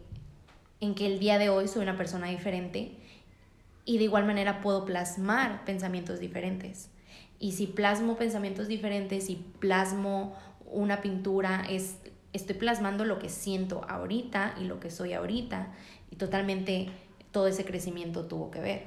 [0.81, 2.97] en que el día de hoy soy una persona diferente
[3.85, 6.89] y de igual manera puedo plasmar pensamientos diferentes.
[7.39, 11.97] Y si plasmo pensamientos diferentes y plasmo una pintura, es,
[12.33, 15.73] estoy plasmando lo que siento ahorita y lo que soy ahorita.
[16.11, 16.91] Y totalmente
[17.33, 18.83] todo ese crecimiento tuvo que ver.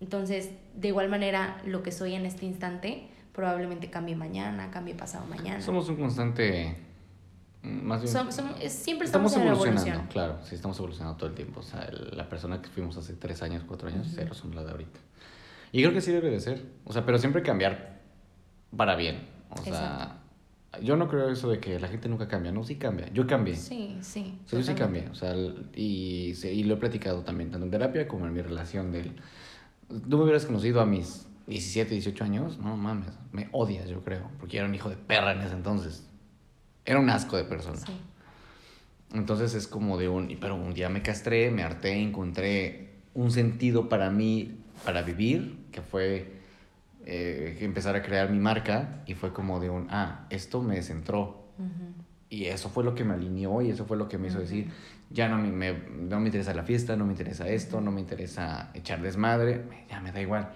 [0.00, 5.26] Entonces, de igual manera, lo que soy en este instante probablemente cambie mañana, cambie pasado
[5.26, 5.60] mañana.
[5.60, 6.76] Somos un constante.
[7.62, 8.12] mm, Más bien.
[8.12, 10.06] Siempre estamos, Estamos en evolucionando, evolución.
[10.08, 11.60] claro, sí, estamos evolucionando todo el tiempo.
[11.60, 14.70] O sea, la persona que fuimos hace tres años, cuatro años, cero son la de
[14.72, 15.00] ahorita.
[15.72, 16.62] Y creo que sí debe de ser.
[16.84, 18.00] O sea, pero siempre cambiar
[18.76, 19.26] para bien.
[19.50, 20.16] O sea, Exacto.
[20.82, 23.06] Yo no creo eso de que la gente nunca cambia, no, sí cambia.
[23.12, 23.56] Yo cambié.
[23.56, 24.38] Sí, sí.
[24.46, 25.34] Sí, yo sí cambié, o sea,
[25.74, 29.12] y, y lo he platicado también, tanto en terapia como en mi relación del...
[29.88, 34.30] Tú me hubieras conocido a mis 17, 18 años, no mames, me odias, yo creo,
[34.38, 36.06] porque era un hijo de perra en ese entonces.
[36.84, 37.78] Era un asco de persona.
[37.78, 37.92] Sí.
[39.14, 43.88] Entonces es como de un, pero un día me castré, me harté, encontré un sentido
[43.88, 46.40] para mí, para vivir, que fue
[47.04, 51.42] eh, empezar a crear mi marca y fue como de un, ah, esto me centró.
[52.30, 54.70] Y eso fue lo que me alineó y eso fue lo que me hizo decir,
[55.10, 58.70] ya no me, no me interesa la fiesta, no me interesa esto, no me interesa
[58.72, 60.50] echar desmadre, ya me da igual.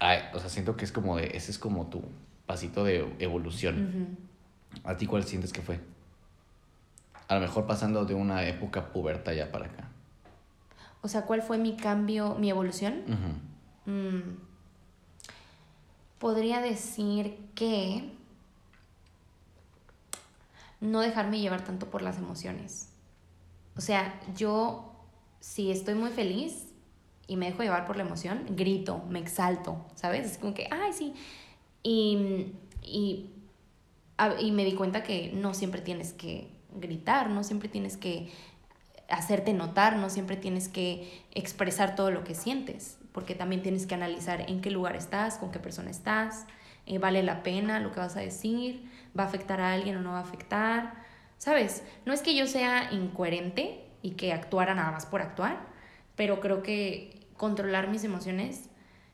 [0.00, 2.02] O sea, siento que es como de, ese es como tu
[2.46, 4.18] pasito de evolución.
[4.84, 5.80] ¿A ti cuál sientes que fue?
[7.28, 9.88] A lo mejor pasando de una época puberta ya para acá.
[11.00, 13.02] O sea, ¿cuál fue mi cambio, mi evolución?
[13.86, 14.36] Mm.
[16.18, 18.10] Podría decir que
[20.80, 22.88] no dejarme llevar tanto por las emociones.
[23.76, 24.94] O sea, yo
[25.40, 26.73] si estoy muy feliz
[27.26, 30.32] y me dejo llevar por la emoción, grito, me exalto, ¿sabes?
[30.32, 31.14] Es como que, ay, sí.
[31.82, 32.52] Y,
[32.82, 33.30] y,
[34.40, 38.30] y me di cuenta que no siempre tienes que gritar, no siempre tienes que
[39.08, 43.94] hacerte notar, no siempre tienes que expresar todo lo que sientes, porque también tienes que
[43.94, 46.46] analizar en qué lugar estás, con qué persona estás,
[46.86, 50.02] eh, vale la pena lo que vas a decir, va a afectar a alguien o
[50.02, 50.94] no va a afectar,
[51.38, 51.82] ¿sabes?
[52.06, 55.73] No es que yo sea incoherente y que actuara nada más por actuar,
[56.16, 58.70] pero creo que controlar mis emociones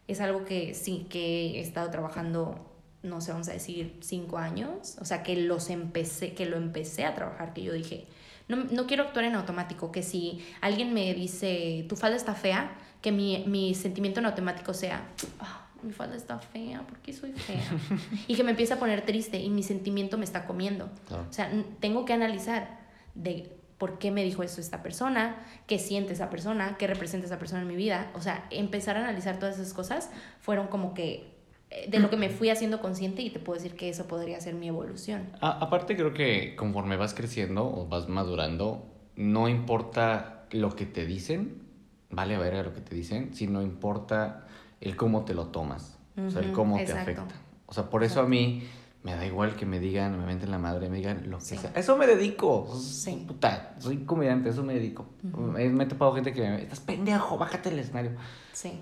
[0.08, 2.66] es algo que sí, que he estado trabajando
[3.02, 7.06] no sé, vamos a decir, cinco años, o sea, que los empecé, que lo empecé
[7.06, 8.06] a trabajar, que yo dije,
[8.48, 12.76] no, no quiero actuar en automático, que si alguien me dice, tu falda está fea,
[13.00, 15.08] que mi, mi sentimiento en automático sea,
[15.38, 17.62] ah, mi falda está fea, ¿por qué soy fea?
[18.28, 20.90] y que me empiece a poner triste y mi sentimiento me está comiendo.
[21.10, 21.50] O sea,
[21.80, 22.80] tengo que analizar
[23.14, 25.36] de por qué me dijo eso esta persona,
[25.66, 28.10] qué siente esa persona, qué representa esa persona en mi vida.
[28.14, 31.40] O sea, empezar a analizar todas esas cosas fueron como que
[31.88, 34.54] de lo que me fui haciendo consciente y te puedo decir que eso podría ser
[34.54, 35.30] mi evolución.
[35.40, 38.84] aparte creo que conforme vas creciendo o vas madurando,
[39.16, 41.62] no importa lo que te dicen,
[42.10, 44.46] vale a ver lo que te dicen, sino importa
[44.82, 47.28] el cómo te lo tomas, o sea, el cómo te afecta.
[47.64, 48.64] O sea, por eso a mí
[49.02, 51.72] me da igual que me digan, me meten la madre, me digan lo que sea.
[51.74, 52.70] Eso me dedico.
[52.78, 53.24] Sí.
[53.26, 55.06] Puta, soy comediante, eso me dedico.
[55.22, 58.12] Me he topado gente que me estás pendejo, bájate el escenario.
[58.52, 58.80] Sí.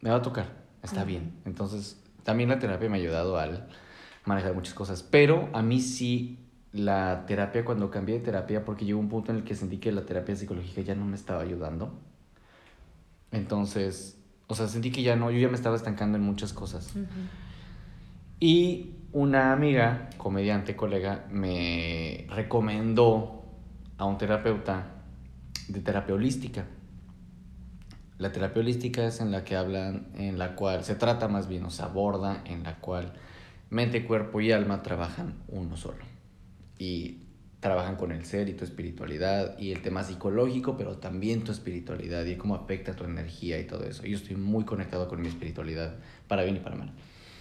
[0.00, 0.46] Me va a tocar,
[0.82, 1.40] está bien.
[1.44, 3.68] Entonces, también la terapia me ha ayudado al
[4.26, 6.38] manejar muchas cosas, pero a mí sí
[6.72, 9.90] la terapia, cuando cambié de terapia, porque llegó un punto en el que sentí que
[9.90, 11.98] la terapia psicológica ya no me estaba ayudando.
[13.32, 16.92] Entonces, o sea, sentí que ya no, yo ya me estaba estancando en muchas cosas.
[18.38, 23.44] Y una amiga, comediante, colega, me recomendó
[23.98, 24.86] a un terapeuta
[25.68, 26.66] de terapia holística.
[28.18, 31.64] La terapia holística es en la que hablan, en la cual se trata más bien,
[31.64, 33.14] o se aborda, en la cual
[33.70, 36.04] mente, cuerpo y alma trabajan uno solo.
[36.78, 37.26] Y
[37.60, 42.24] trabajan con el ser y tu espiritualidad y el tema psicológico, pero también tu espiritualidad
[42.24, 44.04] y cómo afecta tu energía y todo eso.
[44.04, 45.96] Yo estoy muy conectado con mi espiritualidad,
[46.26, 46.92] para bien y para mal.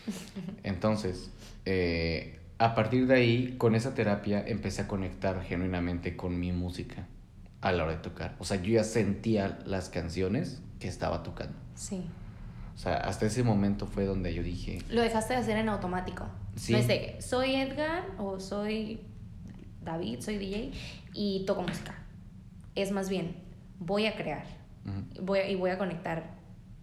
[0.64, 1.32] Entonces,
[1.72, 7.08] eh, a partir de ahí, con esa terapia, empecé a conectar genuinamente con mi música
[7.62, 8.36] a la hora de tocar.
[8.40, 11.56] O sea, yo ya sentía las canciones que estaba tocando.
[11.76, 12.04] Sí.
[12.74, 14.80] O sea, hasta ese momento fue donde yo dije...
[14.90, 16.26] Lo dejaste de hacer en automático.
[16.56, 16.72] Sí.
[16.72, 19.02] No es de, soy Edgar o soy
[19.84, 20.72] David, soy DJ
[21.14, 21.94] y toco música.
[22.74, 23.36] Es más bien,
[23.78, 24.46] voy a crear.
[25.22, 26.39] voy y voy a conectar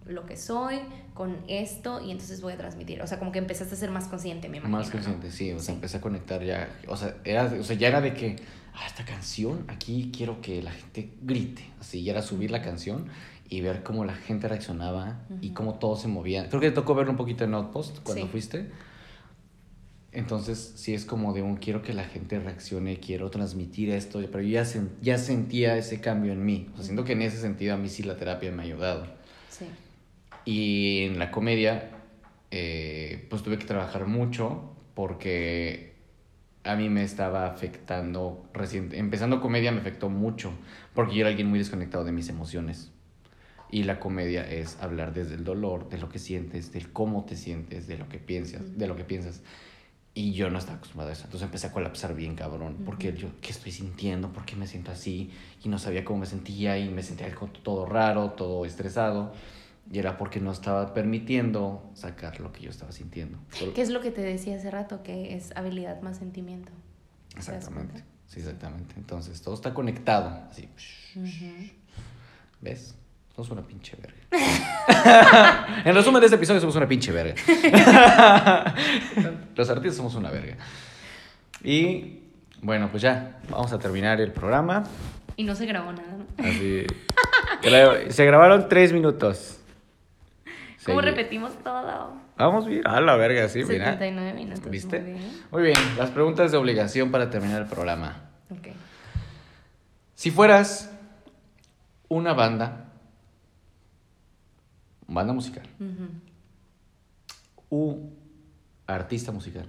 [0.07, 0.81] lo que soy
[1.15, 3.03] con esto y entonces voy a transmitir.
[3.03, 4.79] O sea, como que empezaste a ser más consciente, me imagino.
[4.79, 5.53] Más consciente, sí.
[5.53, 6.69] O sea, empecé a conectar ya.
[6.89, 8.37] O sea, era, o sea, ya era de que,
[8.75, 11.71] ah, esta canción, aquí quiero que la gente grite.
[11.81, 13.09] Así, ya era subir la canción
[13.49, 16.49] y ver cómo la gente reaccionaba y cómo todo se movía.
[16.49, 18.71] Creo que te tocó verlo un poquito en Outpost cuando fuiste.
[20.13, 24.43] Entonces, sí es como de un quiero que la gente reaccione, quiero transmitir esto, pero
[24.43, 24.67] yo ya,
[25.03, 26.69] ya sentía ese cambio en mí.
[26.73, 29.07] O sea, siento que en ese sentido a mí sí la terapia me ha ayudado.
[29.51, 29.67] Sí.
[30.47, 31.91] Y en la comedia,
[32.53, 35.93] eh, pues tuve que trabajar mucho porque
[36.63, 40.53] a mí me estaba afectando, reciente, empezando comedia me afectó mucho
[40.95, 42.93] porque yo era alguien muy desconectado de mis emociones.
[43.71, 47.35] Y la comedia es hablar desde el dolor, de lo que sientes, del cómo te
[47.35, 49.43] sientes, de lo que piensas, de lo que piensas.
[50.15, 51.25] Y yo no estaba acostumbrado a eso.
[51.25, 52.77] Entonces empecé a colapsar bien, cabrón.
[52.87, 54.33] Porque yo, ¿qué estoy sintiendo?
[54.33, 55.33] ¿Por qué me siento así?
[55.65, 59.35] Y no sabía cómo me sentía y me sentía todo raro, todo estresado.
[59.91, 63.39] Y era porque no estaba permitiendo sacar lo que yo estaba sintiendo.
[63.75, 65.03] ¿Qué es lo que te decía hace rato?
[65.03, 66.73] Que es habilidad más sentimiento.
[67.31, 68.03] ¿Te das Exactamente.
[68.27, 68.95] Sí, exactamente.
[68.97, 70.49] Entonces, todo está conectado.
[70.51, 70.69] Así.
[72.61, 72.97] ¿Ves?
[73.35, 74.17] Somos una pinche verga.
[75.85, 77.35] en resumen de este episodio, somos una pinche verga.
[79.55, 80.57] Los artistas somos una verga.
[81.63, 82.21] Y
[82.63, 84.85] bueno, pues ya, vamos a terminar el programa.
[85.37, 86.45] Y no se grabó nada, ¿no?
[86.45, 86.87] Así.
[87.63, 89.61] Gra- Se grabaron tres minutos.
[90.87, 92.15] ¿Cómo repetimos todo?
[92.39, 92.87] Vamos bien.
[92.87, 93.93] A la verga, sí, mira.
[93.93, 94.71] 79 minutos.
[94.71, 95.01] ¿Viste?
[95.01, 95.33] Muy bien.
[95.51, 98.31] Muy bien, las preguntas de obligación para terminar el programa.
[98.51, 98.69] Ok.
[100.15, 100.91] Si fueras
[102.09, 102.93] una banda,
[105.09, 106.09] banda musical, Ujú.
[107.71, 108.11] u
[108.87, 109.69] artista musical,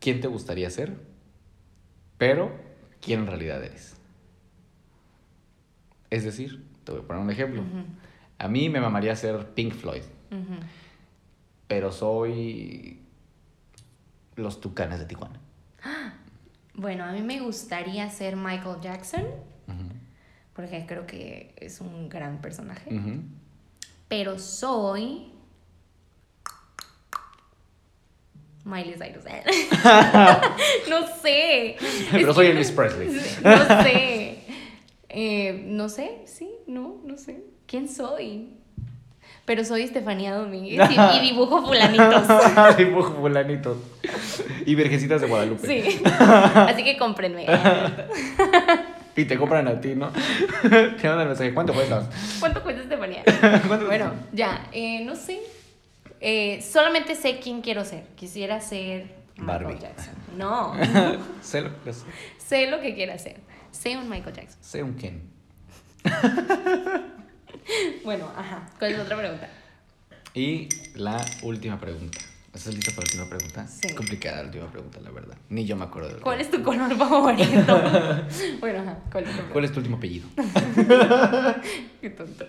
[0.00, 0.96] ¿quién te gustaría ser?
[2.18, 2.52] Pero,
[3.00, 3.96] ¿quién en realidad eres?
[6.10, 7.62] Es decir, te voy a poner un ejemplo.
[8.38, 10.02] A mí me mamaría ser Pink Floyd,
[11.66, 13.00] pero soy
[14.36, 15.40] los Tucanes de Tijuana.
[16.78, 19.24] Bueno, a mí me gustaría ser Michael Jackson,
[20.52, 22.90] porque creo que es un gran personaje.
[24.08, 25.32] Pero soy.
[28.66, 29.24] Miley Cyrus.
[30.90, 31.76] no sé.
[32.10, 33.08] Pero soy Elvis Presley.
[33.42, 34.38] No sé.
[35.08, 37.42] Eh, no sé, sí, no, no sé.
[37.66, 38.48] ¿Quién soy?
[39.44, 42.24] Pero soy Estefanía Domínguez y, y dibujo fulanitos.
[42.76, 43.78] Dibujo fulanitos.
[44.66, 45.66] Y virgencitas de Guadalupe.
[45.66, 46.02] Sí.
[46.04, 47.46] Así que cómprenme.
[49.14, 50.10] Y te compran a ti, ¿no?
[50.62, 51.54] Te mandan mensaje.
[51.54, 52.06] ¿Cuánto cuestas?
[52.40, 53.22] ¿Cuánto cuesta Estefanía?
[53.66, 55.40] ¿Cuánto Bueno, ya, eh, no sé.
[56.20, 58.04] Eh, solamente sé quién quiero ser.
[58.16, 59.06] Quisiera ser
[59.36, 59.78] Michael.
[59.78, 60.14] Jackson.
[60.36, 60.74] No,
[61.40, 61.92] Sé lo que
[62.38, 63.36] sé lo que quiera ser.
[63.70, 64.58] Sé un Michael Jackson.
[64.60, 65.22] Sé un Ken.
[68.04, 68.68] Bueno, ajá.
[68.78, 69.48] ¿Cuál es la otra pregunta?
[70.34, 72.18] Y la última pregunta.
[72.52, 73.66] ¿Estás lista para la última pregunta?
[73.66, 73.88] Sí.
[73.88, 75.36] Es complicada la última pregunta, la verdad.
[75.50, 77.82] Ni yo me acuerdo de ¿Cuál es tu color favorito?
[78.60, 78.98] bueno, ajá.
[79.12, 80.26] ¿Cuál es tu ¿Cuál es tu último apellido?
[82.00, 82.46] Qué tonto.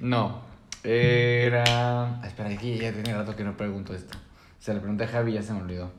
[0.00, 0.42] No.
[0.84, 1.64] Era.
[1.68, 4.16] Ah, espera, aquí ya tiene rato que no pregunto esto.
[4.58, 5.90] Se le pregunté a Javi y ya se me olvidó.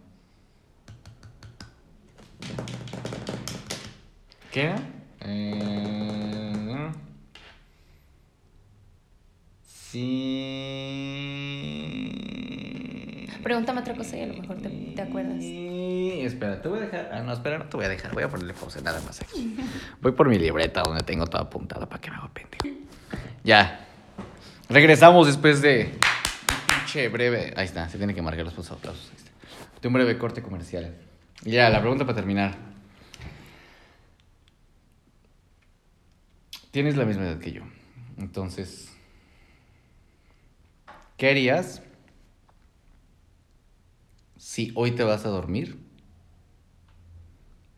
[4.52, 4.76] ¿Qué era?
[5.22, 6.21] Eh...
[9.92, 10.08] Sí.
[13.44, 15.44] Pregúntame otra cosa y a lo mejor te, te acuerdas.
[15.44, 17.10] Espera, te voy a dejar.
[17.12, 18.14] Ah, no, espera, no te voy a dejar.
[18.14, 19.58] Voy a ponerle pausa nada más aquí.
[20.00, 22.70] Voy por mi libreta donde tengo todo apuntado para que me haga pendejo.
[23.44, 23.86] Ya.
[24.70, 25.92] Regresamos después de.
[26.70, 27.54] Pinche breve.
[27.58, 29.12] Ahí está, se tiene que marcar los aplausos.
[29.82, 30.96] De un breve corte comercial.
[31.44, 32.56] Y Ya, la pregunta para terminar.
[36.72, 37.64] Tienes la misma edad que yo.
[38.18, 38.91] Entonces.
[41.22, 41.84] ¿Qué harías
[44.38, 45.78] si hoy te vas a dormir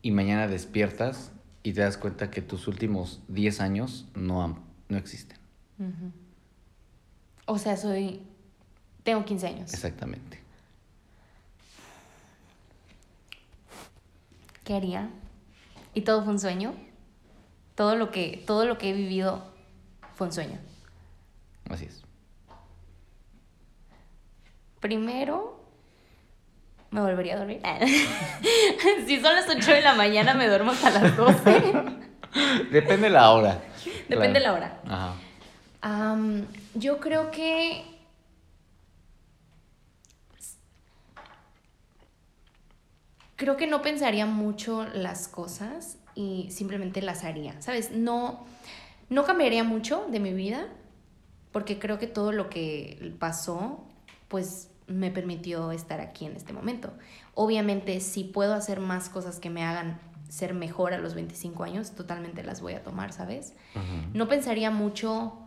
[0.02, 5.38] y mañana despiertas y te das cuenta que tus últimos 10 años no, no existen?
[7.46, 8.22] O sea, soy.
[9.04, 9.74] Tengo 15 años.
[9.74, 10.40] Exactamente.
[14.64, 15.10] ¿Qué haría?
[15.94, 16.76] ¿Y todo fue un sueño?
[17.76, 19.44] Todo lo que, todo lo que he vivido
[20.16, 20.60] fue un sueño.
[21.70, 22.04] Así es.
[24.84, 25.64] Primero,
[26.92, 27.62] me volvería a dormir.
[29.08, 31.74] si son las 8 de la mañana, me duermo hasta las 12.
[32.70, 33.62] Depende la hora.
[34.10, 34.60] Depende Claro.
[34.60, 35.16] la hora.
[35.82, 36.18] Ajá.
[36.76, 37.86] Yo creo que.
[43.38, 47.60] Creo que no pensaría mucho las cosas y simplemente las haría.
[47.62, 47.92] ¿Sabes?
[47.92, 48.46] No,
[49.10, 50.68] no cambiaría mucho de mi vida
[51.54, 53.82] porque creo que todo lo que pasó,
[54.28, 56.94] pues me permitió estar aquí en este momento.
[57.36, 60.00] Obviamente, si puedo hacer más cosas que me hagan
[60.30, 63.54] ser mejor a los 25 años, totalmente las voy a tomar, ¿sabes?
[64.14, 65.38] No pensaría mucho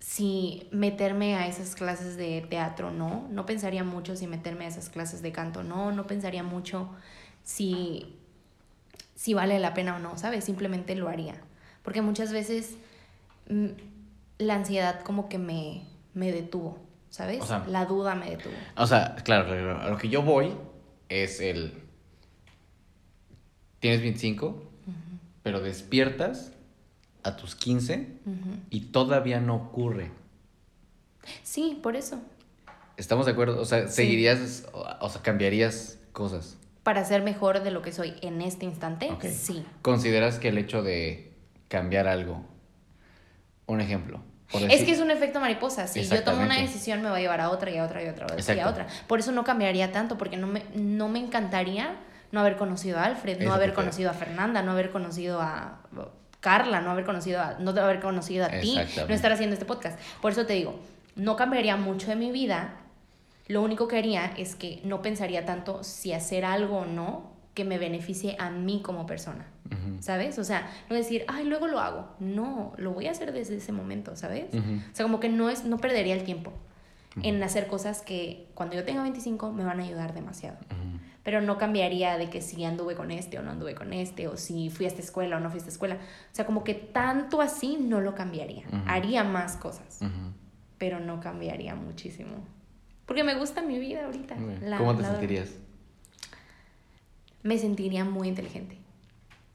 [0.00, 4.90] si meterme a esas clases de teatro no, no pensaría mucho si meterme a esas
[4.90, 6.90] clases de canto no, no pensaría mucho
[7.42, 8.16] si,
[9.14, 10.44] si vale la pena o no, ¿sabes?
[10.44, 11.40] Simplemente lo haría.
[11.82, 12.76] Porque muchas veces
[13.48, 13.68] mm,
[14.38, 15.84] la ansiedad como que me,
[16.14, 16.78] me detuvo,
[17.14, 17.40] ¿sabes?
[17.42, 18.54] O sea- la duda me detuvo.
[18.76, 20.52] O sea, claro, claro, a lo que yo voy
[21.08, 21.72] es el...
[23.78, 24.62] Tienes 25,
[25.44, 26.52] pero despiertas
[27.22, 28.56] a tus 15 Ujú.
[28.70, 30.10] y todavía no ocurre.
[31.44, 32.20] Sí, por eso.
[32.96, 33.60] ¿Estamos de acuerdo?
[33.60, 36.56] O sea, seguirías, o o sea, cambiarías cosas.
[36.82, 39.64] Para ser mejor de lo que soy en este instante, sí.
[39.82, 41.32] ¿Consideras que el hecho de
[41.68, 42.44] cambiar algo,
[43.66, 44.20] un ejemplo,
[44.52, 45.86] Es que es un efecto mariposa.
[45.86, 48.06] Si yo tomo una decisión, me va a llevar a otra y a otra y
[48.06, 48.86] a otra y a otra.
[49.06, 51.96] Por eso no cambiaría tanto, porque no me, no me encantaría
[52.30, 55.80] no haber conocido a Alfred, no haber conocido a Fernanda, no haber conocido a
[56.40, 59.98] Carla, no haber conocido a, no haber conocido a ti, no estar haciendo este podcast.
[60.20, 60.78] Por eso te digo,
[61.16, 62.80] no cambiaría mucho de mi vida.
[63.46, 67.64] Lo único que haría es que no pensaría tanto si hacer algo o no que
[67.64, 69.46] me beneficie a mí como persona.
[70.00, 70.38] ¿Sabes?
[70.38, 72.08] O sea, no decir, ay, luego lo hago.
[72.20, 74.46] No, lo voy a hacer desde ese momento, ¿sabes?
[74.54, 76.52] O sea, como que no, es, no perdería el tiempo
[77.22, 80.58] en hacer cosas que cuando yo tenga 25 me van a ayudar demasiado.
[81.22, 84.36] Pero no cambiaría de que si anduve con este o no anduve con este, o
[84.36, 85.94] si fui a esta escuela o no fui a esta escuela.
[85.94, 88.64] O sea, como que tanto así no lo cambiaría.
[88.86, 90.00] Haría más cosas,
[90.76, 92.32] pero no cambiaría muchísimo.
[93.06, 94.36] Porque me gusta mi vida ahorita.
[94.60, 95.50] La- ¿Cómo te la sentirías?
[97.44, 98.76] Me sentiría muy inteligente.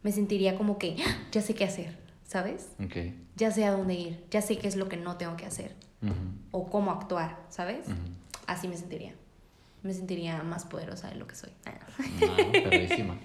[0.03, 1.18] Me sentiría como que ¡ah!
[1.32, 2.70] ya sé qué hacer, ¿sabes?
[2.82, 3.14] Ok.
[3.36, 5.76] Ya sé a dónde ir, ya sé qué es lo que no tengo que hacer
[6.52, 7.88] o cómo actuar, ¿sabes?
[8.48, 9.14] Así me sentiría.
[9.84, 11.49] Me sentiría más poderosa de lo que soy.
[11.66, 11.80] Ah,
[12.52, 13.18] perrísima.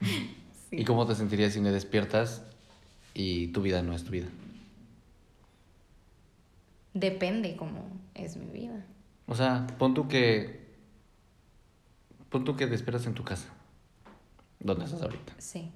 [0.70, 2.42] ¿Y cómo te sentirías si me despiertas
[3.14, 4.26] y tu vida no es tu vida?
[6.92, 8.84] Depende cómo es mi vida.
[9.26, 10.66] O sea, pon tú que.
[12.30, 13.48] Pon tú que despiertas en tu casa.
[14.60, 15.34] ¿Dónde estás ahorita?
[15.38, 15.70] Sí.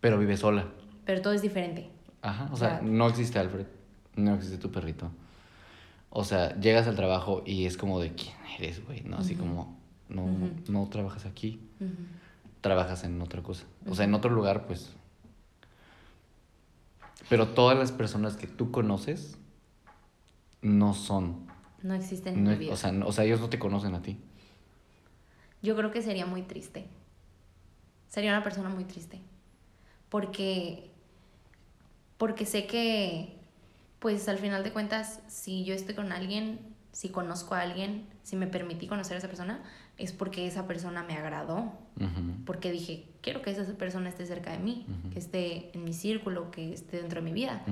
[0.00, 0.66] Pero vives sola.
[1.04, 1.90] Pero todo es diferente.
[2.22, 2.48] Ajá.
[2.52, 3.66] O sea, no existe Alfred.
[4.16, 5.10] No existe tu perrito.
[6.10, 9.02] O sea, llegas al trabajo y es como de quién eres, güey.
[9.02, 9.78] No, así como.
[10.08, 10.26] No,
[10.68, 11.60] no trabajas aquí.
[12.60, 13.64] Trabajas en otra cosa.
[13.88, 14.92] O sea, en otro lugar, pues.
[17.28, 19.36] Pero todas las personas que tú conoces
[20.60, 21.46] no son.
[21.82, 22.72] No existen en no- vida.
[22.72, 24.18] o, sea, no- o sea, ellos no te conocen a ti.
[25.62, 26.86] Yo creo que sería muy triste.
[28.12, 29.20] Sería una persona muy triste.
[30.10, 30.90] Porque.
[32.18, 33.38] Porque sé que.
[34.00, 36.58] Pues al final de cuentas, si yo estoy con alguien,
[36.90, 39.62] si conozco a alguien, si me permití conocer a esa persona,
[39.96, 41.72] es porque esa persona me agradó.
[42.44, 46.50] Porque dije, quiero que esa persona esté cerca de mí, que esté en mi círculo,
[46.50, 47.62] que esté dentro de mi vida.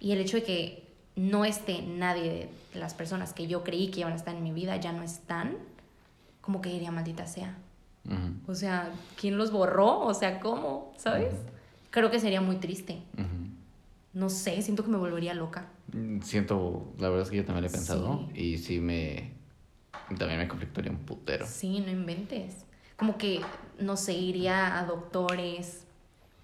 [0.00, 4.00] Y el hecho de que no esté nadie de las personas que yo creí que
[4.00, 5.58] iban a estar en mi vida ya no están,
[6.40, 7.56] como que diría maldita sea.
[8.46, 10.00] O sea, ¿quién los borró?
[10.00, 10.92] O sea, ¿cómo?
[10.96, 11.34] ¿Sabes?
[11.90, 13.02] Creo que sería muy triste.
[14.12, 15.66] No sé, siento que me volvería loca.
[15.92, 19.32] Mm, Siento, la verdad es que yo también lo he pensado y sí me,
[20.18, 21.46] también me conflictaría un putero.
[21.46, 22.64] Sí, no inventes.
[22.96, 23.40] Como que,
[23.78, 25.84] no sé, iría a doctores,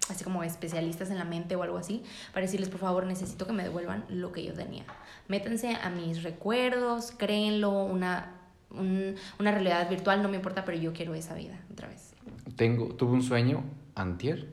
[0.07, 3.53] así como especialistas en la mente o algo así, para decirles, por favor, necesito que
[3.53, 4.85] me devuelvan lo que yo tenía.
[5.27, 8.35] Métanse a mis recuerdos, créenlo, una,
[8.73, 12.13] un- una realidad virtual, no me importa, pero yo quiero esa vida otra vez.
[12.55, 13.63] Tengo, tuve un sueño
[13.95, 14.49] antier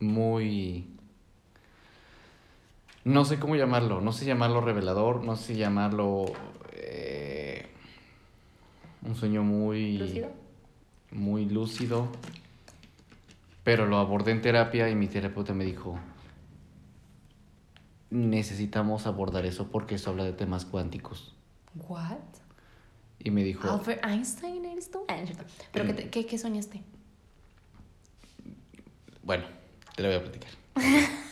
[0.00, 0.88] muy...
[3.04, 6.26] No sé cómo llamarlo, no sé llamarlo revelador, no sé llamarlo...
[6.74, 7.66] eh,
[9.04, 9.98] un sueño muy...
[9.98, 10.28] ¿Lúcido?
[11.10, 12.08] Muy lúcido.
[13.64, 15.98] Pero lo abordé en terapia y mi terapeuta me dijo,
[18.10, 21.34] necesitamos abordar eso porque eso habla de temas cuánticos.
[21.88, 22.18] ¿What?
[23.24, 25.04] Y me dijo, ¿Albert Einstein eres tú?
[25.08, 25.16] Ah.
[25.72, 26.82] ¿Pero qué, te- qué, qué soñaste?
[29.22, 29.44] bueno,
[29.94, 30.50] te lo voy a platicar.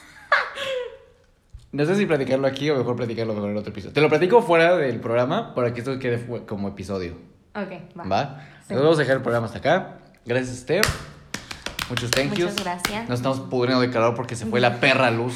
[1.72, 3.92] No sé si platicarlo aquí o mejor platicarlo mejor en otro episodio.
[3.94, 7.12] Te lo platico fuera del programa para que esto quede como episodio.
[7.54, 8.04] Ok, va.
[8.08, 8.40] ¿Va?
[8.66, 8.74] Sí.
[8.74, 9.98] Nos vamos a dejar el programa hasta acá.
[10.26, 10.82] Gracias, Esther.
[11.88, 12.50] Muchos thank yous.
[12.50, 13.08] Muchas gracias.
[13.08, 15.34] Nos estamos pudriendo de calor porque se fue la perra luz.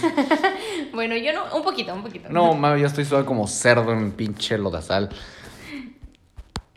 [0.93, 2.29] Bueno, yo no, un poquito, un poquito.
[2.31, 5.11] No, mami, ya estoy suave como cerdo en pinche lodazal.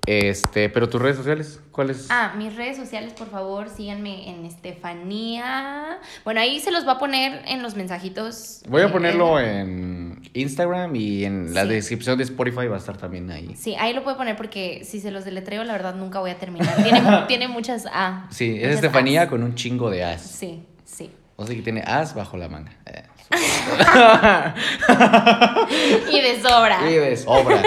[0.07, 2.07] Este, pero tus redes sociales, ¿cuáles?
[2.09, 5.99] Ah, mis redes sociales, por favor, síganme en Estefanía.
[6.23, 8.61] Bueno, ahí se los va a poner en los mensajitos.
[8.69, 11.67] Voy a ponerlo en Instagram y en la Sí.
[11.69, 13.53] descripción de Spotify va a estar también ahí.
[13.57, 16.37] Sí, ahí lo puedo poner porque si se los deletreo, la verdad nunca voy a
[16.39, 16.73] terminar.
[16.81, 18.27] Tiene, tiene muchas A.
[18.31, 19.27] Sí, es muchas Estefanía As.
[19.29, 20.21] con un chingo de as.
[20.21, 21.11] Sí, sí.
[21.35, 22.71] O sea que tiene as bajo la manga.
[22.85, 23.03] Eh,
[26.11, 26.79] Y de sobra.
[26.89, 27.61] Y de sobra.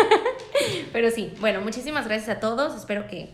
[0.92, 2.74] Pero sí, bueno, muchísimas gracias a todos.
[2.76, 3.30] Espero que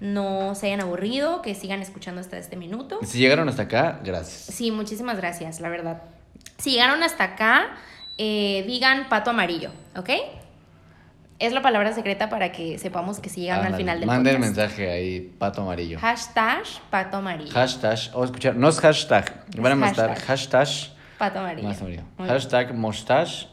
[0.00, 2.98] no se hayan aburrido, que sigan escuchando hasta este minuto.
[3.04, 4.54] Si llegaron hasta acá, gracias.
[4.54, 6.02] Sí, muchísimas gracias, la verdad.
[6.58, 7.76] Si llegaron hasta acá,
[8.18, 10.10] eh, digan pato amarillo, ¿ok?
[11.38, 14.56] Es la palabra secreta para que sepamos que si llegan al final del Manden podcast.
[14.56, 15.98] mensaje ahí, pato amarillo.
[15.98, 17.52] Hashtag pato amarillo.
[17.52, 20.68] Hashtag, o escuchar, no es hashtag, van a mandar hashtag.
[21.20, 21.68] Pato amarillo.
[21.68, 22.02] más amarillo.
[22.18, 23.46] Hashtag mustache,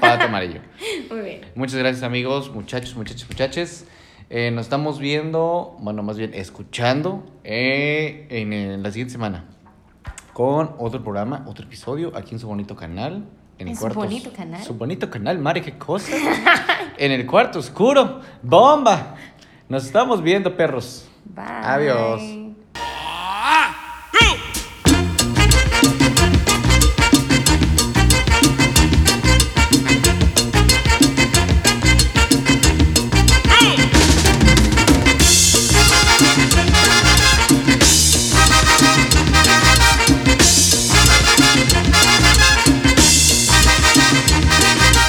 [0.00, 0.60] pato amarillo.
[1.10, 1.40] Muy bien.
[1.54, 3.86] Muchas gracias amigos, muchachos, muchachos, muchaches.
[4.30, 9.44] Eh, nos estamos viendo, bueno, más bien escuchando eh, en, en la siguiente semana
[10.32, 13.24] con otro programa, otro episodio aquí en su bonito canal.
[13.58, 14.62] En, En el su cuarto bonito os- canal.
[14.64, 16.12] Su bonito canal, Mare, qué cosa.
[16.98, 18.20] en el cuarto oscuro.
[18.42, 19.14] ¡Bomba!
[19.68, 21.08] Nos estamos viendo, perros.
[21.24, 21.44] Bye.
[21.46, 22.43] Adiós.